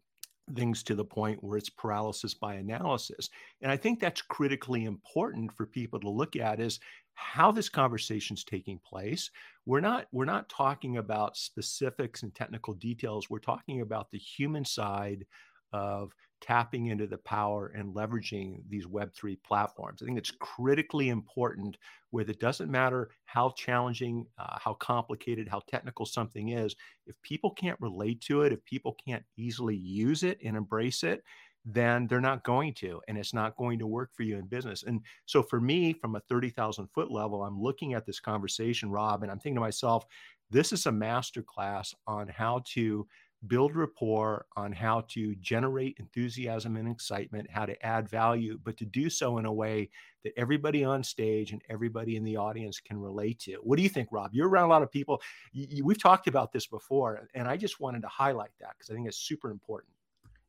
things 0.55 0.83
to 0.83 0.95
the 0.95 1.05
point 1.05 1.43
where 1.43 1.57
it's 1.57 1.69
paralysis 1.69 2.33
by 2.33 2.55
analysis. 2.55 3.29
And 3.61 3.71
I 3.71 3.77
think 3.77 3.99
that's 3.99 4.21
critically 4.21 4.85
important 4.85 5.51
for 5.53 5.65
people 5.65 5.99
to 5.99 6.09
look 6.09 6.35
at 6.35 6.59
is 6.59 6.79
how 7.13 7.51
this 7.51 7.69
conversation 7.69 8.35
is 8.35 8.43
taking 8.43 8.79
place. 8.79 9.29
We're 9.65 9.81
not 9.81 10.07
we're 10.11 10.25
not 10.25 10.49
talking 10.49 10.97
about 10.97 11.37
specifics 11.37 12.23
and 12.23 12.33
technical 12.33 12.73
details. 12.73 13.29
We're 13.29 13.39
talking 13.39 13.81
about 13.81 14.09
the 14.09 14.17
human 14.17 14.63
side 14.63 15.25
of 15.73 16.11
tapping 16.41 16.87
into 16.87 17.07
the 17.07 17.17
power 17.17 17.71
and 17.75 17.93
leveraging 17.93 18.61
these 18.69 18.85
Web3 18.85 19.37
platforms. 19.43 20.01
I 20.01 20.05
think 20.05 20.17
it's 20.17 20.33
critically 20.39 21.09
important 21.09 21.77
where 22.11 22.23
it 22.27 22.39
doesn't 22.39 22.71
matter 22.71 23.09
how 23.25 23.51
challenging, 23.51 24.25
uh, 24.37 24.57
how 24.59 24.73
complicated, 24.75 25.47
how 25.47 25.61
technical 25.67 26.05
something 26.05 26.49
is. 26.49 26.75
If 27.05 27.21
people 27.21 27.51
can't 27.51 27.79
relate 27.79 28.21
to 28.21 28.43
it, 28.43 28.53
if 28.53 28.63
people 28.65 28.95
can't 29.05 29.23
easily 29.37 29.75
use 29.75 30.23
it 30.23 30.39
and 30.43 30.55
embrace 30.57 31.03
it, 31.03 31.23
then 31.65 32.07
they're 32.07 32.21
not 32.21 32.43
going 32.43 32.73
to, 32.73 33.01
and 33.07 33.17
it's 33.17 33.33
not 33.33 33.55
going 33.57 33.77
to 33.79 33.87
work 33.87 34.11
for 34.15 34.23
you 34.23 34.37
in 34.37 34.45
business. 34.45 34.83
And 34.83 35.01
so 35.25 35.43
for 35.43 35.59
me, 35.59 35.93
from 35.93 36.15
a 36.15 36.21
30,000 36.21 36.87
foot 36.87 37.11
level, 37.11 37.43
I'm 37.43 37.61
looking 37.61 37.93
at 37.93 38.05
this 38.05 38.19
conversation, 38.19 38.89
Rob, 38.89 39.23
and 39.23 39.31
I'm 39.31 39.39
thinking 39.39 39.55
to 39.55 39.61
myself, 39.61 40.05
this 40.49 40.71
is 40.71 40.85
a 40.85 40.91
masterclass 40.91 41.93
on 42.07 42.27
how 42.27 42.63
to 42.73 43.05
build 43.47 43.75
rapport 43.75 44.45
on 44.57 44.71
how 44.71 45.01
to 45.07 45.35
generate 45.35 45.97
enthusiasm 45.99 46.75
and 46.75 46.89
excitement, 46.89 47.49
how 47.49 47.65
to 47.65 47.85
add 47.85 48.09
value, 48.09 48.59
but 48.63 48.77
to 48.77 48.85
do 48.85 49.09
so 49.09 49.37
in 49.37 49.45
a 49.45 49.53
way 49.53 49.89
that 50.23 50.33
everybody 50.37 50.83
on 50.83 51.03
stage 51.03 51.51
and 51.51 51.61
everybody 51.69 52.17
in 52.17 52.23
the 52.23 52.35
audience 52.35 52.79
can 52.79 52.99
relate 52.99 53.39
to. 53.39 53.53
What 53.63 53.77
do 53.77 53.83
you 53.83 53.89
think, 53.89 54.09
Rob? 54.11 54.31
You're 54.33 54.49
around 54.49 54.65
a 54.65 54.69
lot 54.69 54.83
of 54.83 54.91
people. 54.91 55.21
You, 55.53 55.85
we've 55.85 56.01
talked 56.01 56.27
about 56.27 56.51
this 56.51 56.67
before, 56.67 57.27
and 57.33 57.47
I 57.47 57.55
just 57.55 57.79
wanted 57.79 58.01
to 58.01 58.09
highlight 58.09 58.51
that 58.59 58.71
because 58.77 58.89
I 58.89 58.93
think 58.93 59.07
it's 59.07 59.17
super 59.17 59.51
important. 59.51 59.93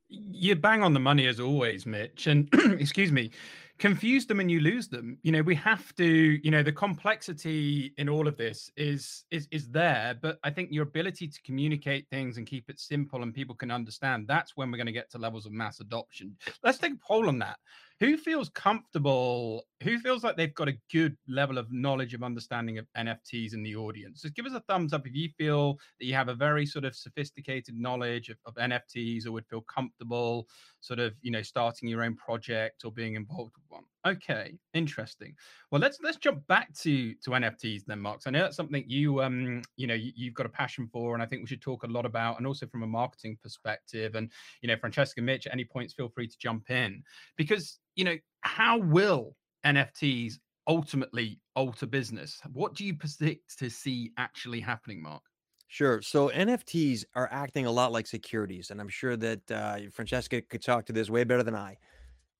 You 0.08 0.56
bang 0.56 0.82
on 0.82 0.92
the 0.92 1.00
money 1.00 1.28
as 1.28 1.38
always, 1.38 1.86
Mitch. 1.86 2.26
And 2.26 2.48
excuse 2.80 3.12
me, 3.12 3.30
confuse 3.80 4.26
them 4.26 4.40
and 4.40 4.50
you 4.50 4.60
lose 4.60 4.88
them. 4.88 5.18
You 5.22 5.32
know 5.32 5.42
we 5.42 5.54
have 5.56 5.94
to 5.96 6.04
you 6.04 6.50
know 6.50 6.62
the 6.62 6.70
complexity 6.70 7.92
in 7.96 8.08
all 8.08 8.28
of 8.28 8.36
this 8.36 8.70
is 8.76 9.24
is 9.30 9.48
is 9.50 9.68
there 9.70 10.14
but 10.20 10.38
i 10.44 10.50
think 10.50 10.68
your 10.70 10.82
ability 10.82 11.26
to 11.28 11.42
communicate 11.42 12.06
things 12.10 12.36
and 12.36 12.46
keep 12.46 12.68
it 12.68 12.78
simple 12.78 13.22
and 13.22 13.32
people 13.32 13.54
can 13.54 13.70
understand 13.70 14.28
that's 14.28 14.56
when 14.56 14.70
we're 14.70 14.76
going 14.76 14.86
to 14.86 14.92
get 14.92 15.10
to 15.10 15.18
levels 15.18 15.46
of 15.46 15.52
mass 15.52 15.80
adoption. 15.80 16.36
Let's 16.62 16.78
take 16.78 16.92
a 16.92 17.06
poll 17.06 17.28
on 17.28 17.38
that. 17.38 17.58
Who 18.00 18.16
feels 18.16 18.48
comfortable 18.50 19.64
who 19.82 19.98
feels 19.98 20.22
like 20.24 20.36
they've 20.36 20.54
got 20.54 20.68
a 20.68 20.78
good 20.92 21.16
level 21.26 21.56
of 21.56 21.72
knowledge 21.72 22.12
of 22.12 22.22
understanding 22.22 22.76
of 22.78 22.86
nfts 22.96 23.54
in 23.54 23.62
the 23.62 23.76
audience? 23.76 24.22
Just 24.22 24.34
give 24.34 24.46
us 24.46 24.52
a 24.52 24.60
thumbs 24.60 24.92
up 24.92 25.06
if 25.06 25.14
you 25.14 25.30
feel 25.38 25.78
that 25.98 26.06
you 26.06 26.14
have 26.14 26.28
a 26.28 26.34
very 26.34 26.66
sort 26.66 26.84
of 26.84 26.94
sophisticated 26.94 27.74
knowledge 27.78 28.28
of, 28.28 28.36
of 28.44 28.54
nfts 28.56 29.26
or 29.26 29.32
would 29.32 29.46
feel 29.46 29.62
comfortable 29.62 30.46
sort 30.80 30.98
of 30.98 31.14
you 31.22 31.30
know 31.30 31.42
starting 31.42 31.88
your 31.88 32.02
own 32.02 32.16
project 32.16 32.84
or 32.84 32.92
being 32.92 33.14
involved 33.14 33.54
one. 33.70 33.84
Okay 34.06 34.58
interesting. 34.74 35.34
Well 35.70 35.80
let's 35.80 35.98
let's 36.02 36.16
jump 36.16 36.46
back 36.46 36.72
to 36.80 37.14
to 37.14 37.30
nfts 37.30 37.84
then 37.86 38.00
marc 38.00 38.20
i 38.26 38.30
know 38.30 38.40
that's 38.42 38.56
something 38.56 38.84
you 38.86 39.22
um 39.22 39.62
you 39.76 39.86
know 39.86 39.94
you, 39.94 40.12
you've 40.14 40.34
got 40.34 40.46
a 40.46 40.50
passion 40.50 40.88
for 40.92 41.14
and 41.14 41.22
i 41.22 41.26
think 41.26 41.42
we 41.42 41.46
should 41.46 41.62
talk 41.62 41.82
a 41.82 41.86
lot 41.86 42.04
about 42.04 42.38
and 42.38 42.46
also 42.46 42.66
from 42.66 42.82
a 42.82 42.86
marketing 42.86 43.36
perspective. 43.42 44.14
And 44.14 44.30
you 44.62 44.68
know 44.68 44.76
francesca 44.76 45.22
mitch 45.22 45.46
at 45.46 45.52
any 45.52 45.64
points 45.64 45.94
feel 45.94 46.08
free 46.08 46.28
to 46.28 46.38
jump 46.38 46.70
in. 46.70 47.02
Because 47.36 47.78
you 47.94 48.04
know 48.04 48.16
how 48.42 48.78
will 48.78 49.36
nfts 49.64 50.34
ultimately 50.66 51.40
alter 51.56 51.86
business? 51.86 52.40
What 52.52 52.74
do 52.74 52.84
you 52.84 52.94
predict 52.94 53.58
to 53.58 53.68
see 53.68 54.12
actually 54.16 54.60
happening 54.60 55.02
marc? 55.02 55.22
Sure. 55.68 56.02
So 56.02 56.30
NFTs 56.30 57.04
are 57.14 57.28
acting 57.30 57.66
a 57.66 57.70
lot 57.70 57.92
like 57.92 58.06
securities, 58.06 58.70
and 58.70 58.80
I'm 58.80 58.88
sure 58.88 59.16
that 59.16 59.50
uh, 59.50 59.78
Francesca 59.92 60.42
could 60.42 60.62
talk 60.62 60.84
to 60.86 60.92
this 60.92 61.08
way 61.08 61.22
better 61.22 61.44
than 61.44 61.54
I. 61.54 61.76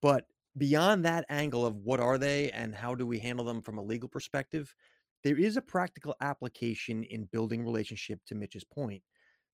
But 0.03 0.27
beyond 0.57 1.05
that 1.05 1.25
angle 1.29 1.65
of 1.65 1.77
what 1.77 2.01
are 2.01 2.19
they 2.19 2.51
and 2.51 2.75
how 2.75 2.95
do 2.95 3.07
we 3.07 3.19
handle 3.19 3.45
them 3.45 3.63
from 3.63 3.79
a 3.79 3.83
legal 3.83 4.09
perspective, 4.09 4.75
there 5.23 5.39
is 5.39 5.57
a 5.57 5.63
practical 5.63 6.15
application 6.21 7.05
in 7.05 7.29
building 7.33 7.65
relationship 7.65 8.21
to 8.27 8.35
Mitch's 8.35 8.65
point. 8.65 9.03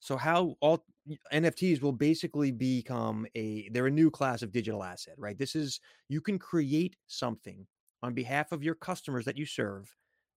So 0.01 0.17
how 0.17 0.57
all 0.61 0.85
NFTs 1.33 1.81
will 1.81 1.93
basically 1.93 2.53
become 2.53 3.27
a 3.35 3.69
they're 3.71 3.87
a 3.87 3.91
new 3.91 4.11
class 4.11 4.43
of 4.43 4.53
digital 4.53 4.85
asset, 4.85 5.15
right? 5.19 5.39
This 5.39 5.57
is 5.57 5.81
you 6.09 6.21
can 6.21 6.39
create 6.39 6.97
something 7.07 7.67
on 8.03 8.15
behalf 8.15 8.53
of 8.53 8.63
your 8.63 8.75
customers 8.75 9.25
that 9.25 9.39
you 9.39 9.47
serve 9.47 9.97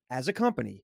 as 0.10 0.28
a 0.28 0.34
company 0.34 0.84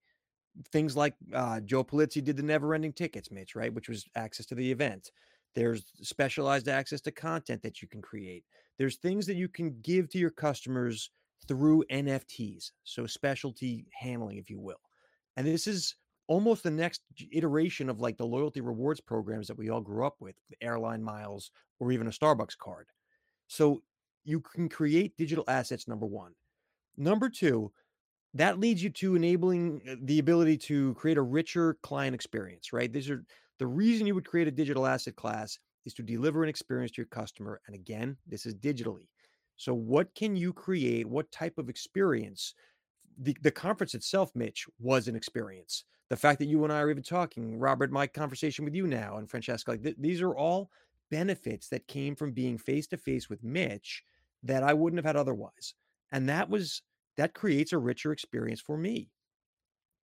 things 0.72 0.96
like 0.96 1.16
uh, 1.34 1.60
Joe 1.62 1.84
Pulizzi 1.84 2.24
did 2.24 2.38
the 2.38 2.44
never 2.44 2.74
ending 2.74 2.94
tickets, 2.94 3.32
Mitch, 3.32 3.56
right? 3.56 3.74
Which 3.74 3.90
was 3.90 4.06
access 4.16 4.46
to 4.48 4.56
the 4.56 4.72
event. 4.72 5.12
There's 5.54 5.86
specialized 6.02 6.68
access 6.68 7.02
to 7.02 7.12
content 7.12 7.62
that 7.64 7.82
you 7.82 7.88
can 7.88 8.02
create. 8.02 8.44
There's 8.78 8.98
things 8.98 9.26
that 9.28 9.36
you 9.36 9.48
can 9.48 9.80
give 9.82 10.10
to 10.10 10.18
your 10.18 10.32
customers 10.32 11.12
through 11.48 11.86
NFTs. 11.92 12.72
So 12.84 13.06
specialty 13.06 13.86
handling, 13.94 14.38
if 14.38 14.50
you 14.50 14.60
will. 14.60 14.82
And 15.38 15.46
this 15.46 15.68
is 15.68 15.96
almost 16.28 16.64
the 16.64 16.72
next 16.72 17.02
iteration 17.32 17.90
of 17.90 18.00
like 18.00 18.18
the 18.18 18.26
loyalty 18.26 18.62
rewards 18.62 19.00
programs 19.00 19.48
that 19.48 19.58
we 19.58 19.70
all 19.70 19.82
grew 19.82 20.06
up 20.06 20.16
with, 20.20 20.36
the 20.50 20.66
airline 20.66 21.04
miles 21.04 21.52
or 21.80 21.92
even 21.92 22.08
a 22.08 22.12
Starbucks 22.12 22.58
card. 22.58 22.88
So 23.48 23.82
you 24.24 24.42
can 24.42 24.70
create 24.70 25.18
digital 25.18 25.44
assets, 25.48 25.88
number 25.88 26.06
one. 26.06 26.32
Number 26.98 27.30
two, 27.30 27.72
that 28.34 28.60
leads 28.60 28.84
you 28.84 28.90
to 28.90 29.16
enabling 29.16 29.82
uh, 29.90 29.96
the 30.04 30.20
ability 30.20 30.58
to 30.58 30.94
create 30.96 31.18
a 31.18 31.22
richer 31.22 31.78
client 31.84 32.16
experience, 32.16 32.74
right? 32.74 32.92
These 32.92 33.10
are 33.10 33.24
the 33.60 33.68
reason 33.68 34.08
you 34.08 34.16
would 34.16 34.28
create 34.28 34.48
a 34.48 34.52
digital 34.52 34.86
asset 34.86 35.16
class 35.16 35.60
is 35.86 35.94
to 35.96 36.04
deliver 36.04 36.44
an 36.44 36.50
experience 36.50 36.92
to 36.92 37.02
your 37.02 37.08
customer. 37.08 37.62
And 37.68 37.76
again, 37.76 38.18
this 38.28 38.46
is 38.46 38.56
digitally. 38.56 39.08
So, 39.58 39.74
what 39.74 40.14
can 40.16 40.36
you 40.36 40.52
create? 40.52 41.08
What 41.08 41.32
type 41.32 41.58
of 41.58 41.70
experience? 41.70 42.54
The, 43.18 43.36
the 43.42 43.52
conference 43.52 43.94
itself, 43.94 44.32
Mitch, 44.36 44.66
was 44.80 45.08
an 45.08 45.16
experience. 45.16 45.86
The 46.10 46.18
fact 46.18 46.40
that 46.40 46.48
you 46.48 46.64
and 46.64 46.74
I 46.74 46.82
are 46.82 46.90
even 46.90 47.04
talking, 47.04 47.58
Robert, 47.58 47.92
my 47.92 48.08
conversation 48.08 48.66
with 48.66 48.76
you 48.76 48.88
now, 48.88 49.18
and 49.18 49.30
Francesca, 49.30 49.72
like 49.72 49.84
th- 49.84 49.96
these 49.98 50.22
are 50.22 50.36
all 50.36 50.70
benefits 51.10 51.70
that 51.70 51.88
came 51.88 52.16
from 52.16 52.32
being 52.32 52.58
face 52.58 52.88
to 52.88 52.98
face 52.98 53.30
with 53.30 53.44
Mitch 53.44 54.04
that 54.44 54.64
I 54.64 54.74
wouldn't 54.74 54.98
have 54.98 55.06
had 55.06 55.16
otherwise. 55.16 55.74
And 56.12 56.28
that 56.30 56.50
was 56.50 56.82
that 57.18 57.34
creates 57.34 57.72
a 57.72 57.78
richer 57.78 58.12
experience 58.12 58.60
for 58.60 58.78
me. 58.78 59.10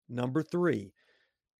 Number 0.08 0.42
three, 0.42 0.92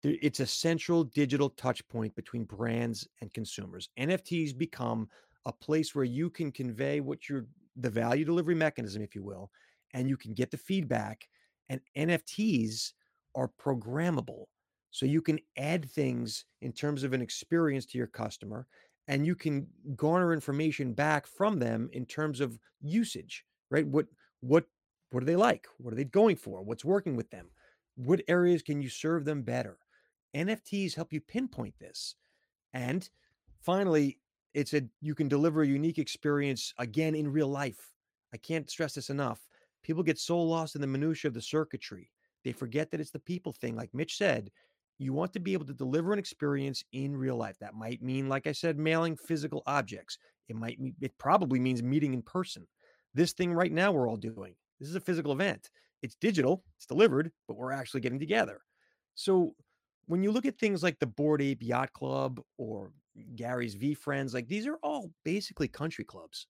it's 0.04 0.40
a 0.40 0.46
central 0.46 1.04
digital 1.04 1.50
touch 1.50 1.86
point 1.88 2.14
between 2.16 2.44
brands 2.44 3.06
and 3.20 3.32
consumers. 3.32 3.88
NFTs 3.98 4.56
become 4.56 5.08
a 5.46 5.52
place 5.52 5.94
where 5.94 6.04
you 6.04 6.30
can 6.30 6.50
convey 6.50 7.00
what 7.00 7.28
your 7.28 7.46
the 7.76 7.90
value 7.90 8.24
delivery 8.24 8.54
mechanism, 8.54 9.02
if 9.02 9.14
you 9.14 9.22
will, 9.22 9.50
and 9.94 10.08
you 10.08 10.16
can 10.16 10.34
get 10.34 10.50
the 10.50 10.56
feedback. 10.56 11.28
And 11.68 11.80
NFTs 11.96 12.92
are 13.34 13.50
programmable. 13.60 14.44
So 14.90 15.06
you 15.06 15.22
can 15.22 15.38
add 15.56 15.90
things 15.90 16.44
in 16.60 16.72
terms 16.72 17.02
of 17.02 17.14
an 17.14 17.22
experience 17.22 17.86
to 17.86 17.98
your 17.98 18.08
customer, 18.08 18.66
and 19.08 19.24
you 19.26 19.34
can 19.34 19.66
garner 19.96 20.34
information 20.34 20.92
back 20.92 21.26
from 21.26 21.58
them 21.58 21.88
in 21.92 22.04
terms 22.04 22.40
of 22.40 22.58
usage, 22.82 23.44
right? 23.70 23.86
What 23.86 24.06
what 24.40 24.64
what 25.10 25.22
are 25.22 25.26
they 25.26 25.36
like? 25.36 25.66
What 25.78 25.92
are 25.92 25.96
they 25.96 26.04
going 26.04 26.36
for? 26.36 26.62
What's 26.62 26.84
working 26.84 27.16
with 27.16 27.30
them? 27.30 27.46
What 27.96 28.22
areas 28.28 28.62
can 28.62 28.82
you 28.82 28.88
serve 28.88 29.24
them 29.24 29.42
better? 29.42 29.78
NFTs 30.34 30.94
help 30.94 31.12
you 31.12 31.20
pinpoint 31.20 31.74
this. 31.78 32.14
And 32.72 33.08
finally, 33.60 34.18
it's 34.54 34.74
a 34.74 34.82
you 35.00 35.14
can 35.14 35.28
deliver 35.28 35.62
a 35.62 35.66
unique 35.66 35.98
experience 35.98 36.74
again 36.78 37.14
in 37.14 37.32
real 37.32 37.48
life. 37.48 37.92
I 38.34 38.36
can't 38.36 38.70
stress 38.70 38.94
this 38.94 39.10
enough. 39.10 39.46
People 39.82 40.02
get 40.02 40.18
so 40.18 40.40
lost 40.40 40.74
in 40.74 40.80
the 40.80 40.86
minutia 40.86 41.28
of 41.28 41.34
the 41.34 41.42
circuitry. 41.42 42.10
They 42.44 42.52
forget 42.52 42.90
that 42.90 43.00
it's 43.00 43.10
the 43.10 43.18
people 43.18 43.52
thing. 43.52 43.76
Like 43.76 43.94
Mitch 43.94 44.16
said, 44.16 44.50
you 44.98 45.12
want 45.12 45.32
to 45.32 45.40
be 45.40 45.52
able 45.52 45.66
to 45.66 45.74
deliver 45.74 46.12
an 46.12 46.18
experience 46.18 46.84
in 46.92 47.16
real 47.16 47.36
life. 47.36 47.58
That 47.58 47.74
might 47.74 48.02
mean, 48.02 48.28
like 48.28 48.46
I 48.46 48.52
said, 48.52 48.78
mailing 48.78 49.16
physical 49.16 49.62
objects. 49.66 50.18
It 50.48 50.56
might 50.56 50.78
it 51.00 51.16
probably 51.18 51.60
means 51.60 51.82
meeting 51.82 52.14
in 52.14 52.22
person. 52.22 52.66
This 53.14 53.32
thing 53.32 53.52
right 53.52 53.72
now 53.72 53.92
we're 53.92 54.08
all 54.08 54.16
doing. 54.16 54.54
This 54.80 54.88
is 54.88 54.96
a 54.96 55.00
physical 55.00 55.32
event. 55.32 55.70
It's 56.02 56.16
digital, 56.16 56.64
it's 56.76 56.86
delivered, 56.86 57.30
but 57.46 57.56
we're 57.56 57.72
actually 57.72 58.00
getting 58.00 58.18
together. 58.18 58.60
So 59.14 59.54
when 60.06 60.22
you 60.22 60.32
look 60.32 60.46
at 60.46 60.58
things 60.58 60.82
like 60.82 60.98
the 60.98 61.06
Bored 61.06 61.42
Ape 61.42 61.62
Yacht 61.62 61.92
Club 61.92 62.40
or 62.58 62.92
Gary's 63.36 63.76
VeeFriends, 63.76 64.34
like 64.34 64.48
these 64.48 64.66
are 64.66 64.78
all 64.82 65.10
basically 65.24 65.68
country 65.68 66.04
clubs. 66.04 66.46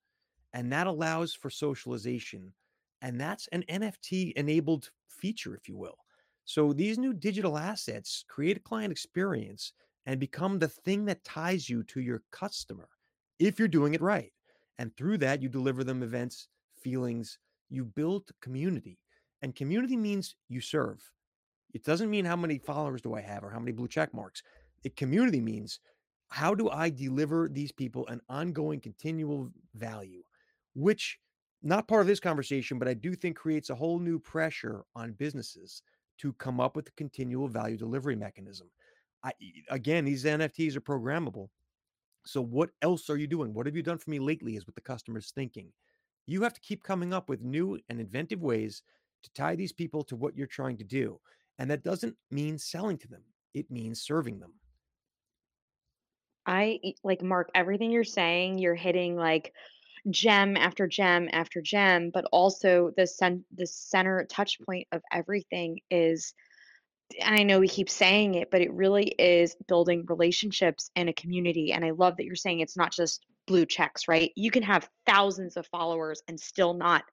And 0.55 0.73
that 0.73 0.87
allows 0.87 1.35
for 1.35 1.51
socialization. 1.51 2.53
And 3.01 3.21
that's 3.21 3.49
an 3.49 3.65
NFT 3.69 4.33
enabled 4.35 4.91
feature, 5.09 5.55
if 5.55 5.69
you 5.69 5.77
will. 5.77 5.99
So 6.45 6.73
these 6.73 6.99
new 6.99 7.13
digital 7.13 7.57
assets 7.57 8.25
create 8.29 8.57
a 8.57 8.61
client 8.61 8.93
experience 8.93 9.73
and 10.07 10.19
become 10.19 10.59
the 10.59 10.69
thing 10.69 11.05
that 11.07 11.25
ties 11.25 11.69
you 11.69 11.83
to 11.85 12.01
your 12.01 12.23
customer 12.31 12.89
if 13.39 13.59
you're 13.59 13.69
doing 13.69 13.95
it 13.95 14.01
right. 14.01 14.33
And 14.79 14.97
through 14.97 15.19
that, 15.19 15.43
you 15.43 15.49
deliver 15.49 15.85
them 15.85 16.03
events, 16.03 16.49
feelings, 16.81 17.39
you 17.71 17.85
build 17.85 18.31
community. 18.41 18.99
And 19.43 19.55
community 19.55 19.97
means 19.97 20.35
you 20.49 20.61
serve. 20.61 20.99
It 21.75 21.85
doesn't 21.85 22.11
mean 22.11 22.25
how 22.25 22.37
many 22.37 22.59
followers 22.59 23.03
do 23.03 23.15
I 23.15 23.21
have 23.21 23.45
or 23.45 23.51
how 23.51 23.59
many 23.59 23.73
blue 23.73 23.89
check 23.89 24.13
marks. 24.13 24.43
It 24.85 24.97
community 24.97 25.41
means 25.41 25.81
how 26.29 26.55
do 26.55 26.71
I 26.71 26.91
deliver 26.91 27.49
these 27.49 27.73
people 27.73 28.07
an 28.09 28.21
ongoing 28.29 28.81
continual 28.81 29.51
value, 29.75 30.23
which 30.75 31.19
not 31.63 31.89
part 31.89 32.01
of 32.01 32.07
this 32.07 32.21
conversation, 32.21 32.79
but 32.79 32.89
I 32.89 32.95
do 32.95 33.15
think 33.15 33.37
creates 33.37 33.71
a 33.71 33.75
whole 33.75 33.99
new 33.99 34.19
pressure 34.19 34.85
on 34.97 35.13
businesses 35.13 35.83
to 36.19 36.33
come 36.35 36.61
up 36.61 36.77
with 36.77 36.89
a 36.89 36.93
continual 36.93 37.49
value 37.49 37.77
delivery 37.77 38.17
mechanism. 38.17 38.69
I 39.25 39.33
again, 39.69 40.05
these 40.05 40.25
NFTs 40.25 40.77
are 40.77 40.81
programmable. 40.81 41.49
So 42.25 42.41
what 42.41 42.71
else 42.83 43.11
are 43.11 43.17
you 43.17 43.27
doing? 43.27 43.53
What 43.53 43.67
have 43.67 43.77
you 43.77 43.83
done 43.83 43.99
for 43.99 44.11
me 44.11 44.19
lately 44.19 44.57
is 44.57 44.67
what 44.67 44.75
the 44.75 44.81
customer's 44.81 45.33
thinking. 45.33 45.73
You 46.27 46.43
have 46.43 46.55
to 46.55 46.61
keep 46.61 46.83
coming 46.83 47.13
up 47.13 47.29
with 47.29 47.43
new 47.43 47.79
and 47.89 48.01
inventive 48.01 48.43
ways 48.43 48.83
to 49.23 49.33
tie 49.33 49.57
these 49.57 49.73
people 49.73 50.03
to 50.05 50.17
what 50.17 50.37
you're 50.37 50.47
trying 50.47 50.77
to 50.79 50.85
do. 50.85 51.21
And 51.59 51.71
that 51.71 51.85
doesn't 51.85 52.17
mean 52.31 52.59
selling 52.59 52.99
to 52.99 53.09
them. 53.09 53.23
It 53.55 53.71
means 53.71 54.03
serving 54.03 54.41
them. 54.41 54.55
I 56.47 56.81
like 57.05 57.23
Marc, 57.23 57.51
everything 57.55 57.91
you're 57.91 58.05
saying, 58.05 58.59
you're 58.59 58.75
hitting 58.75 59.17
like 59.17 59.53
gem 60.11 60.57
after 60.57 60.89
gem 60.89 61.29
after 61.33 61.61
gem, 61.61 62.11
but 62.13 62.25
also 62.33 62.91
the 62.97 63.07
cen- 63.07 63.45
the 63.55 63.67
center 63.67 64.27
touch 64.29 64.59
point 64.67 64.89
of 64.91 65.03
everything 65.13 65.79
is 65.91 66.35
and 67.21 67.35
I 67.35 67.43
know 67.43 67.61
we 67.61 67.69
keep 67.69 67.91
saying 67.91 68.35
it, 68.37 68.51
but 68.51 68.63
it 68.63 68.73
really 68.73 69.09
is 69.19 69.57
building 69.69 70.07
relationships 70.09 70.91
in 70.97 71.09
a 71.09 71.13
community. 71.13 71.73
And 71.73 71.85
I 71.85 71.91
love 71.91 72.17
that 72.17 72.25
you're 72.25 72.35
saying 72.35 72.61
it's 72.61 72.77
not 72.77 72.93
just 72.93 73.25
blue 73.47 73.67
checks, 73.67 74.09
right? 74.09 74.33
You 74.37 74.51
can 74.51 74.63
have 74.63 74.89
thousands 75.07 75.57
of 75.57 75.67
followers 75.67 76.23
and 76.29 76.39
still 76.39 76.75
not, 76.75 77.05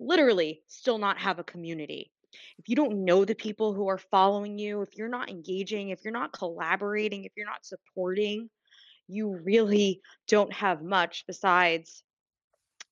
literally, 0.00 0.62
still 0.68 0.98
not 0.98 1.18
have 1.18 1.38
a 1.38 1.44
community. 1.44 2.10
If 2.58 2.68
you 2.68 2.76
don't 2.76 3.04
know 3.04 3.24
the 3.24 3.34
people 3.34 3.74
who 3.74 3.88
are 3.88 3.98
following 3.98 4.58
you, 4.58 4.82
if 4.82 4.96
you're 4.96 5.08
not 5.08 5.30
engaging, 5.30 5.90
if 5.90 6.00
you're 6.04 6.12
not 6.12 6.32
collaborating, 6.32 7.24
if 7.24 7.32
you're 7.36 7.46
not 7.46 7.64
supporting, 7.64 8.50
you 9.08 9.36
really 9.44 10.00
don't 10.28 10.52
have 10.52 10.82
much 10.82 11.24
besides 11.26 12.02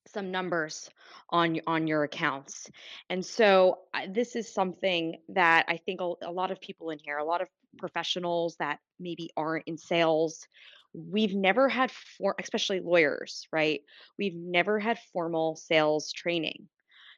some 0.07 0.31
numbers 0.31 0.89
on 1.29 1.59
on 1.67 1.87
your 1.87 2.03
accounts. 2.03 2.69
And 3.09 3.25
so 3.25 3.79
this 4.09 4.35
is 4.35 4.53
something 4.53 5.17
that 5.29 5.65
I 5.67 5.77
think 5.77 5.99
a, 6.01 6.13
a 6.21 6.31
lot 6.31 6.51
of 6.51 6.61
people 6.61 6.91
in 6.91 6.99
here, 6.99 7.17
a 7.17 7.25
lot 7.25 7.41
of 7.41 7.47
professionals 7.77 8.55
that 8.59 8.79
maybe 8.99 9.31
aren't 9.35 9.67
in 9.67 9.77
sales, 9.77 10.47
we've 10.93 11.35
never 11.35 11.67
had 11.67 11.91
for 11.91 12.35
especially 12.39 12.79
lawyers, 12.79 13.47
right? 13.51 13.81
We've 14.17 14.35
never 14.35 14.79
had 14.79 14.99
formal 15.11 15.55
sales 15.55 16.11
training. 16.11 16.67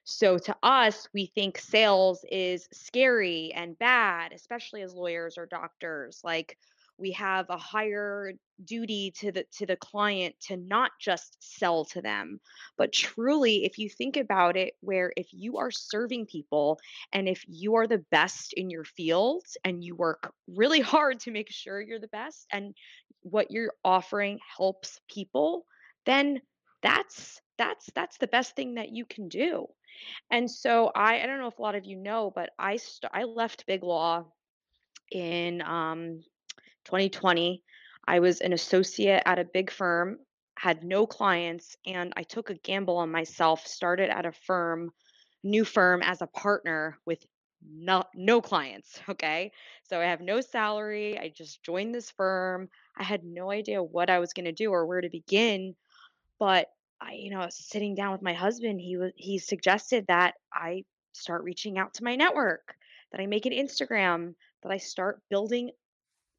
So 0.09 0.37
to 0.37 0.55
us, 0.63 1.05
we 1.13 1.25
think 1.25 1.57
sales 1.57 2.23
is 2.31 2.69
scary 2.71 3.51
and 3.53 3.77
bad, 3.77 4.31
especially 4.31 4.81
as 4.81 4.93
lawyers 4.93 5.37
or 5.37 5.45
doctors. 5.45 6.21
Like 6.23 6.57
we 6.97 7.11
have 7.11 7.49
a 7.49 7.57
higher 7.57 8.31
duty 8.63 9.11
to 9.17 9.33
the 9.33 9.43
to 9.57 9.65
the 9.65 9.75
client 9.75 10.33
to 10.43 10.55
not 10.55 10.91
just 10.97 11.35
sell 11.41 11.83
to 11.87 12.01
them, 12.01 12.39
but 12.77 12.93
truly 12.93 13.65
if 13.65 13.77
you 13.77 13.89
think 13.89 14.15
about 14.15 14.55
it 14.55 14.75
where 14.79 15.11
if 15.17 15.27
you 15.33 15.57
are 15.57 15.71
serving 15.71 16.27
people 16.27 16.79
and 17.11 17.27
if 17.27 17.43
you 17.45 17.75
are 17.75 17.85
the 17.85 18.05
best 18.09 18.53
in 18.53 18.69
your 18.69 18.85
field 18.85 19.43
and 19.65 19.83
you 19.83 19.93
work 19.93 20.31
really 20.47 20.79
hard 20.95 21.19
to 21.19 21.31
make 21.31 21.51
sure 21.51 21.81
you're 21.81 21.99
the 21.99 22.07
best 22.07 22.47
and 22.53 22.73
what 23.23 23.51
you're 23.51 23.73
offering 23.83 24.39
helps 24.55 25.01
people, 25.09 25.65
then 26.05 26.39
that's 26.81 27.41
that's 27.57 27.89
that's 27.93 28.17
the 28.19 28.27
best 28.27 28.55
thing 28.55 28.75
that 28.75 28.89
you 28.89 29.05
can 29.05 29.27
do 29.27 29.67
and 30.31 30.49
so 30.49 30.91
I 30.95 31.21
I 31.21 31.25
don't 31.25 31.39
know 31.39 31.47
if 31.47 31.59
a 31.59 31.61
lot 31.61 31.75
of 31.75 31.85
you 31.85 31.97
know, 31.97 32.31
but 32.33 32.51
I 32.59 32.77
st- 32.77 33.11
I 33.13 33.23
left 33.23 33.65
Big 33.67 33.83
Law 33.83 34.25
in 35.11 35.61
um 35.61 36.19
2020. 36.85 37.63
I 38.07 38.19
was 38.19 38.41
an 38.41 38.53
associate 38.53 39.23
at 39.25 39.39
a 39.39 39.43
big 39.45 39.69
firm, 39.71 40.19
had 40.57 40.83
no 40.83 41.05
clients, 41.05 41.75
and 41.85 42.13
I 42.15 42.23
took 42.23 42.49
a 42.49 42.55
gamble 42.55 42.97
on 42.97 43.11
myself, 43.11 43.67
started 43.67 44.09
at 44.09 44.25
a 44.25 44.31
firm, 44.31 44.91
new 45.43 45.65
firm 45.65 46.01
as 46.01 46.21
a 46.21 46.27
partner 46.27 46.97
with 47.05 47.25
no, 47.65 48.03
no 48.15 48.41
clients. 48.41 48.99
Okay. 49.09 49.51
So 49.89 49.99
I 49.99 50.05
have 50.05 50.21
no 50.21 50.41
salary. 50.41 51.17
I 51.17 51.29
just 51.35 51.63
joined 51.63 51.95
this 51.95 52.11
firm. 52.11 52.69
I 52.97 53.03
had 53.03 53.23
no 53.23 53.51
idea 53.51 53.81
what 53.81 54.09
I 54.09 54.19
was 54.19 54.33
going 54.33 54.45
to 54.45 54.51
do 54.51 54.71
or 54.71 54.85
where 54.85 55.01
to 55.01 55.09
begin 55.09 55.75
but 56.39 56.67
I, 57.01 57.13
you 57.13 57.31
know, 57.31 57.47
sitting 57.49 57.95
down 57.95 58.11
with 58.11 58.21
my 58.21 58.33
husband, 58.33 58.79
he 58.81 58.97
was 58.97 59.11
he 59.15 59.39
suggested 59.39 60.05
that 60.07 60.35
I 60.53 60.85
start 61.13 61.43
reaching 61.43 61.77
out 61.77 61.95
to 61.95 62.03
my 62.03 62.15
network, 62.15 62.75
that 63.11 63.21
I 63.21 63.27
make 63.27 63.45
an 63.45 63.53
Instagram, 63.53 64.35
that 64.63 64.71
I 64.71 64.77
start 64.77 65.21
building 65.29 65.71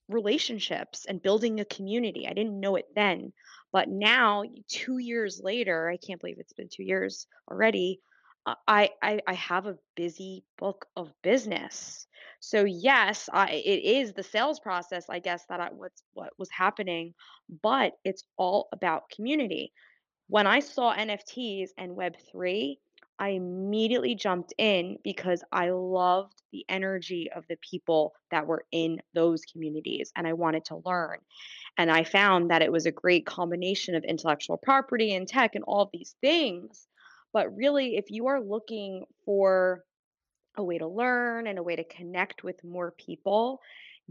relationships 0.09 1.05
and 1.07 1.23
building 1.23 1.61
a 1.61 1.65
community. 1.65 2.27
I 2.27 2.33
didn't 2.33 2.61
know 2.61 2.77
it 2.77 2.87
then, 2.95 3.33
but 3.73 3.89
now, 3.89 4.45
2 4.69 4.99
years 4.99 5.41
later, 5.43 5.89
I 5.91 5.97
can't 5.99 6.21
believe 6.21 6.39
it's 6.39 6.53
been 6.55 6.69
2 6.71 6.83
years 6.85 7.27
already. 7.51 8.01
uh, 8.47 8.55
I, 8.67 8.91
I 9.03 9.21
I 9.27 9.35
have 9.35 9.67
a 9.67 9.79
busy 9.97 10.45
book 10.59 10.87
of 10.97 11.13
business. 11.23 12.07
So 12.41 12.65
yes, 12.65 13.29
I, 13.33 13.51
it 13.53 13.85
is 13.85 14.13
the 14.15 14.23
sales 14.23 14.61
process, 14.61 15.07
I 15.11 15.19
guess, 15.19 15.45
that 15.49 15.61
I, 15.61 15.71
what's 15.73 16.03
what 16.15 16.33
was 16.39 16.51
happening, 16.51 17.15
but 17.63 17.93
it's 18.05 18.25
all 18.39 18.69
about 18.73 19.11
community 19.11 19.73
when 20.29 20.47
I 20.47 20.61
saw 20.61 20.95
NFTs 20.95 21.71
and 21.79 21.97
Web3, 21.97 22.77
I 23.19 23.31
immediately 23.31 24.15
jumped 24.15 24.55
in 24.59 24.99
because 25.03 25.43
I 25.51 25.71
loved 25.71 26.41
the 26.53 26.65
energy 26.69 27.29
of 27.35 27.45
the 27.49 27.57
people 27.69 28.13
that 28.31 28.47
were 28.47 28.65
in 28.71 29.01
those 29.15 29.43
communities 29.51 30.13
and 30.15 30.27
I 30.27 30.35
wanted 30.35 30.67
to 30.67 30.83
learn. 30.85 31.19
And 31.79 31.91
I 31.91 32.05
found 32.05 32.51
that 32.51 32.63
it 32.63 32.71
was 32.71 32.87
a 32.87 32.93
great 32.93 33.27
combination 33.27 33.95
of 33.95 34.05
intellectual 34.05 34.57
property 34.57 35.15
and 35.15 35.27
tech 35.27 35.55
and 35.55 35.65
all 35.67 35.91
these 35.93 36.15
things. 36.21 36.87
But 37.33 37.55
really, 37.57 37.97
if 37.97 38.07
you 38.09 38.29
are 38.29 38.41
looking 38.41 39.05
for 39.25 39.85
a 40.57 40.63
way 40.63 40.79
to 40.79 40.87
learn 40.87 41.47
and 41.47 41.59
a 41.59 41.63
way 41.63 41.77
to 41.77 41.85
connect 41.85 42.45
with 42.45 42.63
more 42.65 42.93
people, 42.93 43.61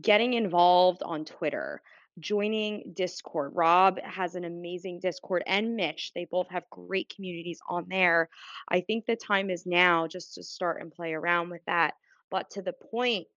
getting 0.01 0.33
involved 0.33 1.01
on 1.03 1.25
Twitter, 1.25 1.81
joining 2.19 2.93
Discord. 2.95 3.51
Rob 3.55 3.99
has 4.01 4.35
an 4.35 4.45
amazing 4.45 4.99
Discord 4.99 5.43
and 5.45 5.75
Mitch. 5.75 6.11
They 6.15 6.25
both 6.25 6.47
have 6.49 6.63
great 6.69 7.13
communities 7.15 7.59
on 7.69 7.85
there. 7.89 8.29
I 8.69 8.81
think 8.81 9.05
the 9.05 9.15
time 9.15 9.49
is 9.49 9.65
now 9.65 10.07
just 10.07 10.35
to 10.35 10.43
start 10.43 10.81
and 10.81 10.91
play 10.91 11.13
around 11.13 11.49
with 11.49 11.61
that. 11.67 11.93
But 12.29 12.49
to 12.51 12.61
the 12.61 12.73
point, 12.73 13.27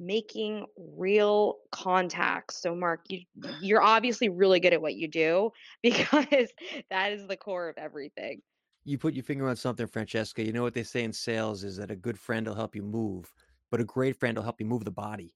making 0.00 0.64
real 0.96 1.56
contacts. 1.70 2.60
So 2.62 2.74
Marc, 2.74 3.02
you 3.08 3.20
you're 3.60 3.82
obviously 3.82 4.30
really 4.30 4.58
good 4.58 4.72
at 4.72 4.80
what 4.80 4.94
you 4.94 5.06
do 5.06 5.50
because 5.82 6.48
that 6.90 7.12
is 7.12 7.26
the 7.28 7.36
core 7.36 7.68
of 7.68 7.76
everything. 7.76 8.40
You 8.84 8.96
put 8.96 9.14
your 9.14 9.24
finger 9.24 9.46
on 9.46 9.56
something, 9.56 9.86
Francesca. 9.86 10.44
You 10.44 10.52
know 10.52 10.62
what 10.62 10.72
they 10.72 10.82
say 10.82 11.04
in 11.04 11.12
sales 11.12 11.64
is 11.64 11.76
that 11.76 11.90
a 11.90 11.96
good 11.96 12.18
friend 12.18 12.46
will 12.46 12.54
help 12.54 12.74
you 12.74 12.82
move, 12.82 13.30
but 13.70 13.80
a 13.80 13.84
great 13.84 14.16
friend 14.16 14.36
will 14.36 14.42
help 14.42 14.58
you 14.58 14.66
move 14.66 14.84
the 14.84 14.90
body. 14.90 15.34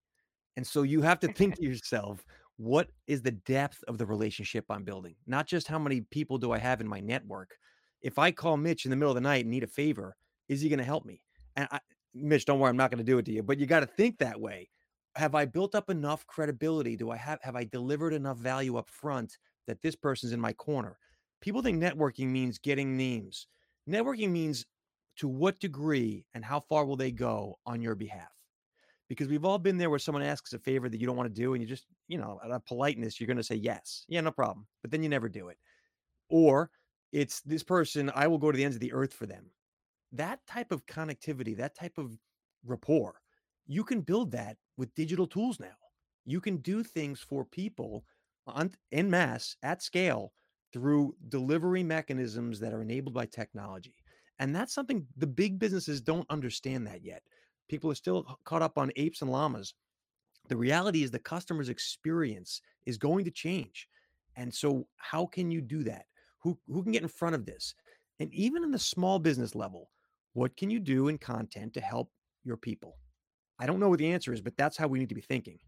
And 0.56 0.66
so 0.66 0.82
you 0.82 1.02
have 1.02 1.20
to 1.20 1.28
think 1.28 1.56
to 1.56 1.62
yourself, 1.68 2.24
what 2.56 2.88
is 3.06 3.22
the 3.22 3.32
depth 3.32 3.82
of 3.88 3.98
the 3.98 4.06
relationship 4.06 4.64
I'm 4.70 4.84
building? 4.84 5.16
Not 5.26 5.46
just 5.46 5.66
how 5.66 5.78
many 5.78 6.02
people 6.02 6.38
do 6.38 6.52
I 6.52 6.58
have 6.58 6.80
in 6.80 6.88
my 6.88 7.00
network. 7.00 7.50
If 8.02 8.18
I 8.18 8.30
call 8.30 8.56
Mitch 8.56 8.84
in 8.84 8.90
the 8.90 8.96
middle 8.96 9.10
of 9.10 9.16
the 9.16 9.20
night 9.20 9.44
and 9.44 9.50
need 9.50 9.64
a 9.64 9.68
favor, 9.68 10.16
is 10.48 10.60
he 10.60 10.68
going 10.68 10.78
to 10.78 10.84
help 10.84 11.04
me? 11.04 11.22
And 11.56 11.66
I, 11.70 11.80
Mitch, 12.14 12.44
don't 12.44 12.60
worry, 12.60 12.70
I'm 12.70 12.76
not 12.76 12.90
going 12.90 12.98
to 12.98 13.04
do 13.04 13.18
it 13.18 13.24
to 13.26 13.32
you, 13.32 13.42
but 13.42 13.58
you 13.58 13.66
got 13.66 13.80
to 13.80 13.86
think 13.86 14.18
that 14.18 14.40
way. 14.40 14.68
Have 15.16 15.34
I 15.34 15.44
built 15.44 15.74
up 15.74 15.90
enough 15.90 16.26
credibility? 16.26 16.96
Do 16.96 17.10
I 17.10 17.16
have 17.16 17.38
have 17.42 17.54
I 17.54 17.64
delivered 17.64 18.12
enough 18.12 18.38
value 18.38 18.76
up 18.76 18.90
front 18.90 19.38
that 19.66 19.80
this 19.80 19.94
person's 19.94 20.32
in 20.32 20.40
my 20.40 20.52
corner? 20.52 20.98
People 21.40 21.62
think 21.62 21.80
networking 21.80 22.28
means 22.28 22.58
getting 22.58 22.96
names. 22.96 23.46
Networking 23.88 24.30
means 24.30 24.66
to 25.16 25.28
what 25.28 25.60
degree 25.60 26.24
and 26.34 26.44
how 26.44 26.60
far 26.60 26.84
will 26.84 26.96
they 26.96 27.12
go 27.12 27.58
on 27.64 27.80
your 27.80 27.94
behalf? 27.94 28.30
Because 29.08 29.28
we've 29.28 29.44
all 29.44 29.58
been 29.58 29.78
there 29.78 29.90
where 29.90 29.98
someone 29.98 30.22
asks 30.22 30.52
a 30.52 30.58
favor 30.58 30.88
that 30.88 31.00
you 31.00 31.06
don't 31.06 31.16
want 31.16 31.32
to 31.32 31.40
do 31.40 31.54
and 31.54 31.62
you 31.62 31.68
just 31.68 31.86
you 32.08 32.18
know 32.18 32.40
out 32.44 32.50
of 32.50 32.64
politeness 32.66 33.20
you're 33.20 33.26
going 33.26 33.36
to 33.36 33.42
say 33.42 33.54
yes. 33.54 34.04
Yeah 34.08 34.20
no 34.20 34.30
problem. 34.30 34.66
But 34.82 34.90
then 34.90 35.02
you 35.02 35.08
never 35.08 35.28
do 35.28 35.48
it. 35.48 35.58
Or 36.28 36.70
it's 37.12 37.40
this 37.42 37.62
person 37.62 38.10
i 38.14 38.26
will 38.26 38.38
go 38.38 38.50
to 38.50 38.56
the 38.56 38.64
ends 38.64 38.76
of 38.76 38.80
the 38.80 38.92
earth 38.92 39.12
for 39.12 39.26
them. 39.26 39.50
That 40.12 40.40
type 40.46 40.72
of 40.72 40.86
connectivity 40.86 41.56
that 41.56 41.74
type 41.74 41.98
of 41.98 42.16
rapport 42.64 43.20
you 43.66 43.84
can 43.84 44.00
build 44.00 44.30
that 44.32 44.56
with 44.76 44.94
digital 44.94 45.26
tools 45.26 45.58
now. 45.58 45.76
You 46.26 46.40
can 46.40 46.58
do 46.58 46.82
things 46.82 47.20
for 47.20 47.44
people 47.44 48.04
on 48.46 48.72
in 48.92 49.10
mass 49.10 49.56
at 49.62 49.82
scale 49.82 50.32
through 50.72 51.14
delivery 51.28 51.82
mechanisms 51.82 52.58
that 52.60 52.72
are 52.72 52.82
enabled 52.82 53.14
by 53.14 53.26
technology. 53.26 53.94
And 54.38 54.54
that's 54.54 54.74
something 54.74 55.06
the 55.16 55.26
big 55.26 55.58
businesses 55.58 56.00
don't 56.00 56.28
understand 56.30 56.86
that 56.86 57.04
yet 57.04 57.22
People 57.68 57.90
are 57.90 57.94
still 57.94 58.38
caught 58.44 58.62
up 58.62 58.78
on 58.78 58.92
apes 58.96 59.22
and 59.22 59.30
llamas. 59.30 59.74
The 60.48 60.56
reality 60.56 61.02
is 61.02 61.10
the 61.10 61.18
customer's 61.18 61.68
experience 61.68 62.60
is 62.86 62.98
going 62.98 63.24
to 63.24 63.30
change. 63.30 63.88
And 64.36 64.52
so 64.52 64.86
how 64.96 65.26
can 65.26 65.50
you 65.50 65.60
do 65.60 65.82
that? 65.84 66.04
Who 66.40 66.58
who 66.68 66.82
can 66.82 66.92
get 66.92 67.02
in 67.02 67.08
front 67.08 67.34
of 67.34 67.46
this? 67.46 67.74
And 68.20 68.32
even 68.32 68.62
in 68.64 68.70
the 68.70 68.78
small 68.78 69.18
business 69.18 69.54
level, 69.54 69.90
what 70.34 70.56
can 70.56 70.70
you 70.70 70.80
do 70.80 71.08
in 71.08 71.18
content 71.18 71.72
to 71.74 71.80
help 71.80 72.10
your 72.44 72.56
people? 72.56 72.96
I 73.58 73.66
don't 73.66 73.80
know 73.80 73.88
what 73.88 73.98
the 73.98 74.12
answer 74.12 74.32
is, 74.32 74.40
but 74.40 74.56
that's 74.56 74.76
how 74.76 74.88
we 74.88 74.98
need 74.98 75.08
to 75.08 75.14
be 75.14 75.20
thinking. 75.20 75.58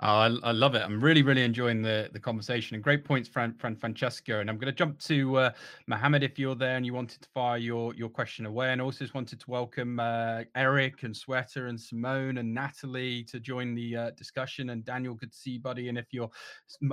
Oh, 0.00 0.06
I, 0.06 0.26
I, 0.42 0.52
love 0.52 0.74
it. 0.74 0.82
I'm 0.82 1.00
really, 1.04 1.22
really 1.22 1.42
enjoying 1.42 1.82
the, 1.82 2.08
the 2.12 2.18
conversation 2.18 2.74
and 2.74 2.82
great 2.82 3.04
points, 3.04 3.28
Fran, 3.28 3.52
Fran, 3.52 3.76
Francesco. 3.76 4.40
And 4.40 4.48
I'm 4.48 4.56
going 4.56 4.66
to 4.66 4.72
jump 4.72 4.98
to 5.00 5.36
uh, 5.36 5.50
Mohammed 5.86 6.22
if 6.22 6.38
you're 6.38 6.54
there 6.54 6.76
and 6.76 6.86
you 6.86 6.94
wanted 6.94 7.20
to 7.20 7.28
fire 7.28 7.58
your, 7.58 7.94
your 7.94 8.08
question 8.08 8.46
away. 8.46 8.72
And 8.72 8.80
also 8.80 9.04
just 9.04 9.14
wanted 9.14 9.38
to 9.38 9.50
welcome 9.50 10.00
uh, 10.00 10.44
Eric 10.56 11.02
and 11.02 11.14
Sweater 11.14 11.66
and 11.66 11.78
Simone 11.78 12.38
and 12.38 12.54
Natalie 12.54 13.22
to 13.24 13.38
join 13.38 13.74
the 13.74 13.96
uh, 13.96 14.10
discussion. 14.12 14.70
And 14.70 14.82
Daniel, 14.82 15.14
good 15.14 15.30
to 15.30 15.36
see 15.36 15.52
you, 15.52 15.60
buddy. 15.60 15.90
And 15.90 15.98
if 15.98 16.06
your 16.10 16.30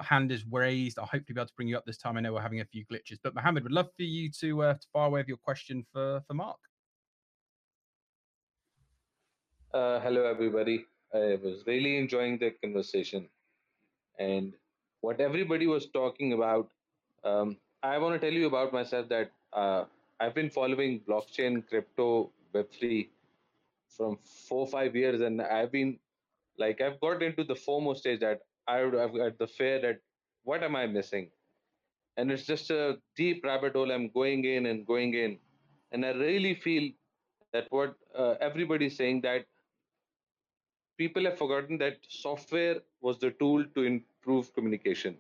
hand 0.04 0.34
is 0.34 0.46
raised, 0.52 1.00
I'll 1.00 1.06
hopefully 1.06 1.36
be 1.36 1.40
able 1.40 1.48
to 1.48 1.56
bring 1.56 1.70
you 1.70 1.78
up 1.78 1.86
this 1.86 1.98
time. 1.98 2.18
I 2.18 2.20
know 2.20 2.34
we're 2.34 2.42
having 2.42 2.60
a 2.60 2.66
few 2.66 2.86
glitches, 2.86 3.18
but 3.24 3.34
Mohammed, 3.34 3.64
would 3.64 3.72
love 3.72 3.88
for 3.96 4.04
you 4.04 4.30
to, 4.42 4.64
uh, 4.64 4.74
to 4.74 4.88
fire 4.92 5.08
away 5.08 5.22
with 5.22 5.30
your 5.30 5.38
question 5.38 5.86
for, 5.94 6.22
for 6.28 6.34
Marc. 6.34 6.58
Uh, 9.74 10.02
hello, 10.02 10.26
everybody. 10.26 10.86
I 11.14 11.40
was 11.44 11.64
really 11.66 11.98
enjoying 11.98 12.38
the 12.38 12.52
conversation. 12.52 13.28
And 14.20 14.54
what 15.02 15.20
everybody 15.20 15.66
was 15.66 15.88
talking 15.88 16.34
about, 16.34 16.70
um, 17.24 17.58
I 17.82 17.98
want 17.98 18.20
to 18.20 18.20
tell 18.20 18.36
you 18.36 18.48
about 18.48 18.74
myself 18.74 19.10
that 19.10 19.32
uh, 19.54 19.86
I've 20.20 20.36
been 20.36 20.50
following 20.50 21.00
blockchain, 21.08 21.68
crypto, 21.68 22.32
Web3 22.54 23.08
from 23.90 24.18
four 24.48 24.68
five 24.68 24.96
years. 24.96 25.22
And 25.22 25.42
I've 25.42 25.72
been 25.72 25.98
like, 26.58 26.82
I've 26.82 27.00
got 27.00 27.24
into 27.24 27.44
the 27.44 27.56
FOMO 27.56 27.96
stage 27.98 28.20
that 28.20 28.42
I 28.68 28.84
would 28.84 28.94
have 28.94 29.16
got 29.16 29.38
the 29.40 29.48
fear 29.48 29.82
that 29.82 30.00
what 30.44 30.64
am 30.64 30.76
I 30.76 30.86
missing? 30.86 31.30
And 32.18 32.32
it's 32.32 32.46
just 32.46 32.70
a 32.70 32.98
deep 33.16 33.44
rabbit 33.44 33.74
hole 33.74 33.92
I'm 33.92 34.10
going 34.10 34.44
in 34.46 34.66
and 34.66 34.86
going 34.86 35.14
in. 35.14 35.40
And 35.92 36.06
I 36.06 36.12
really 36.12 36.54
feel 36.56 36.92
that 37.54 37.68
what 37.70 37.96
uh, 38.16 38.36
everybody's 38.42 38.98
saying 38.98 39.22
that 39.22 39.46
people 41.00 41.24
have 41.24 41.38
forgotten 41.38 41.78
that 41.78 41.98
software 42.10 42.76
was 43.02 43.18
the 43.20 43.32
tool 43.32 43.64
to 43.74 43.84
improve 43.84 44.54
communication. 44.54 45.16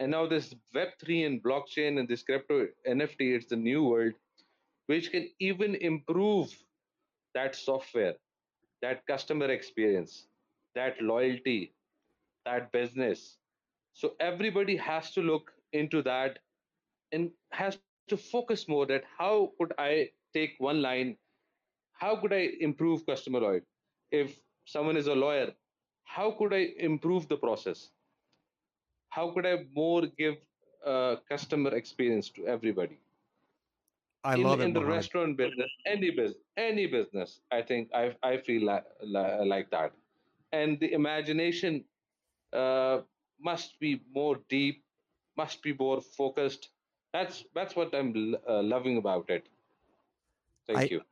And 0.00 0.10
now 0.10 0.26
this 0.26 0.54
Web3 0.74 1.26
and 1.26 1.42
blockchain 1.42 2.00
and 2.00 2.08
this 2.08 2.22
crypto 2.22 2.66
NFT, 2.86 3.36
it's 3.36 3.46
the 3.46 3.56
new 3.56 3.84
world, 3.84 4.12
which 4.86 5.12
can 5.12 5.30
even 5.38 5.76
improve 5.76 6.52
that 7.34 7.54
software, 7.54 8.14
that 8.82 9.06
customer 9.06 9.46
experience, 9.46 10.26
that 10.74 11.00
loyalty, 11.00 11.72
that 12.44 12.72
business. 12.72 13.36
So 13.92 14.14
everybody 14.18 14.76
has 14.76 15.12
to 15.12 15.22
look 15.22 15.52
into 15.72 16.02
that 16.02 16.40
and 17.12 17.30
has 17.52 17.78
to 18.08 18.16
focus 18.16 18.66
more 18.66 18.84
that 18.86 19.04
how 19.16 19.52
could 19.58 19.72
I 19.78 20.10
take 20.34 20.56
one 20.58 20.82
line, 20.82 21.16
how 21.92 22.16
could 22.16 22.32
I 22.32 22.50
improve 22.60 23.06
customer 23.06 23.40
loyalty? 23.40 23.66
If 24.10 24.40
someone 24.64 24.96
is 24.96 25.06
a 25.06 25.14
lawyer 25.14 25.52
how 26.04 26.30
could 26.32 26.52
i 26.54 26.62
improve 26.78 27.28
the 27.28 27.36
process? 27.36 27.90
How 29.10 29.30
could 29.30 29.46
i 29.46 29.64
more 29.74 30.06
give 30.06 30.36
a 30.84 31.18
customer 31.28 31.74
experience 31.74 32.28
to 32.30 32.46
everybody? 32.46 32.98
I 34.24 34.34
in, 34.34 34.42
love 34.42 34.60
in 34.60 34.72
it 34.72 34.72
the 34.72 34.80
Mohammed. 34.80 34.96
restaurant 34.96 35.36
business 35.36 35.70
any 35.86 36.10
business 36.10 36.42
any 36.56 36.86
business 36.86 37.40
i 37.50 37.62
think 37.62 37.90
i, 37.94 38.14
I 38.22 38.36
feel 38.38 38.64
like, 38.64 38.84
like 39.54 39.70
that. 39.70 39.92
And 40.52 40.78
the 40.80 40.92
imagination 40.92 41.84
uh, 42.52 43.02
must 43.40 43.78
be 43.80 44.00
more 44.14 44.38
deep 44.48 44.84
must 45.36 45.62
be 45.62 45.72
more 45.74 46.00
focused. 46.00 46.70
That's 47.12 47.44
that's 47.54 47.76
what 47.76 47.94
i'm 47.94 48.34
uh, 48.48 48.62
loving 48.62 48.98
about 48.98 49.30
it. 49.30 49.48
Thank 50.66 50.78
I, 50.80 50.90
you 50.90 51.02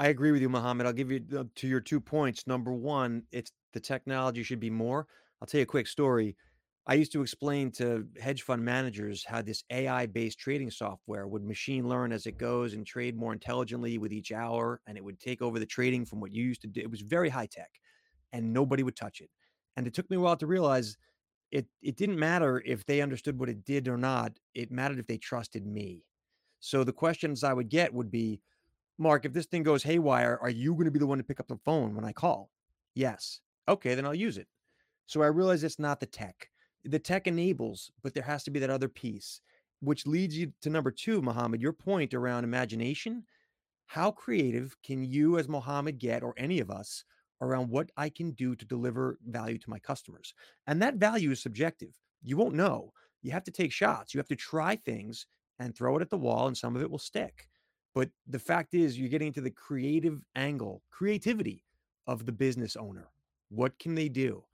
I 0.00 0.08
agree 0.08 0.32
with 0.32 0.40
you, 0.40 0.48
Mohammed. 0.48 0.86
I'll 0.86 0.94
give 0.94 1.10
you 1.12 1.24
uh, 1.38 1.44
to 1.56 1.68
your 1.68 1.80
two 1.80 2.00
points. 2.00 2.46
Number 2.46 2.72
one, 2.72 3.24
it's 3.32 3.52
the 3.74 3.80
technology 3.80 4.42
should 4.42 4.60
be 4.60 4.70
more. 4.70 5.06
I'll 5.40 5.46
tell 5.46 5.58
you 5.60 5.64
a 5.64 5.66
quick 5.66 5.86
story. 5.86 6.36
I 6.86 6.94
used 6.94 7.12
to 7.12 7.22
explain 7.22 7.70
to 7.72 8.08
hedge 8.18 8.42
fund 8.42 8.64
managers 8.64 9.24
how 9.24 9.42
this 9.42 9.62
AI 9.70 10.06
based 10.06 10.38
trading 10.38 10.70
software 10.70 11.28
would 11.28 11.44
machine 11.44 11.88
learn 11.88 12.12
as 12.12 12.26
it 12.26 12.38
goes 12.38 12.74
and 12.74 12.86
trade 12.86 13.14
more 13.16 13.34
intelligently 13.34 13.98
with 13.98 14.12
each 14.12 14.32
hour, 14.32 14.80
and 14.86 14.96
it 14.96 15.04
would 15.04 15.20
take 15.20 15.42
over 15.42 15.60
the 15.60 15.66
trading 15.66 16.06
from 16.06 16.20
what 16.20 16.32
you 16.32 16.44
used 16.44 16.62
to 16.62 16.68
do. 16.68 16.82
It 16.82 16.90
was 16.90 17.02
very 17.02 17.30
high 17.30 17.46
tech, 17.46 17.70
and 18.32 18.52
nobody 18.54 18.84
would 18.84 18.96
touch 18.96 19.20
it. 19.22 19.30
And 19.76 19.88
it 19.88 19.94
took 19.94 20.10
me 20.10 20.18
a 20.18 20.20
while 20.20 20.36
to 20.38 20.48
realize 20.48 20.98
it, 21.52 21.68
it 21.82 21.96
didn't 21.96 22.18
matter 22.18 22.62
if 22.66 22.86
they 22.86 23.02
understood 23.02 23.40
what 23.40 23.50
it 23.50 23.64
did 23.64 23.88
or 23.88 23.98
not, 23.98 24.38
it 24.54 24.72
mattered 24.72 25.00
if 25.00 25.08
they 25.08 25.18
trusted 25.18 25.66
me. 25.66 26.04
So 26.60 26.84
the 26.84 26.92
questions 26.92 27.44
I 27.44 27.54
would 27.54 27.70
get 27.70 27.94
would 27.94 28.10
be, 28.10 28.40
Marc, 29.00 29.24
if 29.24 29.32
this 29.32 29.46
thing 29.46 29.62
goes 29.62 29.82
haywire, 29.82 30.38
are 30.42 30.50
you 30.50 30.74
going 30.74 30.84
to 30.84 30.90
be 30.90 30.98
the 30.98 31.06
one 31.06 31.16
to 31.16 31.24
pick 31.24 31.40
up 31.40 31.48
the 31.48 31.56
phone 31.64 31.94
when 31.94 32.04
I 32.04 32.12
call? 32.12 32.50
Yes. 32.94 33.40
Okay, 33.66 33.94
then 33.94 34.04
I'll 34.04 34.14
use 34.14 34.36
it. 34.36 34.46
So 35.06 35.22
I 35.22 35.28
realize 35.28 35.64
it's 35.64 35.78
not 35.78 36.00
the 36.00 36.06
tech. 36.06 36.50
The 36.84 36.98
tech 36.98 37.26
enables, 37.26 37.90
but 38.02 38.12
there 38.12 38.22
has 38.22 38.44
to 38.44 38.50
be 38.50 38.60
that 38.60 38.68
other 38.68 38.90
piece, 38.90 39.40
which 39.80 40.06
leads 40.06 40.36
you 40.36 40.52
to 40.60 40.68
number 40.68 40.90
two, 40.90 41.22
Mohammed, 41.22 41.62
your 41.62 41.72
point 41.72 42.12
around 42.12 42.44
imagination. 42.44 43.24
How 43.86 44.10
creative 44.10 44.76
can 44.82 45.02
you, 45.02 45.38
as 45.38 45.48
Mohammed, 45.48 45.98
get, 45.98 46.22
or 46.22 46.34
any 46.36 46.60
of 46.60 46.70
us, 46.70 47.02
around 47.40 47.70
what 47.70 47.90
I 47.96 48.10
can 48.10 48.32
do 48.32 48.54
to 48.54 48.66
deliver 48.66 49.18
value 49.26 49.56
to 49.56 49.70
my 49.70 49.78
customers? 49.78 50.34
And 50.66 50.82
that 50.82 50.96
value 50.96 51.30
is 51.30 51.42
subjective. 51.42 51.98
You 52.22 52.36
won't 52.36 52.54
know. 52.54 52.92
You 53.22 53.32
have 53.32 53.44
to 53.44 53.50
take 53.50 53.72
shots. 53.72 54.12
You 54.12 54.18
have 54.18 54.28
to 54.28 54.36
try 54.36 54.76
things 54.76 55.26
and 55.58 55.74
throw 55.74 55.96
it 55.96 56.02
at 56.02 56.10
the 56.10 56.18
wall, 56.18 56.48
and 56.48 56.56
some 56.56 56.76
of 56.76 56.82
it 56.82 56.90
will 56.90 56.98
stick. 56.98 57.48
But 57.94 58.10
the 58.26 58.38
fact 58.38 58.74
is, 58.74 58.98
you're 58.98 59.08
getting 59.08 59.28
into 59.28 59.40
the 59.40 59.50
creative 59.50 60.22
angle, 60.36 60.82
creativity 60.90 61.64
of 62.06 62.26
the 62.26 62.32
business 62.32 62.76
owner. 62.76 63.08
What 63.48 63.78
can 63.78 63.94
they 63.94 64.08
do? 64.08 64.44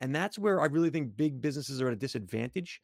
And 0.00 0.14
that's 0.14 0.38
where 0.38 0.60
I 0.60 0.66
really 0.66 0.90
think 0.90 1.16
big 1.16 1.40
businesses 1.40 1.80
are 1.80 1.86
at 1.86 1.94
a 1.94 1.96
disadvantage. 1.96 2.80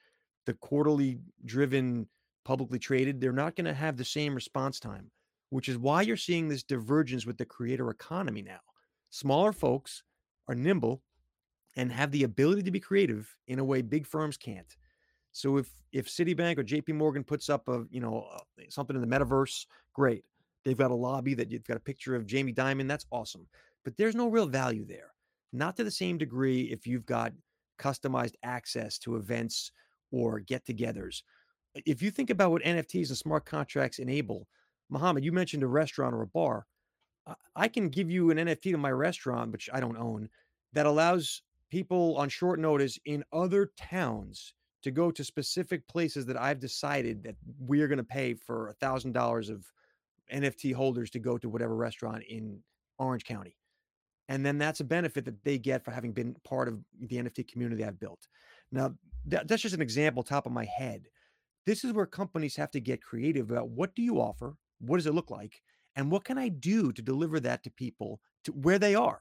The 0.46 0.54
quarterly 0.54 1.18
driven, 1.44 2.09
publicly 2.44 2.78
traded, 2.78 3.20
they're 3.20 3.32
not 3.32 3.56
going 3.56 3.66
to 3.66 3.74
have 3.74 3.96
the 3.96 4.04
same 4.04 4.34
response 4.34 4.80
time, 4.80 5.11
which 5.50 5.68
is 5.68 5.76
why 5.76 6.02
you're 6.02 6.16
seeing 6.16 6.48
this 6.48 6.62
divergence 6.62 7.26
with 7.26 7.36
the 7.36 7.44
creator 7.44 7.90
economy 7.90 8.40
now. 8.40 8.61
Smaller 9.11 9.52
folks 9.52 10.02
are 10.48 10.54
nimble 10.54 11.02
and 11.76 11.92
have 11.92 12.11
the 12.11 12.24
ability 12.24 12.62
to 12.62 12.70
be 12.70 12.80
creative 12.80 13.36
in 13.46 13.59
a 13.59 13.64
way 13.64 13.82
big 13.82 14.06
firms 14.06 14.36
can't. 14.36 14.76
So 15.32 15.56
if 15.58 15.70
if 15.92 16.06
Citibank 16.06 16.58
or 16.58 16.64
JP 16.64 16.94
Morgan 16.94 17.24
puts 17.24 17.48
up 17.48 17.68
a, 17.68 17.84
you 17.90 18.00
know, 18.00 18.26
uh, 18.34 18.62
something 18.68 18.94
in 18.94 19.00
the 19.00 19.18
metaverse, 19.18 19.66
great. 19.94 20.24
They've 20.64 20.76
got 20.76 20.90
a 20.90 20.94
lobby 20.94 21.34
that 21.34 21.50
you've 21.50 21.64
got 21.64 21.76
a 21.76 21.80
picture 21.80 22.14
of 22.14 22.26
Jamie 22.26 22.52
Dimon, 22.52 22.88
that's 22.88 23.06
awesome. 23.10 23.46
But 23.84 23.96
there's 23.96 24.14
no 24.14 24.28
real 24.28 24.46
value 24.46 24.84
there. 24.84 25.14
Not 25.52 25.76
to 25.76 25.84
the 25.84 25.90
same 25.90 26.18
degree 26.18 26.62
if 26.64 26.86
you've 26.86 27.06
got 27.06 27.32
customized 27.78 28.34
access 28.42 28.98
to 28.98 29.16
events 29.16 29.72
or 30.10 30.40
get-togethers. 30.40 31.22
If 31.86 32.02
you 32.02 32.10
think 32.10 32.30
about 32.30 32.50
what 32.50 32.62
NFTs 32.64 33.08
and 33.08 33.16
smart 33.16 33.46
contracts 33.46 33.98
enable, 33.98 34.46
Mohammed, 34.90 35.24
you 35.24 35.32
mentioned 35.32 35.62
a 35.62 35.68
restaurant 35.68 36.14
or 36.14 36.22
a 36.22 36.26
bar. 36.26 36.66
I 37.54 37.68
can 37.68 37.88
give 37.88 38.10
you 38.10 38.30
an 38.30 38.38
NFT 38.38 38.72
to 38.72 38.78
my 38.78 38.90
restaurant, 38.90 39.52
which 39.52 39.68
I 39.72 39.80
don't 39.80 39.98
own, 39.98 40.28
that 40.72 40.86
allows 40.86 41.42
people 41.70 42.16
on 42.16 42.28
short 42.28 42.58
notice 42.58 42.98
in 43.04 43.24
other 43.32 43.70
towns 43.76 44.54
to 44.82 44.90
go 44.90 45.10
to 45.10 45.24
specific 45.24 45.86
places 45.88 46.26
that 46.26 46.40
I've 46.40 46.60
decided 46.60 47.22
that 47.24 47.36
we 47.58 47.80
are 47.82 47.88
going 47.88 47.98
to 47.98 48.04
pay 48.04 48.34
for 48.34 48.68
a 48.68 48.74
thousand 48.74 49.12
dollars 49.12 49.48
of 49.48 49.64
NFT 50.32 50.74
holders 50.74 51.10
to 51.10 51.18
go 51.18 51.38
to 51.38 51.48
whatever 51.48 51.74
restaurant 51.74 52.22
in 52.28 52.60
Orange 52.98 53.24
County. 53.24 53.56
And 54.28 54.44
then 54.44 54.58
that's 54.58 54.80
a 54.80 54.84
benefit 54.84 55.24
that 55.24 55.42
they 55.42 55.58
get 55.58 55.84
for 55.84 55.90
having 55.90 56.12
been 56.12 56.36
part 56.44 56.68
of 56.68 56.78
the 57.00 57.16
NFT 57.16 57.48
community 57.48 57.84
I've 57.84 57.98
built. 57.98 58.28
Now, 58.70 58.94
that, 59.26 59.48
that's 59.48 59.62
just 59.62 59.74
an 59.74 59.80
example, 59.80 60.22
top 60.22 60.46
of 60.46 60.52
my 60.52 60.66
head. 60.66 61.06
This 61.64 61.82
is 61.82 61.92
where 61.92 62.06
companies 62.06 62.56
have 62.56 62.70
to 62.72 62.80
get 62.80 63.02
creative 63.02 63.50
about 63.50 63.70
what 63.70 63.94
do 63.94 64.02
you 64.02 64.20
offer? 64.20 64.56
What 64.80 64.98
does 64.98 65.06
it 65.06 65.14
look 65.14 65.30
like? 65.30 65.60
And 65.96 66.10
what 66.10 66.24
can 66.24 66.38
I 66.38 66.48
do 66.48 66.92
to 66.92 67.02
deliver 67.02 67.40
that 67.40 67.62
to 67.64 67.70
people 67.70 68.20
to 68.44 68.52
where 68.52 68.78
they 68.78 68.94
are? 68.94 69.20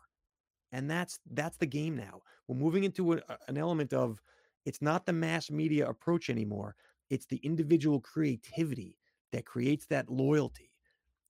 And 0.72 0.92
that's 0.92 1.20
that's 1.32 1.58
the 1.58 1.66
game 1.66 1.96
now. 1.96 2.22
We're 2.48 2.58
moving 2.58 2.84
into 2.84 3.14
a, 3.14 3.22
an 3.48 3.58
element 3.58 3.94
of 3.94 4.22
it's 4.68 4.82
not 4.82 5.06
the 5.06 5.14
mass 5.14 5.50
media 5.50 5.88
approach 5.88 6.30
anymore. 6.30 6.76
It's 7.10 7.26
the 7.26 7.38
individual 7.38 8.02
creativity 8.02 8.98
that 9.32 9.46
creates 9.46 9.86
that 9.86 10.10
loyalty. 10.10 10.72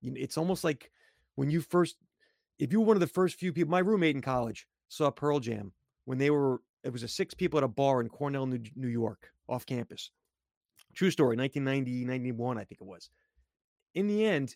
It's 0.02 0.40
almost 0.40 0.64
like 0.64 0.90
when 1.36 1.52
you 1.52 1.62
first, 1.62 1.98
if 2.58 2.72
you 2.72 2.80
were 2.80 2.88
one 2.88 2.96
of 2.96 3.02
the 3.02 3.06
first 3.06 3.36
few 3.36 3.54
people, 3.54 3.70
my 3.70 3.78
roommate 3.78 4.16
in 4.16 4.24
college 4.24 4.66
saw 4.90 5.12
Pearl 5.12 5.40
Jam 5.40 5.72
when 6.06 6.18
they 6.18 6.32
were, 6.32 6.62
it 6.84 6.92
was 6.92 7.04
a 7.04 7.08
six 7.08 7.36
people 7.36 7.60
at 7.60 7.64
a 7.64 7.68
bar 7.68 8.02
in 8.02 8.10
Cornell, 8.10 8.48
New, 8.48 8.60
New 8.76 8.88
York, 8.88 9.30
off 9.48 9.68
campus. 9.68 10.10
True 10.96 11.12
story, 11.12 11.38
1990, 11.38 12.06
91, 12.06 12.58
I 12.58 12.64
think 12.64 12.82
it 12.82 12.88
was. 12.88 13.12
In 13.94 14.08
the 14.08 14.26
end, 14.26 14.56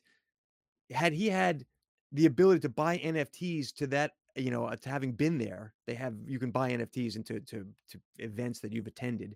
had 0.89 1.13
he 1.13 1.29
had 1.29 1.65
the 2.11 2.25
ability 2.25 2.61
to 2.61 2.69
buy 2.69 2.97
NFTs 2.97 3.75
to 3.75 3.85
that 3.87 4.13
you 4.35 4.51
know, 4.51 4.65
uh, 4.65 4.75
to 4.75 4.89
having 4.89 5.11
been 5.11 5.37
there, 5.37 5.73
they 5.87 5.93
have 5.95 6.13
you 6.25 6.39
can 6.39 6.51
buy 6.51 6.71
NFTs 6.71 7.15
into 7.15 7.39
to 7.41 7.65
to 7.89 7.99
events 8.19 8.59
that 8.59 8.71
you've 8.71 8.87
attended. 8.87 9.35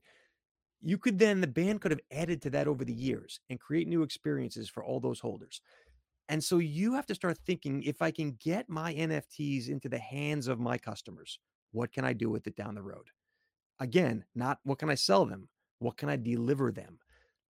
You 0.82 0.98
could 0.98 1.20
then 1.20 1.42
the 1.42 1.48
band 1.48 1.82
could 1.82 1.92
have 1.92 2.02
added 2.12 2.42
to 2.44 2.50
that 2.52 2.68
over 2.68 2.86
the 2.86 2.94
years 2.94 3.40
and 3.50 3.60
create 3.60 3.88
new 3.88 4.04
experiences 4.04 4.70
for 4.70 4.84
all 4.84 5.00
those 5.00 5.20
holders. 5.20 5.62
And 6.30 6.44
so 6.44 6.58
you 6.58 6.94
have 6.94 7.06
to 7.08 7.16
start 7.16 7.38
thinking 7.46 7.84
if 7.84 8.02
I 8.02 8.12
can 8.12 8.38
get 8.44 8.70
my 8.70 8.94
NFTs 8.94 9.70
into 9.70 9.90
the 9.90 10.00
hands 10.00 10.48
of 10.48 10.60
my 10.60 10.78
customers, 10.78 11.40
what 11.72 11.92
can 11.92 12.04
I 12.04 12.14
do 12.14 12.30
with 12.30 12.48
it 12.48 12.56
down 12.56 12.76
the 12.76 12.82
road? 12.82 13.08
Again, 13.80 14.26
not 14.34 14.60
what 14.64 14.80
can 14.80 14.90
I 14.90 14.96
sell 14.96 15.26
them? 15.26 15.50
What 15.80 15.98
can 15.98 16.10
I 16.10 16.16
deliver 16.16 16.72
them? 16.72 17.00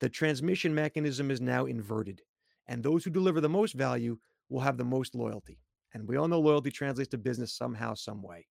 The 0.01 0.09
transmission 0.09 0.75
mechanism 0.75 1.31
is 1.31 1.41
now 1.41 1.67
inverted. 1.67 2.23
And 2.67 2.83
those 2.83 3.05
who 3.05 3.11
deliver 3.11 3.41
the 3.41 3.49
most 3.49 3.75
value 3.75 4.19
will 4.49 4.61
have 4.61 4.77
the 4.77 4.85
most 4.85 5.15
loyalty. 5.15 5.59
And 5.95 6.07
we 6.07 6.17
all 6.17 6.29
know 6.29 6.41
loyalty 6.41 6.71
translates 6.71 7.11
to 7.11 7.19
business 7.19 7.53
somehow, 7.53 7.95
some 7.95 8.23
way. 8.23 8.47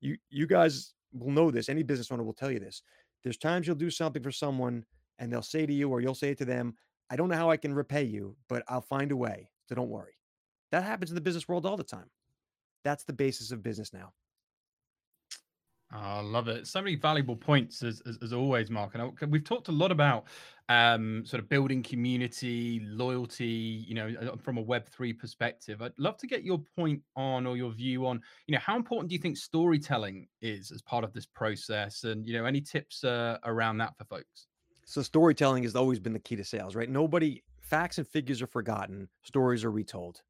You 0.00 0.16
you 0.30 0.46
guys 0.46 0.94
will 1.12 1.30
know 1.30 1.50
this. 1.50 1.68
Any 1.68 1.82
business 1.82 2.10
owner 2.10 2.24
will 2.24 2.32
tell 2.32 2.50
you 2.50 2.58
this. 2.58 2.82
There's 3.22 3.38
times 3.38 3.66
you'll 3.66 3.76
do 3.76 3.90
something 3.90 4.22
for 4.22 4.32
someone 4.32 4.84
and 5.18 5.32
they'll 5.32 5.42
say 5.42 5.64
to 5.64 5.72
you, 5.72 5.88
or 5.90 6.00
you'll 6.00 6.14
say 6.14 6.30
it 6.30 6.38
to 6.38 6.44
them, 6.44 6.74
I 7.10 7.16
don't 7.16 7.28
know 7.28 7.36
how 7.36 7.50
I 7.50 7.56
can 7.56 7.74
repay 7.74 8.02
you, 8.02 8.36
but 8.48 8.64
I'll 8.68 8.80
find 8.80 9.12
a 9.12 9.16
way. 9.16 9.50
So 9.68 9.74
don't 9.74 9.90
worry. 9.90 10.14
That 10.72 10.82
happens 10.82 11.10
in 11.10 11.14
the 11.14 11.20
business 11.20 11.46
world 11.46 11.66
all 11.66 11.76
the 11.76 11.84
time. 11.84 12.10
That's 12.84 13.04
the 13.04 13.12
basis 13.12 13.52
of 13.52 13.62
business 13.62 13.92
now. 13.92 14.12
Oh, 15.94 15.98
I 15.98 16.20
love 16.20 16.48
it. 16.48 16.66
So 16.66 16.80
many 16.80 16.96
valuable 16.96 17.36
points 17.36 17.82
as, 17.82 18.00
as, 18.06 18.16
as 18.22 18.32
always, 18.32 18.70
Marc. 18.70 18.94
And 18.94 19.30
we've 19.30 19.44
talked 19.44 19.68
a 19.68 19.72
lot 19.72 19.92
about 19.92 20.24
um, 20.70 21.22
sort 21.26 21.42
of 21.42 21.50
building 21.50 21.82
community, 21.82 22.80
loyalty, 22.84 23.84
you 23.86 23.94
know, 23.94 24.14
uh, 24.22 24.36
from 24.38 24.56
a 24.56 24.64
Web3 24.64 25.18
perspective. 25.18 25.82
I'd 25.82 25.92
love 25.98 26.16
to 26.18 26.26
get 26.26 26.44
your 26.44 26.62
point 26.76 27.02
on 27.14 27.46
or 27.46 27.58
your 27.58 27.72
view 27.72 28.06
on, 28.06 28.22
you 28.46 28.54
know, 28.54 28.60
how 28.60 28.74
important 28.76 29.10
do 29.10 29.14
you 29.14 29.20
think 29.20 29.36
storytelling 29.36 30.28
is 30.40 30.72
as 30.72 30.80
part 30.80 31.04
of 31.04 31.12
this 31.12 31.26
process? 31.26 32.04
And, 32.04 32.26
you 32.26 32.32
know, 32.38 32.46
any 32.46 32.62
tips 32.62 33.04
uh, 33.04 33.36
around 33.44 33.76
that 33.78 33.94
for 33.98 34.04
folks? 34.04 34.46
So 34.86 35.02
storytelling 35.02 35.64
has 35.64 35.76
always 35.76 36.00
been 36.00 36.14
the 36.14 36.20
key 36.20 36.36
to 36.36 36.44
sales, 36.44 36.74
right? 36.74 36.88
Nobody, 36.88 37.42
facts 37.60 37.98
and 37.98 38.08
figures 38.08 38.40
are 38.40 38.46
forgotten, 38.46 39.08
stories 39.24 39.62
are 39.62 39.70
retold. 39.70 40.22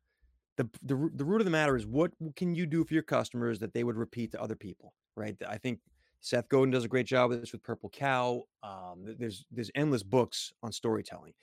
The, 0.56 0.68
the, 0.82 1.08
the 1.14 1.24
root 1.24 1.40
of 1.40 1.44
the 1.44 1.52
matter 1.52 1.76
is 1.76 1.86
what 1.86 2.10
can 2.34 2.56
you 2.56 2.66
do 2.66 2.84
for 2.84 2.94
your 2.94 3.04
customers 3.04 3.60
that 3.60 3.74
they 3.74 3.84
would 3.84 3.96
repeat 3.96 4.32
to 4.32 4.42
other 4.42 4.56
people? 4.56 4.92
Right? 5.16 5.36
I 5.46 5.58
think 5.58 5.80
Seth 6.20 6.48
Godin 6.48 6.70
does 6.70 6.84
a 6.84 6.88
great 6.88 7.06
job 7.06 7.30
with 7.30 7.40
this 7.40 7.52
with 7.52 7.62
Purple 7.62 7.90
Cow. 7.90 8.44
Um, 8.62 9.04
there's 9.18 9.44
there's 9.50 9.70
endless 9.74 10.02
books 10.02 10.52
on 10.62 10.72
storytelling. 10.72 11.34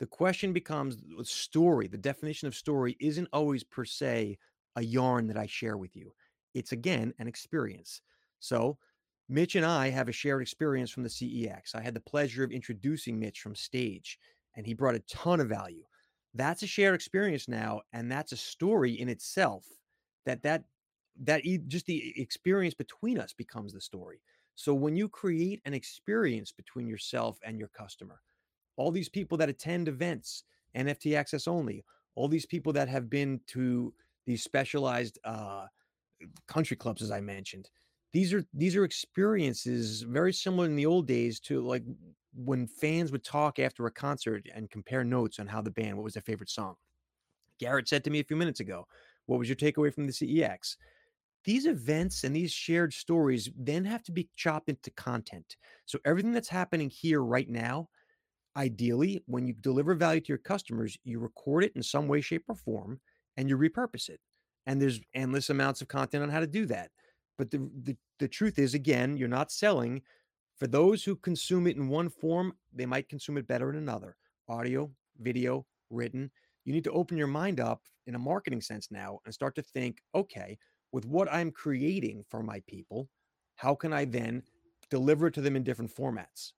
The 0.00 0.06
question 0.06 0.52
becomes 0.52 1.02
story. 1.24 1.88
The 1.88 1.98
definition 1.98 2.46
of 2.46 2.54
story 2.54 2.96
isn't 3.00 3.28
always 3.32 3.64
per 3.64 3.84
se 3.84 4.38
a 4.76 4.82
yarn 4.82 5.26
that 5.26 5.36
I 5.36 5.46
share 5.46 5.76
with 5.76 5.96
you. 5.96 6.14
It's 6.54 6.72
again 6.72 7.12
an 7.18 7.26
experience. 7.26 8.02
So 8.38 8.78
Mitch 9.28 9.56
and 9.56 9.66
I 9.66 9.90
have 9.90 10.08
a 10.08 10.12
shared 10.12 10.40
experience 10.42 10.90
from 10.90 11.02
the 11.02 11.08
CEX. 11.08 11.74
I 11.74 11.82
had 11.82 11.94
the 11.94 12.00
pleasure 12.00 12.44
of 12.44 12.52
introducing 12.52 13.18
Mitch 13.18 13.40
from 13.40 13.54
stage, 13.54 14.18
and 14.56 14.66
he 14.66 14.74
brought 14.74 14.94
a 14.94 15.00
ton 15.00 15.40
of 15.40 15.48
value. 15.48 15.84
That's 16.34 16.62
a 16.62 16.66
shared 16.66 16.94
experience 16.94 17.48
now, 17.48 17.82
and 17.92 18.10
that's 18.10 18.32
a 18.32 18.36
story 18.36 18.92
in 18.92 19.08
itself. 19.08 19.66
That 20.26 20.42
that 20.42 20.64
that 21.24 21.42
just 21.66 21.86
the 21.86 22.12
experience 22.20 22.74
between 22.74 23.18
us 23.18 23.32
becomes 23.32 23.72
the 23.72 23.80
story. 23.80 24.20
So 24.54 24.74
when 24.74 24.96
you 24.96 25.08
create 25.08 25.60
an 25.64 25.74
experience 25.74 26.52
between 26.52 26.88
yourself 26.88 27.38
and 27.44 27.58
your 27.58 27.68
customer, 27.68 28.20
all 28.76 28.90
these 28.90 29.08
people 29.08 29.38
that 29.38 29.48
attend 29.48 29.88
events, 29.88 30.44
NFT 30.76 31.16
access 31.16 31.46
only, 31.46 31.84
all 32.14 32.28
these 32.28 32.46
people 32.46 32.72
that 32.72 32.88
have 32.88 33.08
been 33.08 33.40
to 33.48 33.92
these 34.26 34.42
specialized 34.42 35.18
uh, 35.24 35.66
country 36.46 36.76
clubs, 36.76 37.02
as 37.02 37.10
I 37.10 37.20
mentioned, 37.20 37.70
these 38.12 38.32
are 38.32 38.44
these 38.54 38.74
are 38.74 38.84
experiences 38.84 40.02
very 40.02 40.32
similar 40.32 40.66
in 40.66 40.76
the 40.76 40.86
old 40.86 41.06
days 41.06 41.38
to 41.40 41.60
like 41.60 41.84
when 42.34 42.66
fans 42.66 43.12
would 43.12 43.24
talk 43.24 43.58
after 43.58 43.86
a 43.86 43.90
concert 43.90 44.46
and 44.54 44.70
compare 44.70 45.04
notes 45.04 45.38
on 45.38 45.46
how 45.46 45.60
the 45.60 45.70
band, 45.70 45.96
what 45.96 46.04
was 46.04 46.14
their 46.14 46.22
favorite 46.22 46.50
song. 46.50 46.74
Garrett 47.58 47.88
said 47.88 48.04
to 48.04 48.10
me 48.10 48.20
a 48.20 48.24
few 48.24 48.36
minutes 48.36 48.60
ago, 48.60 48.86
"What 49.26 49.38
was 49.38 49.48
your 49.48 49.56
takeaway 49.56 49.92
from 49.92 50.06
the 50.06 50.12
CEX?" 50.12 50.76
These 51.48 51.64
events 51.64 52.24
and 52.24 52.36
these 52.36 52.52
shared 52.52 52.92
stories 52.92 53.48
then 53.56 53.82
have 53.82 54.02
to 54.02 54.12
be 54.12 54.28
chopped 54.36 54.68
into 54.68 54.90
content. 54.90 55.56
So 55.86 55.98
everything 56.04 56.34
that's 56.34 56.50
happening 56.50 56.90
here 56.90 57.22
right 57.22 57.48
now, 57.48 57.88
ideally, 58.54 59.22
when 59.24 59.46
you 59.46 59.54
deliver 59.54 59.94
value 59.94 60.20
to 60.20 60.28
your 60.28 60.36
customers, 60.36 60.98
you 61.04 61.18
record 61.18 61.64
it 61.64 61.72
in 61.74 61.82
some 61.82 62.06
way, 62.06 62.20
shape, 62.20 62.44
or 62.48 62.54
form, 62.54 63.00
and 63.38 63.48
you 63.48 63.56
repurpose 63.56 64.10
it. 64.10 64.20
And 64.66 64.78
there's 64.78 65.00
endless 65.14 65.48
amounts 65.48 65.80
of 65.80 65.88
content 65.88 66.22
on 66.22 66.28
how 66.28 66.40
to 66.40 66.46
do 66.46 66.66
that. 66.66 66.90
But 67.38 67.50
the, 67.50 67.66
the, 67.82 67.96
the 68.18 68.28
truth 68.28 68.58
is, 68.58 68.74
again, 68.74 69.16
you're 69.16 69.26
not 69.26 69.50
selling. 69.50 70.02
For 70.58 70.66
those 70.66 71.02
who 71.02 71.16
consume 71.16 71.66
it 71.66 71.76
in 71.76 71.88
one 71.88 72.10
form, 72.10 72.52
they 72.74 72.84
might 72.84 73.08
consume 73.08 73.38
it 73.38 73.48
better 73.48 73.70
in 73.70 73.76
another 73.76 74.16
audio, 74.50 74.90
video, 75.18 75.64
written. 75.88 76.30
You 76.66 76.74
need 76.74 76.84
to 76.84 76.92
open 76.92 77.16
your 77.16 77.26
mind 77.26 77.58
up 77.58 77.80
in 78.06 78.16
a 78.16 78.18
marketing 78.18 78.60
sense 78.60 78.88
now 78.90 79.20
and 79.24 79.32
start 79.32 79.54
to 79.54 79.62
think 79.62 80.02
okay, 80.14 80.58
with 80.92 81.04
what 81.04 81.32
I'm 81.32 81.50
creating 81.50 82.24
for 82.28 82.42
my 82.42 82.60
people, 82.66 83.08
how 83.56 83.74
can 83.74 83.92
I 83.92 84.04
then 84.04 84.42
deliver 84.90 85.26
it 85.26 85.34
to 85.34 85.40
them 85.40 85.56
in 85.56 85.64
different 85.64 85.94
formats? 85.94 86.52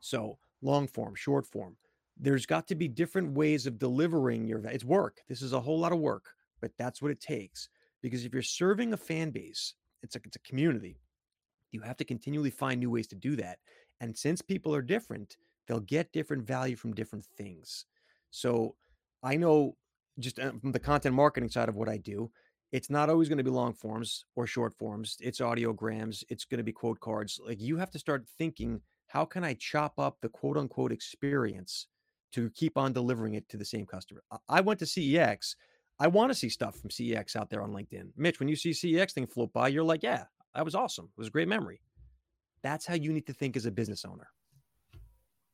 So, 0.00 0.38
long 0.60 0.86
form, 0.86 1.14
short 1.14 1.46
form. 1.46 1.76
There's 2.18 2.46
got 2.46 2.68
to 2.68 2.74
be 2.74 2.88
different 2.88 3.32
ways 3.32 3.66
of 3.66 3.78
delivering 3.78 4.46
your 4.46 4.58
it's 4.66 4.84
work. 4.84 5.20
This 5.28 5.42
is 5.42 5.52
a 5.52 5.60
whole 5.60 5.78
lot 5.78 5.92
of 5.92 5.98
work, 5.98 6.34
but 6.60 6.72
that's 6.78 7.00
what 7.00 7.10
it 7.10 7.20
takes 7.20 7.68
because 8.02 8.24
if 8.24 8.32
you're 8.32 8.42
serving 8.42 8.92
a 8.92 8.96
fan 8.96 9.30
base, 9.30 9.74
it's 10.02 10.16
a 10.16 10.20
it's 10.24 10.36
a 10.36 10.40
community. 10.40 11.00
You 11.70 11.80
have 11.80 11.96
to 11.98 12.04
continually 12.04 12.50
find 12.50 12.80
new 12.80 12.90
ways 12.90 13.06
to 13.08 13.14
do 13.14 13.36
that. 13.36 13.58
And 14.00 14.16
since 14.16 14.42
people 14.42 14.74
are 14.74 14.82
different, 14.82 15.36
they'll 15.66 15.80
get 15.80 16.12
different 16.12 16.46
value 16.46 16.76
from 16.76 16.92
different 16.92 17.24
things. 17.24 17.86
So, 18.30 18.74
I 19.22 19.36
know 19.36 19.76
just 20.18 20.38
uh, 20.38 20.52
from 20.60 20.72
the 20.72 20.78
content 20.80 21.14
marketing 21.14 21.48
side 21.48 21.68
of 21.68 21.76
what 21.76 21.88
I 21.88 21.96
do, 21.96 22.30
it's 22.72 22.88
not 22.88 23.10
always 23.10 23.28
going 23.28 23.38
to 23.38 23.44
be 23.44 23.50
long 23.50 23.74
forms 23.74 24.24
or 24.34 24.46
short 24.46 24.74
forms. 24.74 25.16
It's 25.20 25.40
audiograms. 25.40 26.24
It's 26.30 26.46
going 26.46 26.58
to 26.58 26.64
be 26.64 26.72
quote 26.72 26.98
cards. 27.00 27.38
Like 27.44 27.60
you 27.60 27.76
have 27.76 27.90
to 27.90 27.98
start 27.98 28.26
thinking, 28.38 28.80
how 29.08 29.26
can 29.26 29.44
I 29.44 29.54
chop 29.54 29.98
up 29.98 30.16
the 30.22 30.30
quote 30.30 30.56
unquote 30.56 30.90
experience 30.90 31.86
to 32.32 32.48
keep 32.50 32.78
on 32.78 32.94
delivering 32.94 33.34
it 33.34 33.46
to 33.50 33.58
the 33.58 33.64
same 33.64 33.84
customer? 33.84 34.22
I 34.48 34.62
went 34.62 34.80
to 34.80 34.86
CEX. 34.86 35.54
I 36.00 36.06
want 36.06 36.30
to 36.32 36.34
see 36.34 36.48
stuff 36.48 36.76
from 36.76 36.88
CEX 36.88 37.36
out 37.36 37.50
there 37.50 37.62
on 37.62 37.72
LinkedIn. 37.72 38.08
Mitch, 38.16 38.40
when 38.40 38.48
you 38.48 38.56
see 38.56 38.70
CEX 38.70 39.12
thing 39.12 39.26
float 39.26 39.52
by, 39.52 39.68
you're 39.68 39.84
like, 39.84 40.02
yeah, 40.02 40.24
that 40.54 40.64
was 40.64 40.74
awesome. 40.74 41.04
It 41.04 41.20
was 41.20 41.28
a 41.28 41.30
great 41.30 41.48
memory. 41.48 41.80
That's 42.62 42.86
how 42.86 42.94
you 42.94 43.12
need 43.12 43.26
to 43.26 43.34
think 43.34 43.56
as 43.56 43.66
a 43.66 43.70
business 43.70 44.04
owner. 44.06 44.28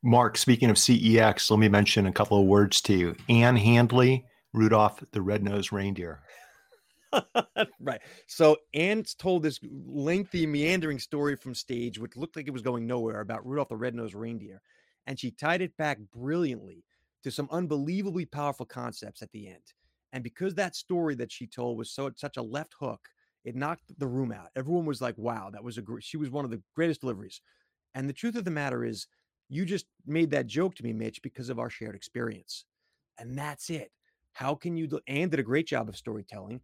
Marc, 0.05 0.37
speaking 0.37 0.71
of 0.71 0.77
CEX, 0.77 1.51
let 1.51 1.59
me 1.59 1.69
mention 1.69 2.07
a 2.07 2.13
couple 2.13 2.41
of 2.41 2.47
words 2.47 2.81
to 2.83 2.95
you. 2.95 3.17
Ann 3.29 3.57
Handley, 3.57 4.25
Rudolph 4.53 5.03
the 5.11 5.21
Red-Nosed 5.21 5.73
Reindeer. 5.73 6.21
right. 7.81 8.01
So 8.27 8.57
Ann's 8.75 9.15
told 9.15 9.43
this 9.43 9.61
lengthy, 9.63 10.47
meandering 10.47 10.99
story 10.99 11.37
from 11.37 11.55
stage, 11.55 11.99
which 11.99 12.17
looked 12.17 12.37
like 12.37 12.47
it 12.47 12.53
was 12.53 12.63
going 12.63 12.87
nowhere 12.87 13.21
about 13.21 13.47
Rudolph 13.47 13.69
the 13.69 13.77
Red-Nosed 13.77 14.15
Reindeer. 14.15 14.61
And 15.07 15.19
she 15.19 15.31
tied 15.31 15.63
it 15.63 15.77
back 15.77 15.99
brilliantly 16.15 16.85
to 17.25 17.31
some 17.31 17.49
unbelievably 17.51 18.27
powerful 18.27 18.67
concepts 18.67 19.23
at 19.23 19.31
the 19.33 19.49
end. 19.49 19.63
And 20.13 20.23
because 20.25 20.55
that 20.55 20.77
story 20.77 21.15
that 21.17 21.33
she 21.33 21.47
told 21.47 21.79
was 21.79 21.91
so 21.91 22.11
such 22.17 22.37
a 22.37 22.43
left 22.43 22.75
hook, 22.79 23.09
it 23.45 23.57
knocked 23.57 23.99
the 23.99 24.07
room 24.07 24.33
out. 24.33 24.49
Everyone 24.57 24.87
was 24.87 25.01
like, 25.01 25.17
wow, 25.19 25.51
that 25.53 25.65
was 25.65 25.79
a 25.79 25.83
great, 25.83 26.05
she 26.05 26.17
was 26.17 26.31
one 26.31 26.45
of 26.45 26.51
the 26.51 26.63
greatest 26.75 27.01
deliveries. 27.01 27.41
And 27.95 28.09
the 28.09 28.13
truth 28.15 28.37
of 28.37 28.45
the 28.45 28.51
matter 28.51 28.85
is, 28.85 29.07
you 29.51 29.65
just 29.65 29.87
made 30.07 30.31
that 30.31 30.47
joke 30.47 30.75
to 30.75 30.85
me, 30.85 30.93
Mitch, 30.93 31.23
because 31.23 31.49
of 31.49 31.59
our 31.59 31.71
shared 31.71 31.95
experience. 31.97 32.67
And 33.19 33.37
that's 33.37 33.71
it. 33.71 33.91
How 34.35 34.55
can 34.55 34.77
you, 34.77 34.89
Anne 35.07 35.31
did 35.31 35.41
a 35.41 35.43
great 35.45 35.67
job 35.67 35.89
of 35.89 35.97
storytelling 35.97 36.61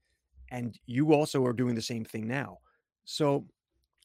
and 0.55 0.79
you 0.87 1.13
also 1.13 1.45
are 1.45 1.53
doing 1.53 1.75
the 1.75 1.83
same 1.83 2.05
thing 2.05 2.29
now. 2.29 2.59
So, 3.05 3.45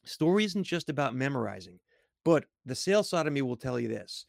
story 0.04 0.44
isn't 0.44 0.64
just 0.64 0.90
about 0.90 1.14
memorizing, 1.14 1.78
but 2.24 2.44
the 2.66 2.74
sales 2.74 3.08
side 3.08 3.28
of 3.28 3.32
me 3.32 3.40
will 3.40 3.56
tell 3.56 3.78
you 3.78 3.86
this. 3.86 4.26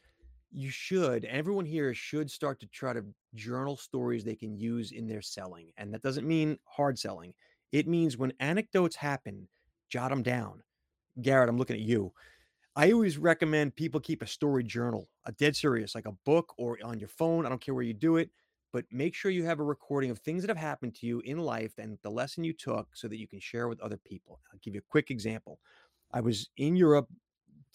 You 0.51 0.69
should, 0.69 1.25
everyone 1.25 1.65
here 1.65 1.95
should 1.95 2.29
start 2.29 2.59
to 2.59 2.67
try 2.67 2.93
to 2.93 3.03
journal 3.33 3.75
stories 3.75 4.23
they 4.23 4.35
can 4.35 4.55
use 4.55 4.91
in 4.91 5.07
their 5.07 5.23
selling. 5.23 5.71
And 5.77 5.91
that 5.93 6.03
doesn't 6.03 6.27
mean 6.27 6.59
hard 6.65 6.99
selling, 6.99 7.33
it 7.71 7.87
means 7.87 8.17
when 8.17 8.33
anecdotes 8.39 8.95
happen, 8.95 9.47
jot 9.89 10.11
them 10.11 10.21
down. 10.21 10.61
Garrett, 11.23 11.49
I'm 11.49 11.57
looking 11.57 11.77
at 11.77 11.81
you. 11.81 12.13
I 12.75 12.91
always 12.91 13.17
recommend 13.17 13.75
people 13.75 13.99
keep 13.99 14.21
a 14.21 14.27
story 14.27 14.63
journal, 14.63 15.09
a 15.25 15.31
dead 15.31 15.55
serious, 15.55 15.95
like 15.95 16.05
a 16.05 16.15
book 16.23 16.53
or 16.57 16.77
on 16.83 16.99
your 16.99 17.09
phone. 17.09 17.47
I 17.47 17.49
don't 17.49 17.59
care 17.59 17.73
where 17.73 17.83
you 17.83 17.95
do 17.95 18.17
it 18.17 18.29
but 18.73 18.85
make 18.91 19.13
sure 19.13 19.31
you 19.31 19.43
have 19.43 19.59
a 19.59 19.63
recording 19.63 20.11
of 20.11 20.19
things 20.19 20.41
that 20.43 20.49
have 20.49 20.57
happened 20.57 20.95
to 20.95 21.05
you 21.05 21.19
in 21.21 21.37
life 21.37 21.73
and 21.77 21.97
the 22.03 22.09
lesson 22.09 22.43
you 22.43 22.53
took 22.53 22.87
so 22.93 23.07
that 23.07 23.19
you 23.19 23.27
can 23.27 23.39
share 23.39 23.67
with 23.67 23.81
other 23.81 23.97
people. 23.97 24.39
I'll 24.51 24.59
give 24.63 24.73
you 24.73 24.79
a 24.79 24.91
quick 24.91 25.11
example. 25.11 25.59
I 26.13 26.21
was 26.21 26.49
in 26.57 26.75
Europe 26.75 27.07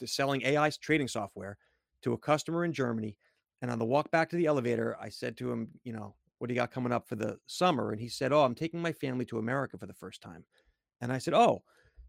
selling 0.04 0.42
AI 0.42 0.70
trading 0.80 1.08
software 1.08 1.58
to 2.02 2.12
a 2.12 2.18
customer 2.18 2.64
in 2.64 2.72
Germany. 2.72 3.16
And 3.62 3.70
on 3.70 3.78
the 3.78 3.84
walk 3.84 4.10
back 4.10 4.28
to 4.30 4.36
the 4.36 4.46
elevator, 4.46 4.96
I 5.00 5.08
said 5.08 5.36
to 5.38 5.50
him, 5.50 5.68
you 5.84 5.92
know, 5.92 6.14
what 6.38 6.48
do 6.48 6.54
you 6.54 6.60
got 6.60 6.70
coming 6.70 6.92
up 6.92 7.08
for 7.08 7.16
the 7.16 7.38
summer? 7.46 7.92
And 7.92 8.00
he 8.00 8.08
said, 8.08 8.32
oh, 8.32 8.42
I'm 8.42 8.54
taking 8.54 8.80
my 8.80 8.92
family 8.92 9.24
to 9.26 9.38
America 9.38 9.78
for 9.78 9.86
the 9.86 9.94
first 9.94 10.20
time. 10.20 10.44
And 11.00 11.10
I 11.10 11.18
said, 11.18 11.32
oh, 11.32 11.62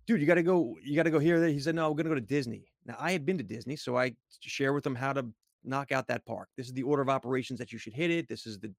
dude, 0.06 0.20
you 0.20 0.28
got 0.28 0.36
to 0.36 0.44
go, 0.44 0.76
you 0.84 0.96
got 0.96 1.04
to 1.04 1.12
go 1.12 1.20
here. 1.20 1.46
He 1.48 1.60
said, 1.60 1.76
no, 1.76 1.90
we're 1.90 1.96
going 1.96 2.06
to 2.06 2.12
go 2.12 2.16
to 2.16 2.22
Disney. 2.22 2.68
Now 2.86 2.96
I 3.00 3.12
had 3.12 3.26
been 3.26 3.38
to 3.38 3.44
Disney, 3.44 3.76
so 3.76 3.98
I 3.98 4.14
share 4.42 4.74
with 4.74 4.86
him 4.86 4.96
how 4.96 5.14
to 5.14 5.26
knock 5.64 5.92
out 5.92 6.08
that 6.08 6.26
park. 6.26 6.50
This 6.58 6.68
is 6.68 6.74
the 6.74 6.84
order 6.84 7.02
of 7.02 7.10
operations 7.10 7.60
that 7.60 7.72
you 7.72 7.80
should 7.80 7.94
hit 7.94 8.12
it. 8.12 8.28
This 8.28 8.46
is 8.46 8.60
the 8.60 8.74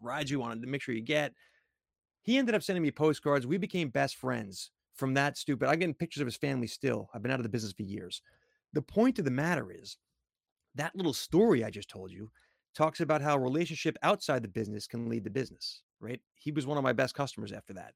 rides 0.00 0.30
you 0.30 0.40
wanted 0.40 0.62
to 0.62 0.68
make 0.68 0.82
sure 0.82 0.94
you 0.94 1.02
get. 1.02 1.32
He 2.22 2.38
ended 2.38 2.54
up 2.54 2.62
sending 2.62 2.82
me 2.82 2.90
postcards. 2.90 3.46
We 3.46 3.58
became 3.58 3.88
best 3.88 4.16
friends 4.16 4.70
from 4.94 5.14
that 5.14 5.36
stupid. 5.36 5.68
I'm 5.68 5.78
getting 5.78 5.94
pictures 5.94 6.20
of 6.20 6.26
his 6.26 6.36
family 6.36 6.66
still. 6.66 7.08
I've 7.14 7.22
been 7.22 7.32
out 7.32 7.38
of 7.40 7.44
the 7.44 7.48
business 7.48 7.72
for 7.72 7.82
years. 7.82 8.22
The 8.72 8.82
point 8.82 9.18
of 9.18 9.24
the 9.24 9.30
matter 9.30 9.70
is 9.70 9.96
that 10.74 10.94
little 10.96 11.12
story 11.12 11.64
I 11.64 11.70
just 11.70 11.90
told 11.90 12.10
you 12.10 12.30
talks 12.74 13.00
about 13.00 13.20
how 13.20 13.36
a 13.36 13.40
relationship 13.40 13.96
outside 14.02 14.42
the 14.42 14.48
business 14.48 14.86
can 14.86 15.08
lead 15.08 15.24
the 15.24 15.30
business, 15.30 15.82
right? 16.00 16.20
He 16.34 16.52
was 16.52 16.66
one 16.66 16.78
of 16.78 16.84
my 16.84 16.92
best 16.92 17.14
customers 17.14 17.52
after 17.52 17.74
that. 17.74 17.92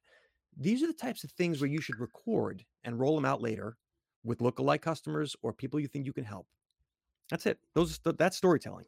These 0.59 0.83
are 0.83 0.87
the 0.87 0.93
types 0.93 1.23
of 1.23 1.31
things 1.31 1.61
where 1.61 1.69
you 1.69 1.81
should 1.81 1.99
record 1.99 2.63
and 2.83 2.99
roll 2.99 3.15
them 3.15 3.25
out 3.25 3.41
later 3.41 3.77
with 4.23 4.39
lookalike 4.39 4.81
customers 4.81 5.35
or 5.41 5.53
people 5.53 5.79
you 5.79 5.87
think 5.87 6.05
you 6.05 6.13
can 6.13 6.23
help. 6.23 6.47
That's 7.29 7.45
it. 7.45 7.59
Those 7.75 7.99
that's 8.17 8.37
storytelling. 8.37 8.85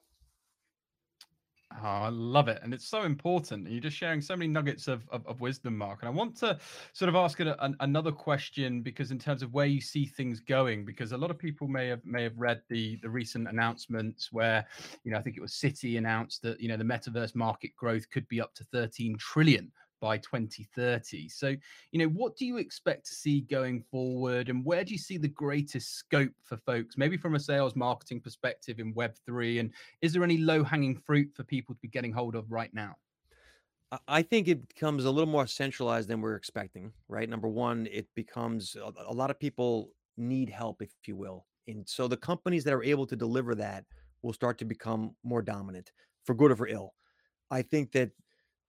Oh, 1.72 1.88
I 1.88 2.10
love 2.10 2.48
it. 2.48 2.60
And 2.64 2.74
it's 2.74 2.88
so 2.88 3.04
important. 3.04 3.70
You're 3.70 3.80
just 3.80 3.96
sharing 3.96 4.22
so 4.22 4.36
many 4.36 4.48
nuggets 4.48 4.88
of, 4.88 5.08
of, 5.12 5.26
of 5.28 5.40
wisdom, 5.40 5.78
Marc. 5.78 6.00
And 6.02 6.10
I 6.10 6.12
want 6.12 6.36
to 6.38 6.58
sort 6.94 7.10
of 7.10 7.16
ask 7.16 7.40
a, 7.42 7.56
an, 7.64 7.76
another 7.80 8.12
question 8.12 8.82
because 8.82 9.12
in 9.12 9.20
terms 9.20 9.44
of 9.44 9.54
where 9.54 9.68
you 9.68 9.80
see 9.80 10.06
things 10.08 10.40
going, 10.40 10.84
because 10.84 11.12
a 11.12 11.18
lot 11.18 11.30
of 11.30 11.38
people 11.38 11.68
may 11.68 11.88
have 11.88 12.04
may 12.04 12.24
have 12.24 12.38
read 12.38 12.62
the 12.70 12.98
the 13.04 13.10
recent 13.10 13.48
announcements 13.48 14.32
where, 14.32 14.66
you 15.04 15.12
know, 15.12 15.20
I 15.20 15.22
think 15.22 15.38
it 15.38 15.42
was 15.42 15.54
Citi 15.54 15.98
announced 16.00 16.42
that, 16.42 16.60
you 16.60 16.70
know, 16.70 16.78
the 16.78 16.84
metaverse 16.84 17.36
market 17.36 17.76
growth 17.76 18.10
could 18.10 18.28
be 18.30 18.42
up 18.42 18.54
to 18.56 18.64
13 18.74 19.16
trillion 19.18 19.72
by 20.00 20.18
2030. 20.18 21.30
So, 21.30 21.56
you 21.92 22.00
know, 22.00 22.08
what 22.08 22.36
do 22.36 22.46
you 22.46 22.58
expect 22.58 23.06
to 23.08 23.14
see 23.14 23.42
going 23.42 23.84
forward 23.92 24.50
and 24.50 24.66
where 24.66 24.84
do 24.84 24.92
you 24.92 24.98
see 24.98 25.18
the 25.18 25.28
greatest 25.28 25.96
scope 25.96 26.34
for 26.44 26.58
folks, 26.58 26.98
maybe 26.98 27.18
from 27.18 27.36
a 27.36 27.40
sales 27.40 27.76
marketing 27.76 28.22
perspective 28.22 28.80
in 28.80 28.94
Web3? 28.94 29.60
And 29.60 29.74
is 30.02 30.14
there 30.14 30.24
any 30.24 30.38
low 30.38 30.64
hanging 30.64 30.96
fruit 30.96 31.30
for 31.34 31.44
people 31.44 31.76
to 31.76 31.82
be 31.82 31.88
getting 31.88 32.12
hold 32.12 32.36
of 32.36 32.52
right 32.52 32.74
now? 32.74 32.96
I 34.08 34.22
think 34.22 34.48
it 34.48 34.68
becomes 34.68 35.06
a 35.06 35.12
little 35.12 35.30
more 35.30 35.48
centralized 35.48 36.10
than 36.10 36.22
we're 36.22 36.36
expecting, 36.36 36.92
right? 37.08 37.28
Number 37.28 37.48
one, 37.48 37.88
it 37.92 38.08
becomes 38.16 38.76
a, 38.76 39.14
lot 39.14 39.32
of 39.32 39.40
people 39.40 39.90
need 40.16 40.50
help, 40.50 40.84
if 40.84 40.92
you 41.08 41.16
will. 41.16 41.48
And 41.68 41.88
so 41.88 42.08
the 42.08 42.18
companies 42.18 42.64
that 42.66 42.74
are 42.74 42.84
able 42.84 43.08
to 43.08 43.16
deliver 43.16 43.56
that 43.56 43.86
will 44.22 44.34
start 44.34 44.60
to 44.60 44.66
become 44.66 45.16
more 45.24 45.42
dominant 45.42 45.92
for 46.24 46.36
good 46.36 46.52
or 46.52 46.56
for 46.56 46.68
ill. 46.68 46.94
I 47.50 47.64
think 47.64 47.92
that 47.94 48.12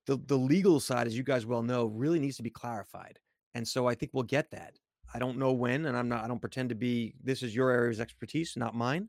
the 0.06 0.18
the 0.26 0.36
legal 0.36 0.80
side, 0.80 1.06
as 1.06 1.16
you 1.16 1.22
guys 1.22 1.46
well 1.46 1.62
know, 1.62 1.86
really 1.86 2.18
needs 2.18 2.36
to 2.36 2.42
be 2.42 2.50
clarified. 2.50 3.18
And 3.54 3.66
so 3.66 3.86
I 3.86 3.94
think 3.94 4.12
we'll 4.14 4.24
get 4.24 4.50
that. 4.52 4.78
I 5.12 5.18
don't 5.18 5.38
know 5.38 5.52
when, 5.52 5.86
and 5.86 5.96
I'm 5.96 6.08
not. 6.08 6.24
I 6.24 6.28
don't 6.28 6.40
pretend 6.40 6.68
to 6.70 6.74
be. 6.74 7.14
This 7.22 7.42
is 7.42 7.54
your 7.54 7.70
area's 7.70 8.00
expertise, 8.00 8.54
not 8.56 8.74
mine. 8.74 9.08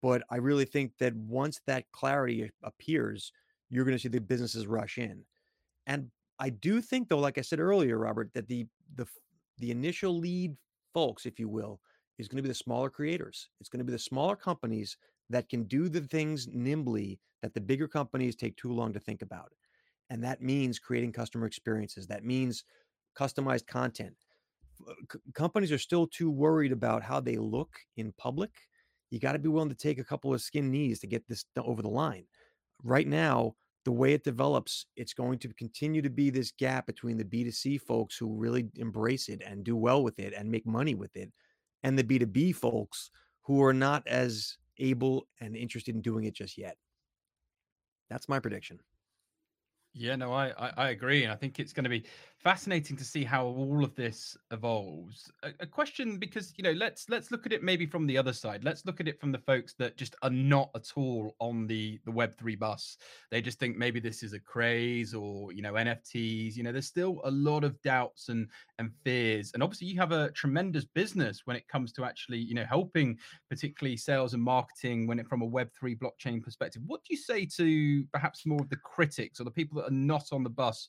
But 0.00 0.22
I 0.30 0.36
really 0.36 0.64
think 0.64 0.92
that 0.98 1.14
once 1.14 1.60
that 1.66 1.84
clarity 1.92 2.50
appears, 2.64 3.32
you're 3.70 3.84
going 3.84 3.96
to 3.96 4.02
see 4.02 4.08
the 4.08 4.20
businesses 4.20 4.66
rush 4.66 4.98
in. 4.98 5.24
And 5.86 6.10
I 6.38 6.50
do 6.50 6.80
think, 6.80 7.08
though, 7.08 7.18
like 7.18 7.38
I 7.38 7.42
said 7.42 7.60
earlier, 7.60 7.98
Robert, 7.98 8.30
that 8.34 8.48
the 8.48 8.66
the 8.96 9.06
the 9.58 9.70
initial 9.70 10.18
lead 10.18 10.56
folks, 10.92 11.26
if 11.26 11.38
you 11.38 11.48
will, 11.48 11.80
is 12.18 12.28
going 12.28 12.38
to 12.38 12.42
be 12.42 12.48
the 12.48 12.54
smaller 12.54 12.90
creators. 12.90 13.48
It's 13.60 13.68
going 13.68 13.78
to 13.78 13.84
be 13.84 13.92
the 13.92 13.98
smaller 13.98 14.36
companies 14.36 14.96
that 15.30 15.48
can 15.48 15.64
do 15.64 15.88
the 15.88 16.00
things 16.00 16.48
nimbly 16.52 17.20
that 17.42 17.54
the 17.54 17.60
bigger 17.60 17.88
companies 17.88 18.36
take 18.36 18.56
too 18.56 18.72
long 18.72 18.92
to 18.92 19.00
think 19.00 19.22
about. 19.22 19.52
And 20.12 20.22
that 20.24 20.42
means 20.42 20.78
creating 20.78 21.12
customer 21.12 21.46
experiences. 21.46 22.06
That 22.06 22.22
means 22.22 22.64
customized 23.18 23.66
content. 23.66 24.12
Uh, 24.86 24.92
c- 25.10 25.18
companies 25.32 25.72
are 25.72 25.78
still 25.78 26.06
too 26.06 26.30
worried 26.30 26.70
about 26.70 27.02
how 27.02 27.18
they 27.18 27.36
look 27.36 27.70
in 27.96 28.12
public. 28.18 28.50
You 29.10 29.18
got 29.18 29.32
to 29.32 29.38
be 29.38 29.48
willing 29.48 29.70
to 29.70 29.74
take 29.74 29.98
a 29.98 30.04
couple 30.04 30.34
of 30.34 30.42
skin 30.42 30.70
knees 30.70 31.00
to 31.00 31.06
get 31.06 31.26
this 31.28 31.46
over 31.56 31.80
the 31.80 31.88
line. 31.88 32.24
Right 32.84 33.08
now, 33.08 33.54
the 33.86 33.92
way 33.92 34.12
it 34.12 34.22
develops, 34.22 34.84
it's 34.96 35.14
going 35.14 35.38
to 35.38 35.48
continue 35.54 36.02
to 36.02 36.10
be 36.10 36.28
this 36.28 36.52
gap 36.52 36.84
between 36.84 37.16
the 37.16 37.24
B2C 37.24 37.80
folks 37.80 38.14
who 38.18 38.36
really 38.36 38.68
embrace 38.76 39.30
it 39.30 39.40
and 39.46 39.64
do 39.64 39.76
well 39.76 40.02
with 40.02 40.18
it 40.18 40.34
and 40.36 40.50
make 40.50 40.66
money 40.66 40.94
with 40.94 41.16
it, 41.16 41.32
and 41.84 41.98
the 41.98 42.04
B2B 42.04 42.54
folks 42.54 43.10
who 43.44 43.62
are 43.62 43.72
not 43.72 44.06
as 44.06 44.58
able 44.78 45.26
and 45.40 45.56
interested 45.56 45.94
in 45.94 46.02
doing 46.02 46.24
it 46.24 46.34
just 46.34 46.58
yet. 46.58 46.76
That's 48.10 48.28
my 48.28 48.40
prediction. 48.40 48.78
Yeah, 49.94 50.16
no, 50.16 50.32
I, 50.32 50.52
I, 50.76 50.88
agree, 50.90 51.22
and 51.22 51.32
I 51.32 51.36
think 51.36 51.58
it's 51.58 51.72
going 51.74 51.84
to 51.84 51.90
be 51.90 52.04
fascinating 52.42 52.96
to 52.96 53.04
see 53.04 53.22
how 53.22 53.46
all 53.46 53.84
of 53.84 53.94
this 53.94 54.36
evolves. 54.50 55.30
A, 55.42 55.50
a, 55.60 55.66
question 55.66 56.18
because 56.18 56.52
you 56.56 56.64
know, 56.64 56.72
let's 56.72 57.08
let's 57.08 57.30
look 57.30 57.46
at 57.46 57.52
it 57.52 57.62
maybe 57.62 57.86
from 57.86 58.06
the 58.06 58.18
other 58.18 58.32
side. 58.32 58.64
Let's 58.64 58.84
look 58.84 59.00
at 59.00 59.06
it 59.06 59.20
from 59.20 59.30
the 59.30 59.38
folks 59.38 59.74
that 59.78 59.96
just 59.96 60.16
are 60.22 60.30
not 60.30 60.70
at 60.74 60.90
all 60.96 61.36
on 61.38 61.66
the 61.66 62.00
the 62.04 62.10
Web 62.10 62.36
three 62.36 62.56
bus. 62.56 62.96
They 63.30 63.40
just 63.40 63.58
think 63.58 63.76
maybe 63.76 64.00
this 64.00 64.22
is 64.22 64.32
a 64.32 64.40
craze 64.40 65.14
or 65.14 65.52
you 65.52 65.62
know 65.62 65.74
NFTs. 65.74 66.56
You 66.56 66.64
know, 66.64 66.72
there's 66.72 66.86
still 66.86 67.20
a 67.24 67.30
lot 67.30 67.64
of 67.64 67.80
doubts 67.82 68.28
and 68.28 68.48
and 68.78 68.90
fears, 69.04 69.52
and 69.54 69.62
obviously 69.62 69.86
you 69.86 70.00
have 70.00 70.12
a 70.12 70.30
tremendous 70.32 70.84
business 70.84 71.42
when 71.44 71.56
it 71.56 71.68
comes 71.68 71.92
to 71.92 72.04
actually 72.04 72.38
you 72.38 72.54
know 72.54 72.64
helping 72.64 73.18
particularly 73.48 73.96
sales 73.96 74.34
and 74.34 74.42
marketing 74.42 75.06
when 75.06 75.18
it 75.18 75.28
from 75.28 75.42
a 75.42 75.46
Web 75.46 75.70
three 75.78 75.94
blockchain 75.94 76.42
perspective. 76.42 76.82
What 76.86 77.02
do 77.04 77.14
you 77.14 77.18
say 77.18 77.46
to 77.56 78.04
perhaps 78.12 78.46
more 78.46 78.60
of 78.60 78.68
the 78.68 78.76
critics 78.76 79.40
or 79.40 79.44
the 79.44 79.50
people 79.50 79.80
that 79.80 79.88
are 79.88 79.94
not 79.94 80.32
on 80.32 80.42
the 80.42 80.50
bus 80.50 80.88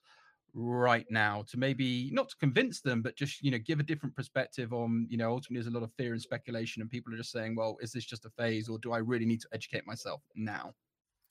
right 0.54 1.08
now 1.10 1.43
to 1.47 1.58
maybe 1.58 2.12
not 2.14 2.30
to 2.30 2.36
convince 2.38 2.80
them 2.80 3.01
but 3.01 3.16
just 3.16 3.41
you 3.41 3.49
know 3.49 3.58
give 3.58 3.80
a 3.80 3.84
different 3.84 4.16
perspective 4.16 4.72
on 4.72 5.08
you 5.10 5.18
know 5.18 5.32
ultimately 5.32 5.56
there's 5.56 5.74
a 5.74 5.78
lot 5.78 5.84
of 5.84 5.91
fear 5.97 6.14
and 6.14 6.22
speculation 6.22 6.82
and 6.82 6.91
people 6.91 7.12
are 7.12 7.18
just 7.18 7.32
saying 7.32 7.56
well 7.56 7.76
is 7.82 7.91
this 7.91 8.06
just 8.06 8.26
a 8.26 8.30
phase 8.30 8.70
or 8.70 8.78
do 8.80 8.91
i 8.91 8.99
really 8.99 9.26
need 9.26 9.41
to 9.41 9.47
educate 9.54 9.86
myself 9.88 10.22
now? 10.36 10.74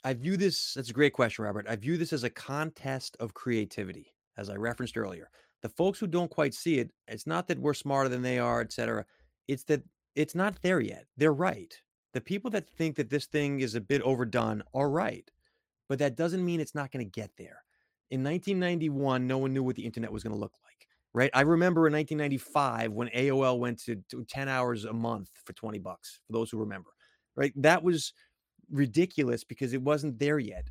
I 0.05 0.15
view 0.15 0.37
this 0.37 0.75
that's 0.75 0.91
a 0.91 0.95
great 0.95 1.13
question 1.13 1.45
robert. 1.45 1.67
I 1.69 1.77
view 1.77 1.97
this 1.97 2.13
as 2.13 2.25
a 2.25 2.31
contest 2.31 3.17
of 3.21 3.35
creativity 3.35 4.13
as 4.37 4.51
i 4.51 4.55
referenced 4.55 4.97
earlier. 4.97 5.31
The 5.63 5.69
folks 5.69 6.01
who 6.01 6.09
don't 6.09 6.31
quite 6.31 6.55
see 6.55 6.81
it 6.81 6.91
it's 7.07 7.27
not 7.27 7.47
that 7.47 7.61
we're 7.61 7.75
smarter 7.75 8.09
than 8.09 8.23
they 8.23 8.41
are 8.41 8.61
etc 8.61 9.05
it's 9.47 9.65
that 9.65 9.83
it's 10.15 10.35
not 10.35 10.61
there 10.63 10.81
yet. 10.81 11.07
They're 11.17 11.33
right. 11.33 11.75
The 12.13 12.21
people 12.21 12.51
that 12.51 12.69
think 12.69 12.97
that 12.97 13.09
this 13.09 13.27
thing 13.27 13.61
is 13.61 13.75
a 13.75 13.81
bit 13.81 14.03
overdone 14.03 14.65
are 14.75 14.91
right 14.91 15.31
but 15.89 16.01
that 16.01 16.17
doesn't 16.17 16.45
mean 16.45 16.59
it's 16.59 16.75
not 16.75 16.91
going 16.91 17.05
to 17.05 17.21
get 17.21 17.31
there. 17.37 17.63
In 18.13 18.23
1991, 18.23 19.27
no 19.27 19.39
one 19.39 19.55
knew 19.55 19.63
what 19.63 19.75
the 19.75 19.87
internet 19.87 20.13
was 20.13 20.23
going 20.23 20.35
to 20.35 20.39
look 20.39 20.53
like, 20.65 20.87
right? 21.15 21.31
I 21.33 21.41
remember 21.41 21.87
in 21.87 21.95
1995 21.95 22.93
when 22.93 23.09
AOL 23.09 23.59
went 23.59 23.83
to, 23.85 23.97
to 24.11 24.23
10 24.25 24.51
hours 24.51 24.85
a 24.85 24.93
month 24.93 25.31
for 25.47 25.55
20 25.55 25.79
bucks, 25.79 26.21
for 26.27 26.35
those 26.35 26.51
who 26.51 26.59
remember, 26.59 26.91
right? 27.37 27.55
That 27.57 27.83
was 27.83 28.13
ridiculous 28.71 29.45
because 29.45 29.73
it 29.73 29.81
wasn't 29.81 30.19
there 30.19 30.39
yet. 30.39 30.69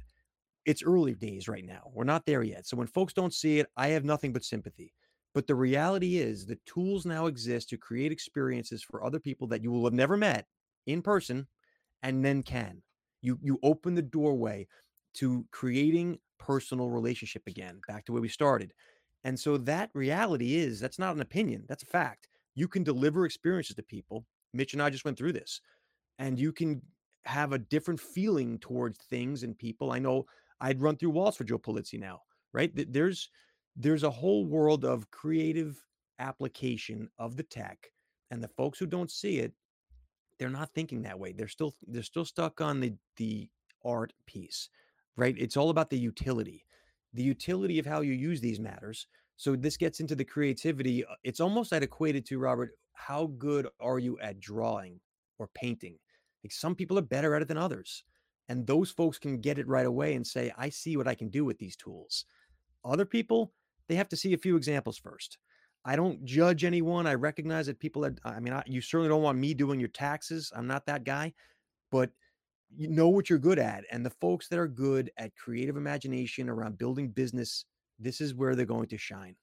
It's 0.67 0.83
early 0.83 1.15
days 1.15 1.47
right 1.47 1.65
now. 1.65 1.89
We're 1.91 2.03
not 2.03 2.27
there 2.27 2.43
yet. 2.43 2.67
So 2.67 2.77
when 2.77 2.85
folks 2.85 3.11
don't 3.11 3.33
see 3.33 3.57
it, 3.57 3.65
I 3.75 3.87
have 3.87 4.05
nothing 4.05 4.33
but 4.33 4.43
sympathy. 4.43 4.93
But 5.33 5.47
the 5.47 5.55
reality 5.55 6.17
is 6.17 6.45
the 6.45 6.59
tools 6.67 7.07
now 7.07 7.25
exist 7.25 7.69
to 7.69 7.77
create 7.77 8.11
experiences 8.11 8.83
for 8.83 9.03
other 9.03 9.19
people 9.19 9.47
that 9.47 9.63
you 9.63 9.71
will 9.71 9.85
have 9.85 9.93
never 9.93 10.15
met 10.15 10.45
in 10.85 11.01
person 11.01 11.47
and 12.03 12.23
then 12.23 12.43
can. 12.43 12.83
You 13.23 13.39
you 13.41 13.57
open 13.63 13.95
the 13.95 14.03
doorway 14.03 14.67
to 15.15 15.45
creating 15.51 16.19
personal 16.41 16.89
relationship 16.89 17.43
again, 17.47 17.79
back 17.87 18.03
to 18.05 18.11
where 18.11 18.21
we 18.21 18.27
started. 18.27 18.73
And 19.23 19.39
so 19.39 19.57
that 19.57 19.91
reality 19.93 20.55
is 20.55 20.79
that's 20.79 20.97
not 20.97 21.15
an 21.15 21.21
opinion, 21.21 21.63
that's 21.67 21.83
a 21.83 21.87
fact. 21.87 22.27
You 22.55 22.67
can 22.67 22.83
deliver 22.83 23.25
experiences 23.25 23.75
to 23.75 23.83
people. 23.83 24.25
Mitch 24.53 24.73
and 24.73 24.81
I 24.81 24.89
just 24.89 25.05
went 25.05 25.17
through 25.17 25.33
this, 25.33 25.61
and 26.19 26.37
you 26.37 26.51
can 26.51 26.81
have 27.25 27.53
a 27.53 27.59
different 27.59 27.99
feeling 27.99 28.57
towards 28.57 28.97
things 28.97 29.43
and 29.43 29.57
people. 29.57 29.91
I 29.91 29.99
know 29.99 30.25
I'd 30.59 30.81
run 30.81 30.97
through 30.97 31.11
walls 31.11 31.37
for 31.37 31.43
Joe 31.43 31.59
Pulizzi 31.59 31.99
now, 31.99 32.21
right? 32.51 32.71
There's 32.91 33.29
there's 33.77 34.03
a 34.03 34.09
whole 34.09 34.45
world 34.45 34.83
of 34.83 35.09
creative 35.11 35.77
application 36.19 37.07
of 37.19 37.37
the 37.37 37.43
tech, 37.43 37.91
and 38.31 38.43
the 38.43 38.49
folks 38.49 38.79
who 38.79 38.87
don't 38.87 39.11
see 39.11 39.37
it, 39.37 39.53
they're 40.39 40.49
not 40.49 40.73
thinking 40.73 41.03
that 41.03 41.19
way. 41.19 41.31
They're 41.31 41.47
still 41.47 41.75
they're 41.87 42.03
still 42.03 42.25
stuck 42.25 42.59
on 42.59 42.79
the 42.79 42.93
the 43.17 43.47
art 43.85 44.11
piece 44.25 44.69
right? 45.17 45.35
It's 45.37 45.57
all 45.57 45.69
about 45.69 45.89
the 45.89 45.97
utility. 45.97 46.65
The 47.13 47.23
utility 47.23 47.79
of 47.79 47.85
how 47.85 48.01
you 48.01 48.13
use 48.13 48.39
these 48.39 48.59
matters. 48.59 49.07
So 49.37 49.55
this 49.55 49.77
gets 49.77 49.99
into 49.99 50.15
the 50.15 50.23
creativity. 50.23 51.03
Uh, 51.03 51.15
it's 51.23 51.39
almost 51.39 51.73
at 51.73 51.83
equated 51.83 52.25
to 52.27 52.39
Robert. 52.39 52.71
How 52.93 53.27
good 53.37 53.67
are 53.79 53.99
you 53.99 54.19
at 54.19 54.39
drawing 54.39 54.99
or 55.39 55.49
painting? 55.53 55.97
Like 56.43 56.51
some 56.51 56.75
people 56.75 56.97
are 56.99 57.03
better 57.03 57.35
at 57.35 57.41
it 57.41 57.47
than 57.47 57.57
others. 57.57 58.03
And 58.49 58.67
those 58.67 58.91
folks 58.91 59.17
can 59.17 59.39
get 59.39 59.57
it 59.59 59.67
right 59.67 59.85
away 59.85 60.15
and 60.15 60.25
say, 60.25 60.51
I 60.57 60.69
see 60.69 60.97
what 60.97 61.07
I 61.07 61.15
can 61.15 61.29
do 61.29 61.45
with 61.45 61.57
these 61.57 61.75
tools. 61.75 62.25
Other 62.83 63.05
people, 63.05 63.53
they 63.87 63.95
have 63.95 64.09
to 64.09 64.17
see 64.17 64.33
a 64.33 64.37
few 64.37 64.55
examples 64.55 64.97
first. 64.97 65.37
I 65.85 65.95
don't 65.95 66.23
judge 66.25 66.63
anyone. 66.63 67.07
I 67.07 67.15
recognize 67.15 67.65
that 67.65 67.79
people 67.79 68.05
are, 68.05 68.13
I 68.23 68.39
mean, 68.39 68.53
I, 68.53 68.63
you 68.67 68.81
certainly 68.81 69.09
don't 69.09 69.23
want 69.23 69.37
me 69.37 69.53
doing 69.53 69.79
your 69.79 69.89
taxes. 69.89 70.51
I'm 70.55 70.67
not 70.67 70.85
that 70.85 71.03
guy. 71.03 71.33
But 71.91 72.11
you 72.75 72.87
know 72.87 73.09
what 73.09 73.29
you're 73.29 73.39
good 73.39 73.59
at 73.59 73.83
and 73.91 74.05
the 74.05 74.09
folks 74.09 74.47
that 74.47 74.59
are 74.59 74.67
good 74.67 75.11
at 75.17 75.35
creative 75.35 75.77
imagination 75.77 76.49
around 76.49 76.77
building 76.77 77.09
business 77.09 77.65
this 77.99 78.21
is 78.21 78.33
where 78.33 78.55
they're 78.55 78.65
going 78.65 78.87
to 78.87 78.97
shine 78.97 79.35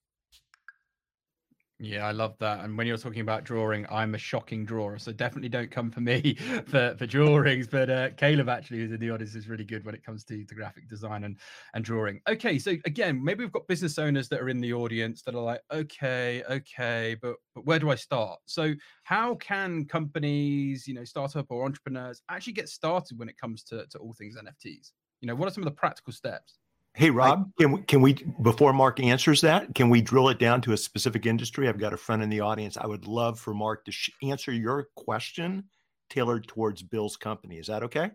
Yeah, 1.80 2.06
I 2.08 2.10
love 2.10 2.36
that. 2.40 2.64
And 2.64 2.76
when 2.76 2.88
you're 2.88 2.96
talking 2.98 3.20
about 3.20 3.44
drawing, 3.44 3.86
I'm 3.88 4.16
a 4.16 4.18
shocking 4.18 4.64
drawer, 4.64 4.98
so 4.98 5.12
definitely 5.12 5.48
don't 5.48 5.70
come 5.70 5.92
for 5.92 6.00
me 6.00 6.34
for, 6.66 6.96
for 6.98 7.06
drawings. 7.06 7.68
But 7.68 7.88
uh, 7.88 8.10
Caleb, 8.16 8.48
actually, 8.48 8.78
who's 8.78 8.90
in 8.90 8.98
the 8.98 9.12
audience, 9.12 9.36
is 9.36 9.48
really 9.48 9.64
good 9.64 9.84
when 9.84 9.94
it 9.94 10.04
comes 10.04 10.24
to, 10.24 10.44
the 10.44 10.54
graphic 10.56 10.88
design 10.88 11.22
and, 11.22 11.36
and 11.74 11.84
drawing. 11.84 12.20
Okay, 12.28 12.58
so 12.58 12.72
again, 12.84 13.22
maybe 13.22 13.44
we've 13.44 13.52
got 13.52 13.68
business 13.68 13.96
owners 13.96 14.28
that 14.28 14.40
are 14.40 14.48
in 14.48 14.58
the 14.58 14.72
audience 14.72 15.22
that 15.22 15.36
are 15.36 15.42
like, 15.42 15.60
okay, 15.72 16.42
okay, 16.50 17.16
but 17.22 17.36
but 17.54 17.64
where 17.64 17.78
do 17.78 17.90
I 17.90 17.94
start? 17.94 18.40
So 18.46 18.74
how 19.04 19.36
can 19.36 19.84
companies, 19.84 20.88
you 20.88 20.94
know, 20.94 21.04
startup 21.04 21.46
or 21.48 21.64
entrepreneurs 21.64 22.22
actually 22.28 22.54
get 22.54 22.68
started 22.68 23.20
when 23.20 23.28
it 23.28 23.38
comes 23.38 23.62
to, 23.64 23.86
to 23.86 23.98
all 23.98 24.14
things 24.14 24.36
NFTs? 24.36 24.90
You 25.20 25.28
know, 25.28 25.36
what 25.36 25.46
are 25.46 25.52
some 25.52 25.62
of 25.62 25.68
the 25.68 25.76
practical 25.76 26.12
steps? 26.12 26.58
Hey, 26.98 27.10
Rob, 27.10 27.52
can 27.56 27.70
we, 27.70 27.82
can 27.82 28.00
we, 28.00 28.14
before 28.42 28.72
Marc 28.72 28.98
answers 28.98 29.40
that, 29.42 29.72
can 29.72 29.88
we 29.88 30.02
drill 30.02 30.30
it 30.30 30.40
down 30.40 30.60
to 30.62 30.72
a 30.72 30.76
specific 30.76 31.26
industry? 31.26 31.68
I've 31.68 31.78
got 31.78 31.92
a 31.92 31.96
friend 31.96 32.24
in 32.24 32.28
the 32.28 32.40
audience. 32.40 32.76
I 32.76 32.88
would 32.88 33.06
love 33.06 33.38
for 33.38 33.54
Marc 33.54 33.84
to 33.84 33.92
sh- 33.92 34.10
answer 34.24 34.50
your 34.50 34.88
question 34.96 35.62
tailored 36.10 36.48
towards 36.48 36.82
Bill's 36.82 37.16
company. 37.16 37.58
Is 37.58 37.68
that 37.68 37.84
okay? 37.84 38.10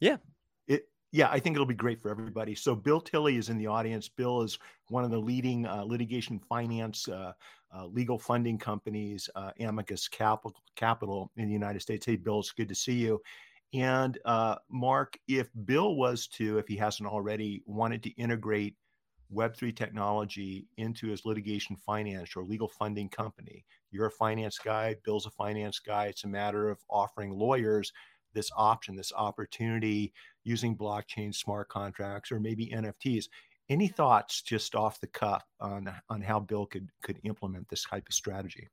Yeah. 0.00 0.16
It, 0.66 0.88
yeah, 1.12 1.28
I 1.30 1.38
think 1.38 1.54
it'll 1.54 1.64
be 1.64 1.74
great 1.74 2.02
for 2.02 2.10
everybody. 2.10 2.56
So, 2.56 2.74
Bill 2.74 3.00
Tilley 3.00 3.36
is 3.36 3.50
in 3.50 3.56
the 3.56 3.68
audience. 3.68 4.08
Bill 4.08 4.42
is 4.42 4.58
one 4.88 5.04
of 5.04 5.12
the 5.12 5.18
leading 5.18 5.64
uh, 5.64 5.84
litigation 5.84 6.40
finance, 6.40 7.08
uh, 7.08 7.34
uh, 7.72 7.86
legal 7.86 8.18
funding 8.18 8.58
companies, 8.58 9.30
uh, 9.36 9.52
Amicus 9.60 10.08
Capital, 10.08 10.60
Capital 10.74 11.30
in 11.36 11.46
the 11.46 11.52
United 11.52 11.82
States. 11.82 12.04
Hey, 12.04 12.16
Bill, 12.16 12.40
it's 12.40 12.50
good 12.50 12.68
to 12.68 12.74
see 12.74 12.94
you. 12.94 13.22
And 13.74 14.18
uh, 14.24 14.56
Marc, 14.70 15.18
if 15.26 15.48
Bill 15.64 15.96
was 15.96 16.28
to, 16.28 16.58
if 16.58 16.68
he 16.68 16.76
hasn't 16.76 17.08
already, 17.08 17.62
wanted 17.66 18.04
to 18.04 18.10
integrate 18.10 18.76
Web3 19.34 19.74
technology 19.74 20.68
into 20.76 21.08
his 21.08 21.24
litigation 21.24 21.74
finance 21.76 22.36
or 22.36 22.44
legal 22.44 22.68
funding 22.68 23.08
company, 23.08 23.64
you're 23.90 24.06
a 24.06 24.12
finance 24.12 24.58
guy, 24.58 24.94
Bill's 25.04 25.26
a 25.26 25.30
finance 25.30 25.80
guy. 25.80 26.06
It's 26.06 26.22
a 26.22 26.28
matter 26.28 26.70
of 26.70 26.78
offering 26.88 27.32
lawyers 27.32 27.92
this 28.32 28.50
option, 28.56 28.94
this 28.94 29.12
opportunity 29.16 30.12
using 30.44 30.76
blockchain 30.76 31.34
smart 31.34 31.68
contracts 31.68 32.30
or 32.30 32.38
maybe 32.38 32.68
NFTs. 32.68 33.26
Any 33.68 33.88
thoughts 33.88 34.42
just 34.42 34.74
off 34.76 35.00
the 35.00 35.06
cuff 35.08 35.44
on, 35.58 35.92
on 36.10 36.20
how 36.20 36.38
Bill 36.38 36.66
could, 36.66 36.90
could 37.02 37.18
implement 37.24 37.68
this 37.68 37.84
type 37.84 38.06
of 38.08 38.14
strategy? 38.14 38.68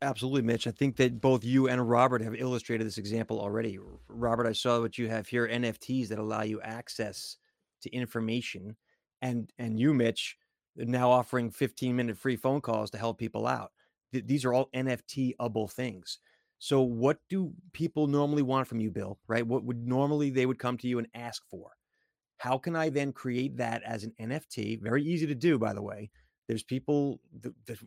Absolutely, 0.00 0.42
Mitch. 0.42 0.66
I 0.68 0.70
think 0.70 0.96
that 0.96 1.20
both 1.20 1.44
you 1.44 1.68
and 1.68 1.88
Robert 1.88 2.22
have 2.22 2.34
illustrated 2.36 2.86
this 2.86 2.98
example 2.98 3.40
already. 3.40 3.78
Robert, 4.08 4.46
I 4.46 4.52
saw 4.52 4.80
what 4.80 4.96
you 4.96 5.08
have 5.08 5.26
here 5.26 5.48
NFTs 5.48 6.08
that 6.08 6.20
allow 6.20 6.42
you 6.42 6.60
access 6.60 7.36
to 7.82 7.90
information. 7.90 8.76
And 9.22 9.52
and 9.58 9.78
you, 9.78 9.92
Mitch, 9.92 10.36
now 10.76 11.10
offering 11.10 11.50
15 11.50 11.96
minute 11.96 12.16
free 12.16 12.36
phone 12.36 12.60
calls 12.60 12.90
to 12.92 12.98
help 12.98 13.18
people 13.18 13.46
out. 13.46 13.72
Th- 14.12 14.24
these 14.24 14.44
are 14.44 14.52
all 14.52 14.70
NFT-able 14.74 15.66
things. 15.68 16.18
So 16.60 16.82
what 16.82 17.18
do 17.28 17.52
people 17.72 18.06
normally 18.06 18.42
want 18.42 18.68
from 18.68 18.80
you, 18.80 18.90
Bill? 18.92 19.18
Right? 19.26 19.46
What 19.46 19.64
would 19.64 19.84
normally 19.84 20.30
they 20.30 20.46
would 20.46 20.60
come 20.60 20.78
to 20.78 20.88
you 20.88 20.98
and 20.98 21.08
ask 21.14 21.42
for? 21.50 21.72
How 22.36 22.56
can 22.56 22.76
I 22.76 22.88
then 22.88 23.12
create 23.12 23.56
that 23.56 23.82
as 23.82 24.04
an 24.04 24.12
NFT? 24.20 24.80
Very 24.80 25.02
easy 25.02 25.26
to 25.26 25.34
do, 25.34 25.58
by 25.58 25.72
the 25.72 25.82
way. 25.82 26.10
There's 26.46 26.62
people 26.62 27.20
that, 27.42 27.78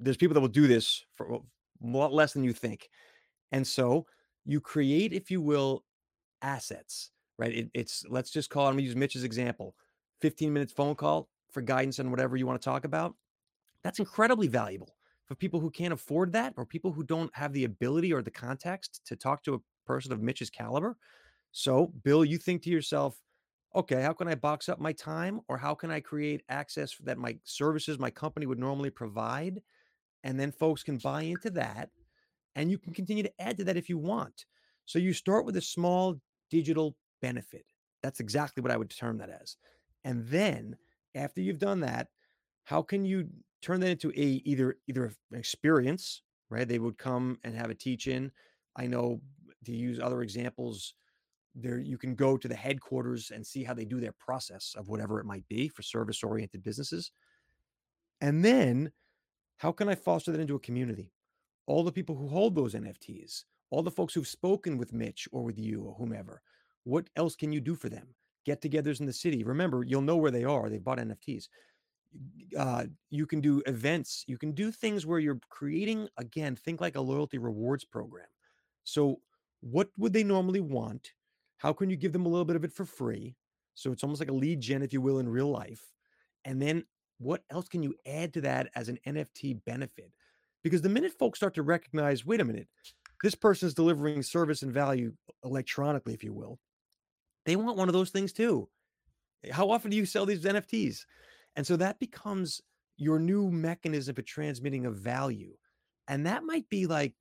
there's 0.00 0.16
people 0.16 0.34
that 0.34 0.40
will 0.40 0.48
do 0.48 0.66
this 0.66 1.04
for 1.14 1.34
a 1.34 1.38
lot 1.82 2.12
less 2.12 2.32
than 2.32 2.44
you 2.44 2.52
think. 2.52 2.88
And 3.52 3.66
so 3.66 4.06
you 4.44 4.60
create, 4.60 5.12
if 5.12 5.30
you 5.30 5.40
will, 5.40 5.84
assets, 6.42 7.10
right? 7.38 7.52
It, 7.52 7.70
it's 7.74 8.04
let's 8.08 8.30
just 8.30 8.50
call 8.50 8.66
it, 8.66 8.70
I'm 8.70 8.74
gonna 8.74 8.82
use 8.82 8.96
Mitch's 8.96 9.24
example 9.24 9.74
15 10.20 10.52
minutes 10.52 10.72
phone 10.72 10.94
call 10.94 11.28
for 11.50 11.62
guidance 11.62 11.98
on 11.98 12.10
whatever 12.10 12.36
you 12.36 12.46
want 12.46 12.60
to 12.60 12.64
talk 12.64 12.84
about. 12.84 13.14
That's 13.82 13.98
incredibly 13.98 14.48
valuable 14.48 14.94
for 15.26 15.34
people 15.34 15.60
who 15.60 15.70
can't 15.70 15.92
afford 15.92 16.32
that 16.32 16.54
or 16.56 16.66
people 16.66 16.92
who 16.92 17.04
don't 17.04 17.34
have 17.34 17.52
the 17.52 17.64
ability 17.64 18.12
or 18.12 18.22
the 18.22 18.30
context 18.30 19.00
to 19.06 19.16
talk 19.16 19.42
to 19.44 19.54
a 19.54 19.58
person 19.86 20.12
of 20.12 20.20
Mitch's 20.20 20.50
caliber. 20.50 20.96
So, 21.52 21.92
Bill, 22.04 22.24
you 22.24 22.38
think 22.38 22.62
to 22.62 22.70
yourself, 22.70 23.20
okay, 23.74 24.02
how 24.02 24.12
can 24.12 24.28
I 24.28 24.34
box 24.34 24.68
up 24.68 24.80
my 24.80 24.92
time 24.92 25.40
or 25.48 25.56
how 25.56 25.74
can 25.74 25.90
I 25.90 26.00
create 26.00 26.42
access 26.48 26.94
that 27.04 27.18
my 27.18 27.36
services, 27.44 27.98
my 27.98 28.10
company 28.10 28.46
would 28.46 28.58
normally 28.58 28.90
provide 28.90 29.62
and 30.24 30.38
then 30.38 30.52
folks 30.52 30.82
can 30.82 30.98
buy 30.98 31.22
into 31.22 31.50
that 31.50 31.90
and 32.56 32.70
you 32.70 32.78
can 32.78 32.92
continue 32.92 33.22
to 33.22 33.32
add 33.40 33.56
to 33.58 33.64
that 33.64 33.76
if 33.76 33.88
you 33.88 33.98
want. 33.98 34.46
So 34.86 34.98
you 34.98 35.12
start 35.12 35.44
with 35.44 35.56
a 35.56 35.62
small 35.62 36.16
digital 36.50 36.96
benefit. 37.22 37.64
That's 38.02 38.20
exactly 38.20 38.62
what 38.62 38.72
i 38.72 38.76
would 38.76 38.90
term 38.90 39.18
that 39.18 39.30
as. 39.30 39.56
And 40.04 40.26
then 40.26 40.76
after 41.14 41.40
you've 41.40 41.58
done 41.58 41.80
that 41.80 42.08
how 42.64 42.82
can 42.82 43.04
you 43.04 43.28
turn 43.62 43.80
that 43.80 43.90
into 43.90 44.10
a 44.10 44.42
either 44.44 44.76
either 44.88 45.06
an 45.32 45.38
experience 45.38 46.22
right? 46.48 46.66
They 46.66 46.78
would 46.78 46.98
come 46.98 47.38
and 47.44 47.54
have 47.54 47.70
a 47.70 47.74
teach 47.74 48.06
in 48.06 48.30
i 48.76 48.86
know 48.86 49.20
to 49.64 49.72
use 49.72 49.98
other 49.98 50.22
examples 50.22 50.94
there 51.54 51.78
you 51.78 51.98
can 51.98 52.14
go 52.14 52.36
to 52.36 52.48
the 52.48 52.54
headquarters 52.54 53.30
and 53.34 53.46
see 53.46 53.64
how 53.64 53.74
they 53.74 53.84
do 53.84 54.00
their 54.00 54.12
process 54.12 54.74
of 54.76 54.88
whatever 54.88 55.18
it 55.20 55.26
might 55.26 55.46
be 55.48 55.68
for 55.68 55.82
service 55.82 56.22
oriented 56.22 56.62
businesses. 56.62 57.10
And 58.20 58.44
then 58.44 58.92
how 59.60 59.70
can 59.70 59.90
I 59.90 59.94
foster 59.94 60.32
that 60.32 60.40
into 60.40 60.54
a 60.54 60.60
community? 60.60 61.12
All 61.66 61.84
the 61.84 61.92
people 61.92 62.16
who 62.16 62.28
hold 62.28 62.54
those 62.54 62.72
NFTs, 62.72 63.44
all 63.68 63.82
the 63.82 63.90
folks 63.90 64.14
who've 64.14 64.26
spoken 64.26 64.78
with 64.78 64.94
Mitch 64.94 65.28
or 65.32 65.42
with 65.42 65.58
you 65.58 65.82
or 65.82 65.94
whomever, 65.96 66.40
what 66.84 67.10
else 67.14 67.36
can 67.36 67.52
you 67.52 67.60
do 67.60 67.74
for 67.74 67.90
them? 67.90 68.06
Get 68.46 68.62
togethers 68.62 69.00
in 69.00 69.06
the 69.06 69.12
city. 69.12 69.44
Remember, 69.44 69.84
you'll 69.84 70.00
know 70.00 70.16
where 70.16 70.30
they 70.30 70.44
are. 70.44 70.70
They've 70.70 70.82
bought 70.82 70.96
NFTs. 70.96 71.48
Uh, 72.58 72.84
you 73.10 73.26
can 73.26 73.42
do 73.42 73.62
events. 73.66 74.24
You 74.26 74.38
can 74.38 74.52
do 74.52 74.72
things 74.72 75.04
where 75.04 75.18
you're 75.18 75.40
creating, 75.50 76.08
again, 76.16 76.56
think 76.56 76.80
like 76.80 76.96
a 76.96 77.00
loyalty 77.02 77.36
rewards 77.36 77.84
program. 77.84 78.28
So, 78.84 79.20
what 79.60 79.90
would 79.98 80.14
they 80.14 80.24
normally 80.24 80.60
want? 80.60 81.12
How 81.58 81.74
can 81.74 81.90
you 81.90 81.98
give 81.98 82.14
them 82.14 82.24
a 82.24 82.30
little 82.30 82.46
bit 82.46 82.56
of 82.56 82.64
it 82.64 82.72
for 82.72 82.86
free? 82.86 83.36
So, 83.74 83.92
it's 83.92 84.02
almost 84.02 84.22
like 84.22 84.30
a 84.30 84.34
lead 84.34 84.62
gen, 84.62 84.82
if 84.82 84.94
you 84.94 85.02
will, 85.02 85.18
in 85.18 85.28
real 85.28 85.50
life. 85.50 85.84
And 86.46 86.62
then 86.62 86.84
what 87.20 87.42
else 87.50 87.68
can 87.68 87.82
you 87.82 87.94
add 88.06 88.32
to 88.34 88.40
that 88.40 88.70
as 88.74 88.88
an 88.88 88.98
NFT 89.06 89.62
benefit? 89.66 90.10
Because 90.64 90.82
the 90.82 90.88
minute 90.88 91.12
folks 91.18 91.38
start 91.38 91.54
to 91.54 91.62
recognize, 91.62 92.24
wait 92.24 92.40
a 92.40 92.44
minute, 92.44 92.66
this 93.22 93.34
person 93.34 93.68
is 93.68 93.74
delivering 93.74 94.22
service 94.22 94.62
and 94.62 94.72
value 94.72 95.12
electronically, 95.44 96.14
if 96.14 96.24
you 96.24 96.32
will, 96.32 96.58
they 97.44 97.56
want 97.56 97.76
one 97.76 97.88
of 97.88 97.92
those 97.92 98.10
things 98.10 98.32
too. 98.32 98.68
How 99.50 99.70
often 99.70 99.90
do 99.90 99.96
you 99.96 100.06
sell 100.06 100.26
these 100.26 100.44
NFTs? 100.44 101.04
And 101.56 101.66
so 101.66 101.76
that 101.76 102.00
becomes 102.00 102.60
your 102.96 103.18
new 103.18 103.50
mechanism 103.50 104.14
for 104.14 104.22
transmitting 104.22 104.86
a 104.86 104.90
value. 104.90 105.52
And 106.08 106.26
that 106.26 106.44
might 106.44 106.68
be 106.68 106.86
like 106.86 107.14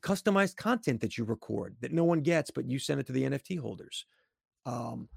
customized 0.00 0.56
content 0.56 1.00
that 1.00 1.16
you 1.16 1.24
record 1.24 1.76
that 1.80 1.92
no 1.92 2.04
one 2.04 2.20
gets, 2.20 2.50
but 2.50 2.68
you 2.68 2.78
send 2.78 3.00
it 3.00 3.06
to 3.06 3.12
the 3.12 3.22
NFT 3.22 3.58
holders. 3.58 4.04
Um, 4.66 5.08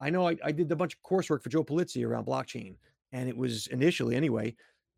I 0.00 0.10
know 0.10 0.28
I, 0.28 0.36
I, 0.44 0.52
did 0.52 0.70
a 0.72 0.76
bunch 0.76 0.94
of 0.94 1.02
coursework 1.02 1.42
for 1.42 1.48
Joe 1.48 1.64
Pulizzi 1.64 2.06
around 2.06 2.26
blockchain 2.26 2.76
and 3.12 3.28
it 3.28 3.36
was 3.36 3.66
initially 3.68 4.16
anyway 4.16 4.54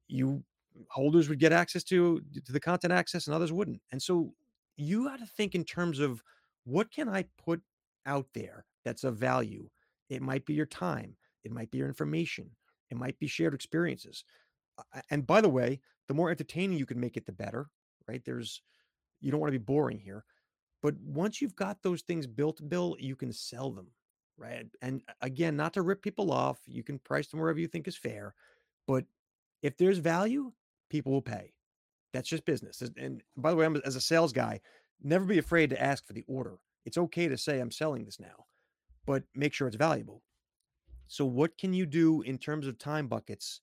you 0.08 0.42
holders 0.88 1.28
would 1.28 1.38
get 1.38 1.52
access 1.52 1.84
to 1.84 2.20
to 2.44 2.52
the 2.52 2.60
content 2.60 2.92
access 2.92 3.26
and 3.26 3.34
others 3.34 3.52
wouldn't. 3.52 3.80
And 3.90 4.02
so 4.02 4.32
you 4.76 5.04
got 5.04 5.18
to 5.18 5.26
think 5.26 5.54
in 5.54 5.64
terms 5.64 5.98
of 5.98 6.22
what 6.64 6.90
can 6.90 7.08
i 7.08 7.24
put 7.44 7.60
out 8.06 8.26
there 8.34 8.64
that's 8.84 9.04
of 9.04 9.16
value? 9.16 9.68
It 10.08 10.22
might 10.22 10.44
be 10.44 10.54
your 10.54 10.66
time. 10.66 11.16
It 11.44 11.52
might 11.52 11.70
be 11.70 11.78
your 11.78 11.88
information. 11.88 12.50
It 12.90 12.96
might 12.96 13.18
be 13.18 13.26
shared 13.26 13.54
experiences. 13.54 14.24
And 15.10 15.26
by 15.26 15.40
the 15.40 15.48
way 15.48 15.80
the 16.08 16.14
more 16.14 16.30
entertaining 16.30 16.78
you 16.78 16.86
can 16.86 17.00
make 17.00 17.16
it 17.16 17.26
the 17.26 17.32
better 17.32 17.70
right? 18.08 18.22
There's 18.24 18.62
you 19.20 19.30
don't 19.30 19.40
want 19.40 19.52
to 19.52 19.58
be 19.58 19.64
boring 19.64 20.00
here. 20.00 20.24
But 20.82 20.94
once 21.00 21.40
you've 21.40 21.54
got 21.54 21.80
those 21.82 22.02
things 22.02 22.26
built 22.26 22.60
bill 22.68 22.96
you 22.98 23.16
can 23.16 23.32
sell 23.32 23.70
them 23.70 23.88
right? 24.42 24.66
And 24.82 25.02
again, 25.20 25.56
not 25.56 25.72
to 25.74 25.82
rip 25.82 26.02
people 26.02 26.32
off, 26.32 26.58
you 26.66 26.82
can 26.82 26.98
price 26.98 27.28
them 27.28 27.40
wherever 27.40 27.60
you 27.60 27.68
think 27.68 27.86
is 27.86 27.96
fair, 27.96 28.34
but 28.86 29.04
if 29.62 29.76
there's 29.76 29.98
value, 29.98 30.52
people 30.90 31.12
will 31.12 31.22
pay. 31.22 31.52
That's 32.12 32.28
just 32.28 32.44
business. 32.44 32.82
And 32.96 33.22
by 33.36 33.50
the 33.50 33.56
way, 33.56 33.64
I'm 33.64 33.76
as 33.86 33.96
a 33.96 34.00
sales 34.00 34.32
guy, 34.32 34.60
never 35.02 35.24
be 35.24 35.38
afraid 35.38 35.70
to 35.70 35.82
ask 35.82 36.04
for 36.04 36.12
the 36.12 36.24
order. 36.26 36.58
It's 36.84 36.98
okay 36.98 37.28
to 37.28 37.38
say 37.38 37.60
I'm 37.60 37.70
selling 37.70 38.04
this 38.04 38.18
now, 38.18 38.46
but 39.06 39.22
make 39.34 39.54
sure 39.54 39.68
it's 39.68 39.76
valuable. 39.76 40.22
So 41.06 41.24
what 41.24 41.56
can 41.56 41.72
you 41.72 41.86
do 41.86 42.22
in 42.22 42.38
terms 42.38 42.66
of 42.66 42.78
time 42.78 43.06
buckets 43.06 43.60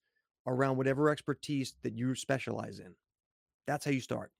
around 0.47 0.77
whatever 0.77 1.09
expertise 1.09 1.75
that 1.83 1.93
you 1.93 2.15
specialize 2.15 2.79
in? 2.79 2.95
That's 3.67 3.85
how 3.85 3.91
you 3.91 4.01
start. 4.01 4.31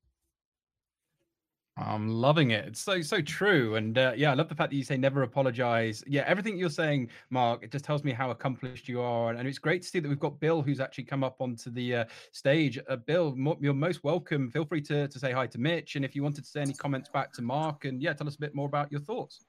I'm 1.81 2.09
loving 2.09 2.51
it. 2.51 2.65
It's 2.67 2.81
so 2.81 3.01
so 3.01 3.21
true, 3.21 3.75
and 3.75 3.97
uh, 3.97 4.13
yeah, 4.15 4.31
I 4.31 4.33
love 4.33 4.49
the 4.49 4.55
fact 4.55 4.71
that 4.71 4.75
you 4.75 4.83
say 4.83 4.97
never 4.97 5.23
apologize. 5.23 6.03
Yeah, 6.05 6.23
everything 6.27 6.57
you're 6.57 6.69
saying, 6.69 7.09
Marc, 7.29 7.63
it 7.63 7.71
just 7.71 7.85
tells 7.85 8.03
me 8.03 8.11
how 8.11 8.31
accomplished 8.31 8.89
you 8.89 8.99
are, 9.01 9.29
and, 9.29 9.39
and 9.39 9.47
it's 9.47 9.59
great 9.59 9.83
to 9.83 9.87
see 9.87 9.99
that 9.99 10.09
we've 10.09 10.19
got 10.19 10.39
Bill, 10.39 10.61
who's 10.61 10.81
actually 10.81 11.05
come 11.05 11.23
up 11.23 11.37
onto 11.39 11.69
the 11.69 11.95
uh, 11.95 12.05
stage. 12.31 12.79
Uh, 12.89 12.97
Bill, 12.97 13.35
you're 13.61 13.73
most 13.73 14.03
welcome. 14.03 14.51
Feel 14.51 14.65
free 14.65 14.81
to 14.81 15.07
to 15.07 15.19
say 15.19 15.31
hi 15.31 15.47
to 15.47 15.57
Mitch, 15.57 15.95
and 15.95 16.03
if 16.03 16.15
you 16.15 16.23
wanted 16.23 16.43
to 16.43 16.49
say 16.49 16.61
any 16.61 16.73
comments 16.73 17.09
back 17.09 17.31
to 17.33 17.41
Marc, 17.41 17.85
and 17.85 18.01
yeah, 18.01 18.13
tell 18.13 18.27
us 18.27 18.35
a 18.35 18.39
bit 18.39 18.53
more 18.53 18.67
about 18.67 18.91
your 18.91 19.01
thoughts. 19.01 19.45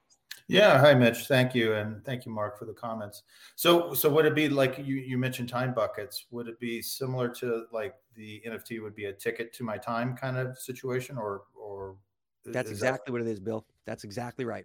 Yeah, 0.46 0.78
hi 0.78 0.94
Mitch. 0.94 1.26
Thank 1.26 1.54
you, 1.54 1.74
and 1.74 2.04
thank 2.04 2.26
you, 2.26 2.32
Marc, 2.32 2.58
for 2.58 2.64
the 2.64 2.72
comments. 2.72 3.22
So, 3.56 3.94
so 3.94 4.08
would 4.10 4.24
it 4.24 4.34
be 4.34 4.48
like 4.48 4.78
you 4.78 4.96
you 4.96 5.18
mentioned 5.18 5.48
time 5.48 5.74
buckets? 5.74 6.26
Would 6.30 6.46
it 6.46 6.60
be 6.60 6.80
similar 6.80 7.28
to 7.40 7.64
like 7.72 7.94
the 8.14 8.42
NFT 8.46 8.82
would 8.82 8.94
be 8.94 9.06
a 9.06 9.12
ticket 9.12 9.52
to 9.54 9.64
my 9.64 9.76
time 9.78 10.16
kind 10.16 10.36
of 10.36 10.58
situation, 10.58 11.18
or 11.18 11.42
or 11.54 11.96
that's 12.44 12.70
exactly 12.70 13.04
that... 13.06 13.12
what 13.12 13.20
it 13.22 13.30
is, 13.30 13.40
Bill. 13.40 13.64
That's 13.86 14.04
exactly 14.04 14.44
right. 14.44 14.64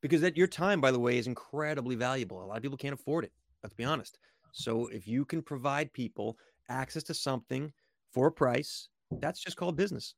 Because 0.00 0.20
that 0.20 0.36
your 0.36 0.46
time, 0.46 0.80
by 0.80 0.90
the 0.90 0.98
way, 0.98 1.18
is 1.18 1.26
incredibly 1.26 1.96
valuable. 1.96 2.42
A 2.42 2.46
lot 2.46 2.56
of 2.56 2.62
people 2.62 2.78
can't 2.78 2.94
afford 2.94 3.24
it. 3.24 3.32
Let's 3.62 3.74
be 3.74 3.84
honest. 3.84 4.18
So, 4.52 4.86
if 4.86 5.06
you 5.06 5.24
can 5.24 5.42
provide 5.42 5.92
people 5.92 6.38
access 6.68 7.02
to 7.04 7.14
something 7.14 7.72
for 8.12 8.28
a 8.28 8.32
price, 8.32 8.88
that's 9.20 9.40
just 9.40 9.56
called 9.56 9.76
business. 9.76 10.14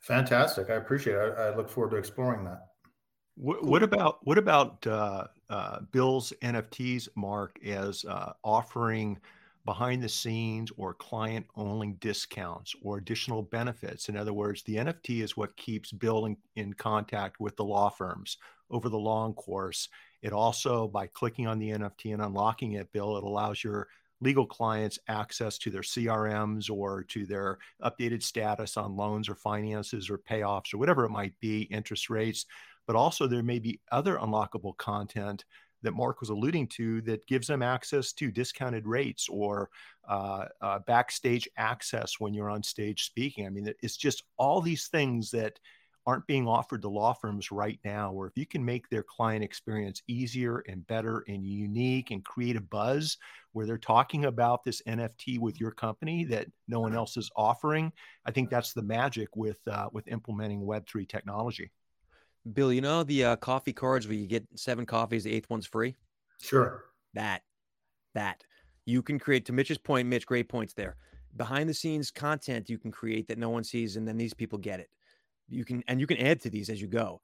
Fantastic. 0.00 0.70
I 0.70 0.74
appreciate 0.74 1.14
it. 1.14 1.34
I, 1.38 1.48
I 1.48 1.56
look 1.56 1.68
forward 1.68 1.90
to 1.90 1.96
exploring 1.96 2.44
that. 2.44 2.66
What, 3.36 3.64
what 3.64 3.82
about 3.82 4.18
what 4.22 4.38
about 4.38 4.86
uh, 4.86 5.26
uh, 5.48 5.80
Bill's 5.92 6.32
NFTs, 6.42 7.08
Marc, 7.16 7.58
as 7.64 8.04
uh, 8.04 8.32
offering 8.44 9.18
behind 9.64 10.02
the 10.02 10.08
scenes 10.08 10.70
or 10.76 10.94
client 10.94 11.46
only 11.56 11.92
discounts 12.00 12.74
or 12.82 12.98
additional 12.98 13.42
benefits? 13.42 14.08
In 14.08 14.16
other 14.16 14.32
words, 14.32 14.62
the 14.62 14.76
NFT 14.76 15.22
is 15.22 15.36
what 15.36 15.56
keeps 15.56 15.92
Bill 15.92 16.26
in, 16.26 16.36
in 16.56 16.72
contact 16.72 17.40
with 17.40 17.56
the 17.56 17.64
law 17.64 17.88
firms 17.88 18.38
over 18.70 18.88
the 18.88 18.98
long 18.98 19.34
course. 19.34 19.88
It 20.22 20.32
also, 20.32 20.88
by 20.88 21.06
clicking 21.06 21.46
on 21.46 21.58
the 21.58 21.70
NFT 21.70 22.12
and 22.12 22.22
unlocking 22.22 22.72
it, 22.72 22.92
Bill, 22.92 23.16
it 23.16 23.24
allows 23.24 23.62
your 23.62 23.88
legal 24.22 24.46
clients 24.46 24.98
access 25.08 25.56
to 25.58 25.70
their 25.70 25.80
CRMs 25.80 26.70
or 26.70 27.04
to 27.04 27.24
their 27.24 27.58
updated 27.82 28.22
status 28.22 28.76
on 28.76 28.96
loans 28.96 29.28
or 29.28 29.34
finances 29.34 30.10
or 30.10 30.18
payoffs 30.18 30.74
or 30.74 30.78
whatever 30.78 31.04
it 31.04 31.10
might 31.10 31.32
be, 31.40 31.62
interest 31.62 32.10
rates 32.10 32.46
but 32.90 32.96
also 32.96 33.28
there 33.28 33.44
may 33.44 33.60
be 33.60 33.78
other 33.92 34.16
unlockable 34.16 34.76
content 34.76 35.44
that 35.82 35.94
Marc 35.94 36.20
was 36.20 36.30
alluding 36.30 36.66
to 36.68 37.00
that 37.02 37.26
gives 37.26 37.46
them 37.46 37.62
access 37.62 38.12
to 38.12 38.30
discounted 38.30 38.86
rates 38.86 39.28
or 39.28 39.70
uh, 40.08 40.46
uh, 40.60 40.78
backstage 40.80 41.48
access 41.56 42.18
when 42.18 42.34
you're 42.34 42.50
on 42.50 42.62
stage 42.62 43.04
speaking. 43.04 43.46
I 43.46 43.50
mean, 43.50 43.72
it's 43.82 43.96
just 43.96 44.22
all 44.36 44.60
these 44.60 44.88
things 44.88 45.30
that 45.30 45.58
aren't 46.06 46.26
being 46.26 46.48
offered 46.48 46.82
to 46.82 46.88
law 46.88 47.12
firms 47.12 47.52
right 47.52 47.78
now, 47.84 48.10
where 48.10 48.26
if 48.26 48.36
you 48.36 48.46
can 48.46 48.64
make 48.64 48.88
their 48.88 49.02
client 49.02 49.44
experience 49.44 50.02
easier 50.08 50.58
and 50.66 50.86
better 50.86 51.24
and 51.28 51.44
unique 51.44 52.10
and 52.10 52.24
create 52.24 52.56
a 52.56 52.60
buzz 52.60 53.18
where 53.52 53.66
they're 53.66 53.78
talking 53.78 54.24
about 54.24 54.64
this 54.64 54.82
NFT 54.86 55.38
with 55.38 55.60
your 55.60 55.70
company 55.70 56.24
that 56.24 56.46
no 56.68 56.80
one 56.80 56.94
else 56.94 57.16
is 57.16 57.30
offering, 57.36 57.92
I 58.24 58.30
think 58.30 58.48
that's 58.48 58.72
the 58.72 58.82
magic 58.82 59.36
with 59.36 59.58
uh, 59.68 59.88
with 59.92 60.08
implementing 60.08 60.62
Web3 60.62 61.08
technology. 61.08 61.70
Bill, 62.52 62.72
you 62.72 62.80
know 62.80 63.02
the 63.02 63.24
uh, 63.24 63.36
coffee 63.36 63.72
cards 63.72 64.06
where 64.06 64.16
you 64.16 64.26
get 64.26 64.46
seven 64.54 64.86
coffees, 64.86 65.24
the 65.24 65.32
eighth 65.32 65.50
one's 65.50 65.66
free? 65.66 65.96
Sure. 66.40 66.84
That, 67.14 67.42
that. 68.14 68.42
You 68.86 69.02
can 69.02 69.18
create, 69.18 69.44
to 69.46 69.52
Mitch's 69.52 69.78
point, 69.78 70.08
Mitch, 70.08 70.26
great 70.26 70.48
points 70.48 70.72
there. 70.72 70.96
Behind 71.36 71.68
the 71.68 71.74
scenes 71.74 72.10
content 72.10 72.68
you 72.68 72.78
can 72.78 72.90
create 72.90 73.28
that 73.28 73.38
no 73.38 73.50
one 73.50 73.62
sees, 73.62 73.96
and 73.96 74.08
then 74.08 74.16
these 74.16 74.34
people 74.34 74.58
get 74.58 74.80
it. 74.80 74.88
You 75.48 75.64
can, 75.64 75.84
and 75.86 76.00
you 76.00 76.06
can 76.06 76.16
add 76.16 76.40
to 76.42 76.50
these 76.50 76.70
as 76.70 76.80
you 76.80 76.88
go. 76.88 77.20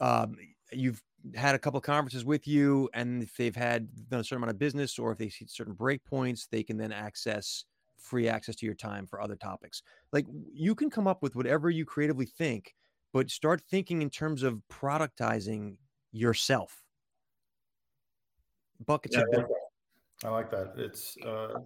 Um, 0.00 0.36
you've 0.70 1.02
had 1.34 1.54
a 1.54 1.58
couple 1.58 1.80
conferences 1.80 2.24
with 2.24 2.46
you, 2.46 2.88
and 2.94 3.22
if 3.22 3.36
they've 3.36 3.56
had 3.56 3.88
done 4.08 4.20
a 4.20 4.24
certain 4.24 4.42
amount 4.42 4.52
of 4.52 4.58
business 4.58 4.98
or 4.98 5.10
if 5.12 5.18
they 5.18 5.28
see 5.28 5.46
certain 5.48 5.74
breakpoints, 5.74 6.48
they 6.50 6.62
can 6.62 6.76
then 6.76 6.92
access 6.92 7.64
free 7.96 8.28
access 8.28 8.54
to 8.56 8.66
your 8.66 8.74
time 8.74 9.06
for 9.06 9.20
other 9.20 9.36
topics. 9.36 9.82
Like 10.12 10.26
you 10.52 10.74
can 10.74 10.88
come 10.88 11.06
up 11.06 11.22
with 11.22 11.34
whatever 11.34 11.68
you 11.68 11.84
creatively 11.84 12.26
think 12.26 12.74
but 13.12 13.30
start 13.30 13.62
thinking 13.70 14.02
in 14.02 14.10
terms 14.10 14.42
of 14.42 14.60
productizing 14.70 15.76
yourself. 16.12 16.82
Buckets 18.84 19.16
yeah, 19.16 19.22
of 19.32 19.46
I 20.24 20.28
like, 20.30 20.50
that. 20.50 20.74
It's 20.76 21.16
uh, 21.18 21.60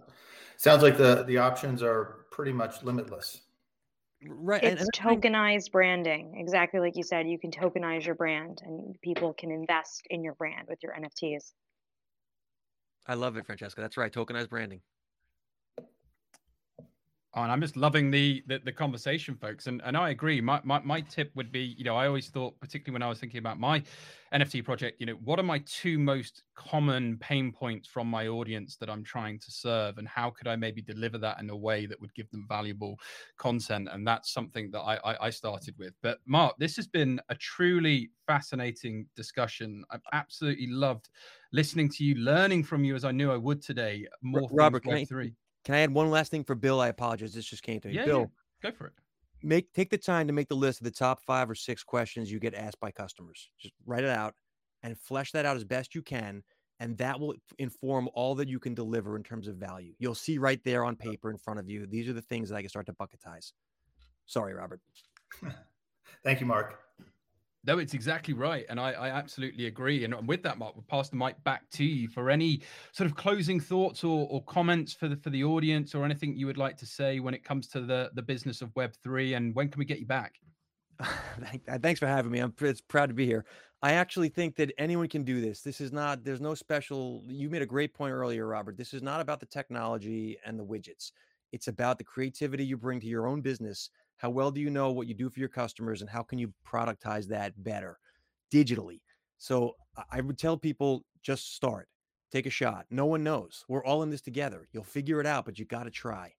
sounds 0.57 0.83
like 0.83 0.97
the 0.97 1.23
the 1.23 1.37
options 1.37 1.81
are 1.81 2.25
pretty 2.31 2.53
much 2.53 2.83
limitless. 2.83 3.41
Right. 4.25 4.63
It's 4.63 4.81
and, 4.81 4.89
and 5.11 5.21
tokenized 5.21 5.71
branding. 5.71 6.35
Exactly 6.37 6.79
like 6.79 6.95
you 6.95 7.03
said, 7.03 7.27
you 7.27 7.37
can 7.37 7.51
tokenize 7.51 8.05
your 8.05 8.15
brand 8.15 8.61
and 8.63 8.99
people 9.01 9.33
can 9.33 9.51
invest 9.51 10.07
in 10.09 10.23
your 10.23 10.35
brand 10.35 10.67
with 10.69 10.79
your 10.81 10.93
NFTs. 10.93 11.51
I 13.05 13.15
love 13.15 13.35
it, 13.37 13.45
Francesca. 13.45 13.81
That's 13.81 13.97
right. 13.97 14.11
Tokenized 14.11 14.49
branding. 14.49 14.81
Oh, 17.35 17.41
and 17.41 17.51
I'm 17.51 17.61
just 17.61 17.75
loving 17.75 18.11
the, 18.11 18.43
the, 18.45 18.59
the 18.59 18.71
conversation, 18.71 19.35
folks. 19.35 19.65
And 19.65 19.81
and 19.83 19.97
I 19.97 20.11
agree. 20.11 20.39
My, 20.39 20.61
my 20.63 20.79
my 20.79 21.01
tip 21.01 21.31
would 21.33 21.51
be, 21.51 21.75
you 21.77 21.83
know, 21.83 21.95
I 21.95 22.05
always 22.05 22.29
thought, 22.29 22.59
particularly 22.59 22.93
when 22.93 23.01
I 23.01 23.09
was 23.09 23.19
thinking 23.19 23.39
about 23.39 23.59
my 23.59 23.81
NFT 24.31 24.63
project, 24.63 24.99
you 24.99 25.07
know, 25.07 25.13
what 25.23 25.39
are 25.39 25.43
my 25.43 25.57
two 25.65 25.97
most 25.97 26.43
common 26.53 27.17
pain 27.17 27.51
points 27.51 27.87
from 27.87 28.07
my 28.07 28.27
audience 28.27 28.75
that 28.77 28.89
I'm 28.89 29.03
trying 29.03 29.39
to 29.39 29.51
serve, 29.51 29.97
and 29.97 30.07
how 30.07 30.29
could 30.29 30.47
I 30.47 30.55
maybe 30.55 30.83
deliver 30.83 31.17
that 31.19 31.39
in 31.39 31.49
a 31.49 31.55
way 31.55 31.87
that 31.87 31.99
would 31.99 32.13
give 32.13 32.29
them 32.29 32.45
valuable 32.47 32.99
content? 33.37 33.89
And 33.91 34.05
that's 34.05 34.31
something 34.31 34.69
that 34.69 34.81
I 34.81 34.97
I, 34.97 35.25
I 35.25 35.29
started 35.31 35.73
with. 35.79 35.95
But 36.03 36.19
Marc, 36.27 36.55
this 36.59 36.75
has 36.75 36.85
been 36.85 37.19
a 37.29 37.35
truly 37.35 38.11
fascinating 38.27 39.07
discussion. 39.15 39.83
I've 39.89 40.05
absolutely 40.13 40.67
loved 40.67 41.09
listening 41.51 41.89
to 41.89 42.03
you, 42.03 42.13
learning 42.13 42.63
from 42.63 42.83
you 42.83 42.93
as 42.93 43.03
I 43.05 43.11
knew 43.11 43.31
I 43.31 43.37
would 43.37 43.63
today. 43.63 44.07
More 44.21 44.47
Robert, 44.51 44.83
can 44.83 44.93
I, 44.93 45.05
three. 45.05 45.33
Can 45.63 45.75
I 45.75 45.79
add 45.79 45.93
one 45.93 46.09
last 46.09 46.31
thing 46.31 46.43
for 46.43 46.55
Bill? 46.55 46.81
I 46.81 46.89
apologize. 46.89 47.33
This 47.33 47.45
just 47.45 47.63
came 47.63 47.79
to 47.81 47.87
me. 47.87 47.95
Yeah, 47.95 48.05
Bill, 48.05 48.31
yeah. 48.63 48.71
go 48.71 48.77
for 48.77 48.87
it. 48.87 48.93
Make 49.41 49.73
take 49.73 49.89
the 49.89 49.97
time 49.97 50.27
to 50.27 50.33
make 50.33 50.47
the 50.47 50.55
list 50.55 50.79
of 50.79 50.85
the 50.85 50.91
top 50.91 51.21
five 51.21 51.49
or 51.49 51.55
six 51.55 51.83
questions 51.83 52.31
you 52.31 52.39
get 52.39 52.53
asked 52.53 52.79
by 52.79 52.91
customers. 52.91 53.49
Just 53.59 53.73
write 53.85 54.03
it 54.03 54.09
out 54.09 54.35
and 54.83 54.97
flesh 54.97 55.31
that 55.31 55.45
out 55.45 55.57
as 55.57 55.63
best 55.63 55.95
you 55.95 56.01
can. 56.01 56.43
And 56.79 56.97
that 56.97 57.19
will 57.19 57.35
inform 57.59 58.09
all 58.13 58.35
that 58.35 58.49
you 58.49 58.59
can 58.59 58.73
deliver 58.73 59.15
in 59.15 59.23
terms 59.23 59.47
of 59.47 59.55
value. 59.55 59.93
You'll 59.99 60.15
see 60.15 60.37
right 60.37 60.61
there 60.65 60.83
on 60.83 60.95
paper 60.95 61.29
in 61.29 61.37
front 61.37 61.59
of 61.59 61.69
you. 61.69 61.85
These 61.85 62.09
are 62.09 62.13
the 62.13 62.21
things 62.21 62.49
that 62.49 62.55
I 62.55 62.61
can 62.61 62.69
start 62.69 62.87
to 62.87 62.93
bucketize. 62.93 63.53
Sorry, 64.25 64.53
Robert. 64.53 64.81
Thank 66.23 66.41
you, 66.41 66.45
Marc. 66.45 66.79
No, 67.65 67.77
it's 67.77 67.93
exactly 67.93 68.33
right. 68.33 68.65
And 68.69 68.77
I, 68.79 68.91
I 68.91 69.09
absolutely 69.09 69.67
agree. 69.67 70.03
And 70.03 70.27
with 70.27 70.43
that, 70.43 70.57
Marc, 70.57 70.75
we'll 70.75 70.83
pass 70.89 71.09
the 71.09 71.15
mic 71.15 71.41
back 71.45 71.69
to 71.71 71.85
you 71.85 72.09
for 72.09 72.29
any 72.29 72.61
sort 72.91 73.09
of 73.09 73.15
closing 73.15 73.59
thoughts 73.59 74.03
or, 74.03 74.27
or 74.29 74.43
comments 74.43 74.93
for 74.93 75.07
the 75.07 75.15
for 75.15 75.29
the 75.29 75.43
audience 75.45 75.95
or 75.95 76.03
anything 76.03 76.35
you 76.35 76.45
would 76.45 76.57
like 76.57 76.75
to 76.77 76.85
say 76.85 77.21
when 77.21 77.33
it 77.33 77.43
comes 77.43 77.67
to 77.69 77.81
the, 77.81 78.11
the 78.15 78.21
business 78.21 78.61
of 78.61 78.73
Web3 78.73 79.37
and 79.37 79.55
when 79.55 79.69
can 79.69 79.79
we 79.79 79.85
get 79.85 79.99
you 79.99 80.05
back? 80.05 80.35
Uh, 81.67 81.77
thanks 81.79 81.99
for 81.99 82.07
having 82.07 82.31
me. 82.31 82.39
I'm 82.39 82.53
proud 82.87 83.07
to 83.07 83.13
be 83.13 83.25
here. 83.25 83.45
I 83.81 83.93
actually 83.93 84.29
think 84.29 84.55
that 84.55 84.71
anyone 84.77 85.07
can 85.09 85.23
do 85.23 85.41
this. 85.41 85.61
This 85.61 85.81
is 85.81 85.91
not, 85.91 86.23
there's 86.23 86.39
no 86.39 86.53
special, 86.55 87.23
you 87.27 87.49
made 87.49 87.61
a 87.61 87.65
great 87.65 87.93
point 87.93 88.13
earlier, 88.13 88.47
Robert. 88.47 88.77
This 88.77 88.93
is 88.93 89.01
not 89.01 89.19
about 89.19 89.39
the 89.39 89.45
technology 89.45 90.37
and 90.45 90.57
the 90.57 90.63
widgets. 90.63 91.11
It's 91.51 91.67
about 91.67 91.97
the 91.97 92.03
creativity 92.03 92.65
you 92.65 92.77
bring 92.77 92.99
to 93.01 93.07
your 93.07 93.27
own 93.27 93.41
business 93.41 93.89
how 94.23 94.29
well 94.29 94.51
do 94.51 94.61
you 94.61 94.69
know 94.69 94.89
what 94.89 95.05
you 95.05 95.13
do 95.13 95.29
for 95.29 95.41
your 95.41 95.49
customers 95.49 95.99
and 95.99 96.09
how 96.09 96.23
can 96.23 96.39
you 96.39 96.53
productize 96.65 97.27
that 97.27 97.61
better 97.61 97.99
digitally? 98.53 99.01
So 99.37 99.73
I 100.09 100.21
would 100.21 100.37
tell 100.37 100.55
people 100.55 101.03
just 101.21 101.53
start, 101.53 101.89
take 102.31 102.45
a 102.45 102.49
shot. 102.49 102.85
No 102.89 103.05
one 103.05 103.21
knows. 103.21 103.65
We're 103.67 103.83
all 103.83 104.01
in 104.01 104.09
this 104.09 104.21
together. 104.21 104.69
You'll 104.71 104.85
figure 104.85 105.19
it 105.19 105.27
out, 105.27 105.43
but 105.43 105.59
you 105.59 105.65
got 105.65 105.83
to 105.83 105.91
try. 105.91 106.31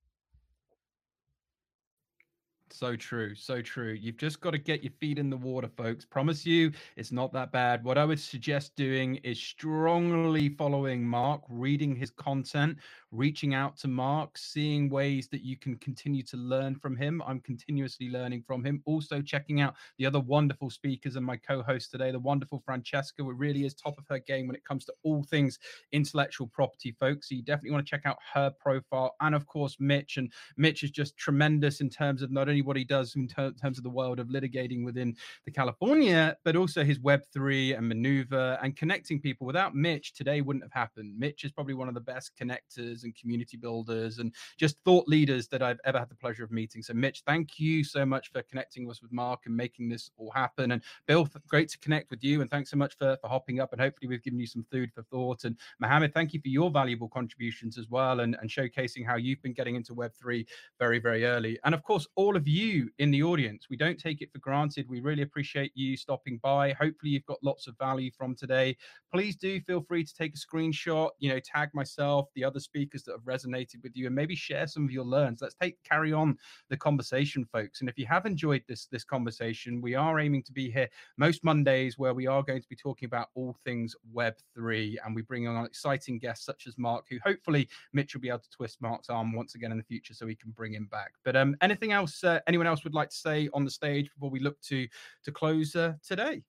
So 2.71 2.97
true. 2.97 3.35
So 3.35 3.63
true. 3.63 3.93
You've 3.93 4.17
just 4.17 4.41
got 4.41 4.51
to 4.51 4.59
get 4.59 4.83
your 4.83 4.93
feet 4.99 5.19
in 5.19 5.31
the 5.31 5.37
water, 5.37 5.69
folks. 5.77 6.05
Promise 6.05 6.45
you, 6.45 6.73
it's 6.97 7.13
not 7.13 7.33
that 7.35 7.53
bad. 7.53 7.85
What 7.85 7.99
I 7.99 8.05
would 8.05 8.19
suggest 8.19 8.75
doing 8.75 9.17
is 9.17 9.39
strongly 9.39 10.49
following 10.49 11.07
Marc, 11.07 11.43
reading 11.49 11.95
his 11.95 12.11
content, 12.11 12.79
reaching 13.15 13.55
out 13.55 13.77
to 13.79 13.89
Marc, 13.89 14.37
seeing 14.37 14.91
ways 14.91 15.29
that 15.29 15.43
you 15.43 15.57
can 15.57 15.77
continue 15.77 16.23
to 16.25 16.37
learn 16.37 16.75
from 16.75 16.97
him. 16.97 17.23
I'm 17.27 17.41
continuously 17.41 18.11
learning 18.11 18.43
from 18.47 18.65
him. 18.65 18.83
Also, 18.85 19.23
checking 19.23 19.61
out 19.61 19.75
the 19.99 20.07
other 20.07 20.21
wonderful 20.21 20.69
speakers 20.69 21.17
and 21.17 21.25
my 21.25 21.37
co 21.37 21.63
host 21.63 21.91
today, 21.91 22.11
the 22.11 22.19
wonderful 22.19 22.63
Francesca, 22.65 23.23
who 23.23 23.33
really 23.33 23.65
is 23.65 23.75
top 23.75 23.99
of 23.99 24.05
her 24.09 24.19
game 24.19 24.47
when 24.47 24.57
it 24.57 24.65
comes 24.65 24.85
to 24.87 24.95
all 25.05 25.23
things 25.23 25.59
intellectual 25.93 26.49
property, 26.49 26.95
folks. 26.99 27.29
So 27.29 27.37
you 27.37 27.43
definitely 27.43 27.71
want 27.71 27.87
to 27.87 27.91
check 27.91 28.05
out 28.05 28.19
her 28.33 28.51
profile. 28.51 29.15
And 29.21 29.35
of 29.35 29.47
course, 29.47 29.77
Mitch. 29.79 30.17
And 30.17 30.33
Mitch 30.57 30.83
is 30.83 30.91
just 30.91 31.17
tremendous 31.17 31.81
in 31.81 31.89
terms 31.89 32.23
of 32.23 32.33
not 32.33 32.49
only 32.49 32.63
what 32.63 32.77
he 32.77 32.85
does 32.85 33.15
in 33.15 33.29
ter- 33.29 33.53
terms 33.53 33.79
of 33.79 33.85
the 33.85 33.91
world 33.91 34.19
of 34.19 34.29
litigating 34.29 34.85
within 34.85 35.15
the 35.45 35.51
California, 35.51 36.37
but 36.45 36.57
also 36.57 36.83
his 36.83 36.99
Web3 36.99 37.79
and 37.79 37.89
maneuver 37.89 38.59
and 38.63 38.77
connecting 38.77 39.21
people. 39.21 39.47
Without 39.47 39.75
Mitch, 39.75 40.13
today 40.15 40.41
wouldn't 40.41 40.65
have 40.65 40.73
happened. 40.73 41.17
Mitch 41.17 41.45
is 41.45 41.53
probably 41.53 41.75
one 41.75 41.89
of 41.89 41.95
the 41.95 42.01
best 42.01 42.33
connectors 42.41 43.04
and 43.05 43.15
community 43.17 43.57
builders 43.57 44.19
and 44.19 44.35
just 44.59 44.77
thought 44.85 45.07
leaders 45.09 45.49
that 45.49 45.63
I've 45.63 45.81
ever 45.85 45.99
had 45.99 46.09
the 46.09 46.15
pleasure 46.15 46.45
of 46.45 46.51
meeting. 46.51 46.83
So, 46.83 46.95
Mitch, 46.95 47.23
thank 47.27 47.59
you 47.59 47.85
so 47.85 48.05
much 48.05 48.33
for 48.33 48.43
connecting 48.43 48.89
us 48.91 49.03
with 49.03 49.13
Marc 49.13 49.47
and 49.47 49.57
making 49.57 49.89
this 49.89 50.11
all 50.17 50.31
happen. 50.31 50.73
And 50.73 50.83
Bill, 51.07 51.29
great 51.49 51.69
to 51.71 51.79
connect 51.79 52.11
with 52.11 52.23
you. 52.23 52.41
And 52.41 52.51
thanks 52.51 52.71
so 52.71 52.77
much 52.77 52.97
for, 52.97 53.17
for 53.21 53.29
hopping 53.29 53.61
up. 53.61 53.73
And 53.73 53.81
hopefully, 53.81 54.09
we've 54.09 54.23
given 54.23 54.41
you 54.41 54.47
some 54.47 54.67
food 54.71 54.91
for 54.93 55.03
thought. 55.03 55.45
And 55.45 55.57
Mohammed, 55.81 56.15
thank 56.15 56.33
you 56.33 56.41
for 56.41 56.49
your 56.49 56.71
valuable 56.71 57.09
contributions 57.09 57.79
as 57.79 57.89
well 57.89 58.21
and, 58.21 58.37
and 58.41 58.51
showcasing 58.51 59.07
how 59.07 59.17
you've 59.17 59.43
been 59.43 59.53
getting 59.53 59.77
into 59.77 59.95
Web3 59.95 60.47
very, 60.79 60.99
very 60.99 61.25
early. 61.25 61.59
And 61.65 61.75
of 61.75 61.83
course, 61.83 62.07
all 62.17 62.37
of 62.37 62.47
you 62.49 62.91
in 62.99 63.11
the 63.11 63.23
audience, 63.23 63.67
we 63.71 63.77
don't 63.77 63.99
take 63.99 64.23
it 64.23 64.33
for 64.33 64.39
granted. 64.39 64.87
We 64.89 65.01
really 65.01 65.23
appreciate 65.23 65.73
you 65.75 65.97
stopping 65.97 66.39
by. 66.43 66.73
Hopefully, 66.73 67.13
you've 67.13 67.27
got 67.27 67.39
lots 67.43 67.67
of 67.67 67.77
value 67.79 68.11
from 68.17 68.35
today. 68.35 68.77
Please 69.13 69.37
do 69.37 69.61
feel 69.61 69.83
free 69.83 70.05
to 70.05 70.15
take 70.15 70.35
a 70.35 70.39
screenshot, 70.39 71.11
you 71.19 71.29
know, 71.29 71.41
tag 71.41 71.71
myself, 71.75 72.29
the 72.35 72.45
other 72.45 72.61
speakers 72.95 73.05
that 73.05 73.13
have 73.13 73.41
resonated 73.41 73.83
with 73.83 73.97
you, 73.97 74.07
and 74.07 74.15
maybe 74.15 74.35
share 74.35 74.67
some 74.67 74.85
of 74.85 74.91
your 74.91 75.05
learns. 75.05 75.41
Let's 75.41 75.55
take 75.55 75.83
carry 75.85 76.13
on 76.13 76.39
the 76.69 76.77
conversation, 76.77 77.45
folks. 77.45 77.81
And 77.81 77.89
if 77.89 77.99
you 77.99 78.07
have 78.07 78.27
enjoyed 78.27 78.63
this 78.69 78.87
this 78.87 79.05
conversation, 79.05 79.81
we 79.81 79.95
are 79.95 80.21
aiming 80.21 80.43
to 80.45 80.53
be 80.53 80.71
here 80.71 80.89
most 81.17 81.45
Mondays 81.45 81.99
where 81.99 82.15
we 82.15 82.27
are 82.27 82.43
going 82.43 82.63
to 82.63 82.69
be 82.69 82.77
talking 82.77 83.07
about 83.07 83.29
all 83.35 83.57
things 83.65 83.95
Web3, 84.15 84.97
and 85.05 85.15
we 85.15 85.23
bring 85.23 85.47
on 85.49 85.65
exciting 85.65 86.19
guests 86.19 86.45
such 86.45 86.67
as 86.67 86.79
Marc, 86.79 87.05
who 87.11 87.19
hopefully 87.25 87.69
Mitch 87.93 88.15
will 88.15 88.21
be 88.21 88.29
able 88.29 88.39
to 88.41 88.51
twist 88.51 88.81
Marc's 88.81 89.11
arm 89.11 89.33
once 89.33 89.55
again 89.55 89.73
in 89.73 89.79
the 89.79 89.85
future 89.85 90.15
so 90.15 90.27
we 90.27 90.37
can 90.37 90.51
bring 90.53 90.75
him 90.75 90.89
back. 90.91 91.13
But 91.25 91.37
um, 91.37 91.57
anything 91.61 91.93
else? 91.93 92.23
Uh, 92.23 92.41
anyone 92.47 92.67
else 92.67 92.85
would 92.85 92.95
like 92.95 93.11
to 93.11 93.17
say 93.17 93.49
on 93.53 93.65
the 93.65 93.71
stage 93.71 94.11
before 94.13 94.31
we 94.31 94.41
look 94.41 94.61
to 94.63 94.87
to 95.25 95.33
close 95.33 95.75
uh, 95.77 95.95
today? 96.07 96.43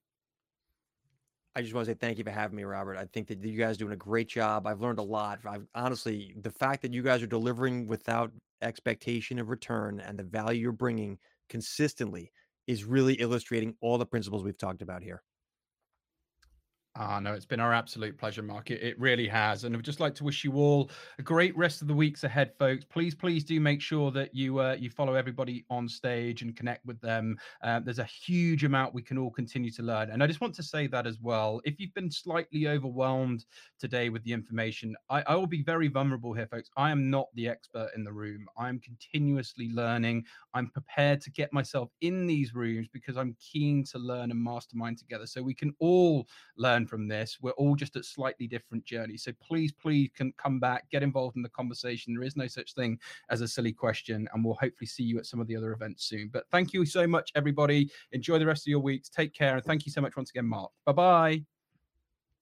I 1.56 1.62
just 1.62 1.74
want 1.74 1.86
to 1.86 1.94
say 1.94 1.98
thank 1.98 2.18
you 2.18 2.24
for 2.26 2.32
having 2.32 2.58
me, 2.58 2.64
Robert. 2.64 2.98
I 2.98 3.06
think 3.06 3.28
that 3.28 3.42
you 3.42 3.58
guys 3.58 3.78
are 3.78 3.80
doing 3.80 3.94
a 3.94 3.98
great 3.98 4.28
job. 4.28 4.68
I've 4.68 4.82
learned 4.82 5.00
a 5.00 5.04
lot. 5.04 5.40
I've 5.48 5.66
honestly, 5.74 6.36
the 6.42 6.52
fact 6.52 6.82
that 6.82 6.94
you 6.94 7.02
guys 7.02 7.24
are 7.24 7.28
delivering 7.28 7.88
without 7.88 8.32
expectation 8.62 9.40
of 9.40 9.50
return 9.50 10.02
and 10.02 10.20
the 10.20 10.24
value 10.24 10.62
you're 10.62 10.72
bringing 10.74 11.18
consistently 11.50 12.32
is 12.68 12.84
really 12.84 13.14
illustrating 13.16 13.74
all 13.80 13.98
the 13.98 14.06
principles 14.06 14.44
we've 14.44 14.58
talked 14.58 14.82
about 14.82 15.02
here. 15.02 15.24
Ah, 16.98 17.20
no, 17.20 17.34
it's 17.34 17.46
been 17.46 17.60
our 17.60 17.74
absolute 17.74 18.18
pleasure, 18.18 18.42
Marc. 18.42 18.72
It, 18.72 18.82
it 18.82 18.98
really 18.98 19.28
has. 19.28 19.66
And 19.66 19.76
I'd 19.76 19.84
just 19.84 20.00
like 20.00 20.16
to 20.16 20.24
wish 20.24 20.46
you 20.46 20.54
all 20.54 20.90
a 21.20 21.22
great 21.22 21.56
rest 21.58 21.82
of 21.82 21.90
the 21.90 21.94
weeks 21.94 22.24
ahead, 22.24 22.54
folks. 22.58 22.86
Please, 22.86 23.14
please 23.14 23.44
do 23.44 23.60
make 23.60 23.82
sure 23.82 24.12
that 24.12 24.34
you 24.34 24.60
uh, 24.60 24.78
you 24.80 24.90
follow 24.90 25.16
everybody 25.16 25.66
on 25.70 25.90
stage 25.90 26.42
and 26.42 26.56
connect 26.56 26.86
with 26.86 27.02
them. 27.02 27.38
Uh, 27.62 27.82
there's 27.82 28.00
a 28.00 28.06
huge 28.06 28.64
amount 28.64 28.94
we 28.94 29.02
can 29.02 29.18
all 29.18 29.30
continue 29.30 29.72
to 29.72 29.84
learn. 29.84 30.10
And 30.12 30.24
I 30.24 30.28
just 30.28 30.40
want 30.40 30.56
to 30.56 30.64
say 30.64 30.88
that 30.88 31.06
as 31.06 31.20
well. 31.20 31.60
If 31.66 31.82
you've 31.82 31.94
been 31.94 32.10
slightly 32.10 32.70
overwhelmed 32.70 33.46
today 33.78 34.08
with 34.08 34.24
the 34.24 34.32
information, 34.32 34.96
I, 35.10 35.22
I 35.28 35.36
will 35.36 35.48
be 35.48 35.64
very 35.64 35.90
vulnerable 35.90 36.32
here, 36.32 36.48
folks. 36.48 36.70
I 36.78 36.92
am 36.92 37.10
not 37.10 37.28
the 37.36 37.50
expert 37.50 37.90
in 37.98 38.06
the 38.06 38.14
room. 38.14 38.48
I 38.58 38.70
am 38.70 38.80
continuously 38.80 39.70
learning. 39.74 40.24
I'm 40.54 40.70
prepared 40.70 41.20
to 41.24 41.32
get 41.32 41.52
myself 41.52 41.90
in 42.00 42.26
these 42.26 42.56
rooms 42.56 42.88
because 42.88 43.18
I'm 43.18 43.36
keen 43.42 43.84
to 43.92 44.00
learn 44.00 44.32
and 44.32 44.42
mastermind 44.42 44.98
together 44.98 45.28
so 45.28 45.44
we 45.44 45.54
can 45.54 45.76
all 45.80 46.26
from 46.88 47.08
this. 47.08 47.38
We're 47.42 47.52
all 47.52 47.76
just 47.76 47.96
at 47.96 48.06
slightly 48.06 48.48
different 48.48 48.86
journeys. 48.86 49.24
So 49.24 49.32
please, 49.42 49.72
please 49.72 50.10
can 50.16 50.34
come 50.38 50.60
back, 50.60 50.90
get 50.90 51.04
involved 51.04 51.36
in 51.36 51.42
the 51.42 51.50
conversation. 51.50 52.14
There 52.14 52.24
is 52.24 52.36
no 52.36 52.48
such 52.48 52.74
thing 52.74 53.00
as 53.30 53.42
a 53.42 53.48
silly 53.48 53.74
question, 53.74 54.28
and 54.34 54.44
we'll 54.44 54.56
hopefully 54.56 54.88
see 54.88 55.04
you 55.04 55.18
at 55.18 55.26
some 55.26 55.40
of 55.40 55.48
the 55.48 55.56
other 55.56 55.74
events 55.74 56.06
soon. 56.06 56.30
But 56.32 56.46
thank 56.52 56.74
you 56.74 56.86
so 56.86 57.08
much, 57.08 57.32
everybody. 57.36 57.90
Enjoy 58.12 58.40
the 58.40 58.46
rest 58.46 58.68
of 58.68 58.72
your 58.72 58.80
weeks. 58.80 59.10
Take 59.10 59.34
care. 59.34 59.56
And 59.56 59.66
thank 59.66 59.86
you 59.86 59.92
so 59.92 60.02
much 60.02 60.16
once 60.16 60.30
again, 60.30 60.46
Marc. 60.46 60.72
Bye 60.86 60.92
bye. 60.94 61.55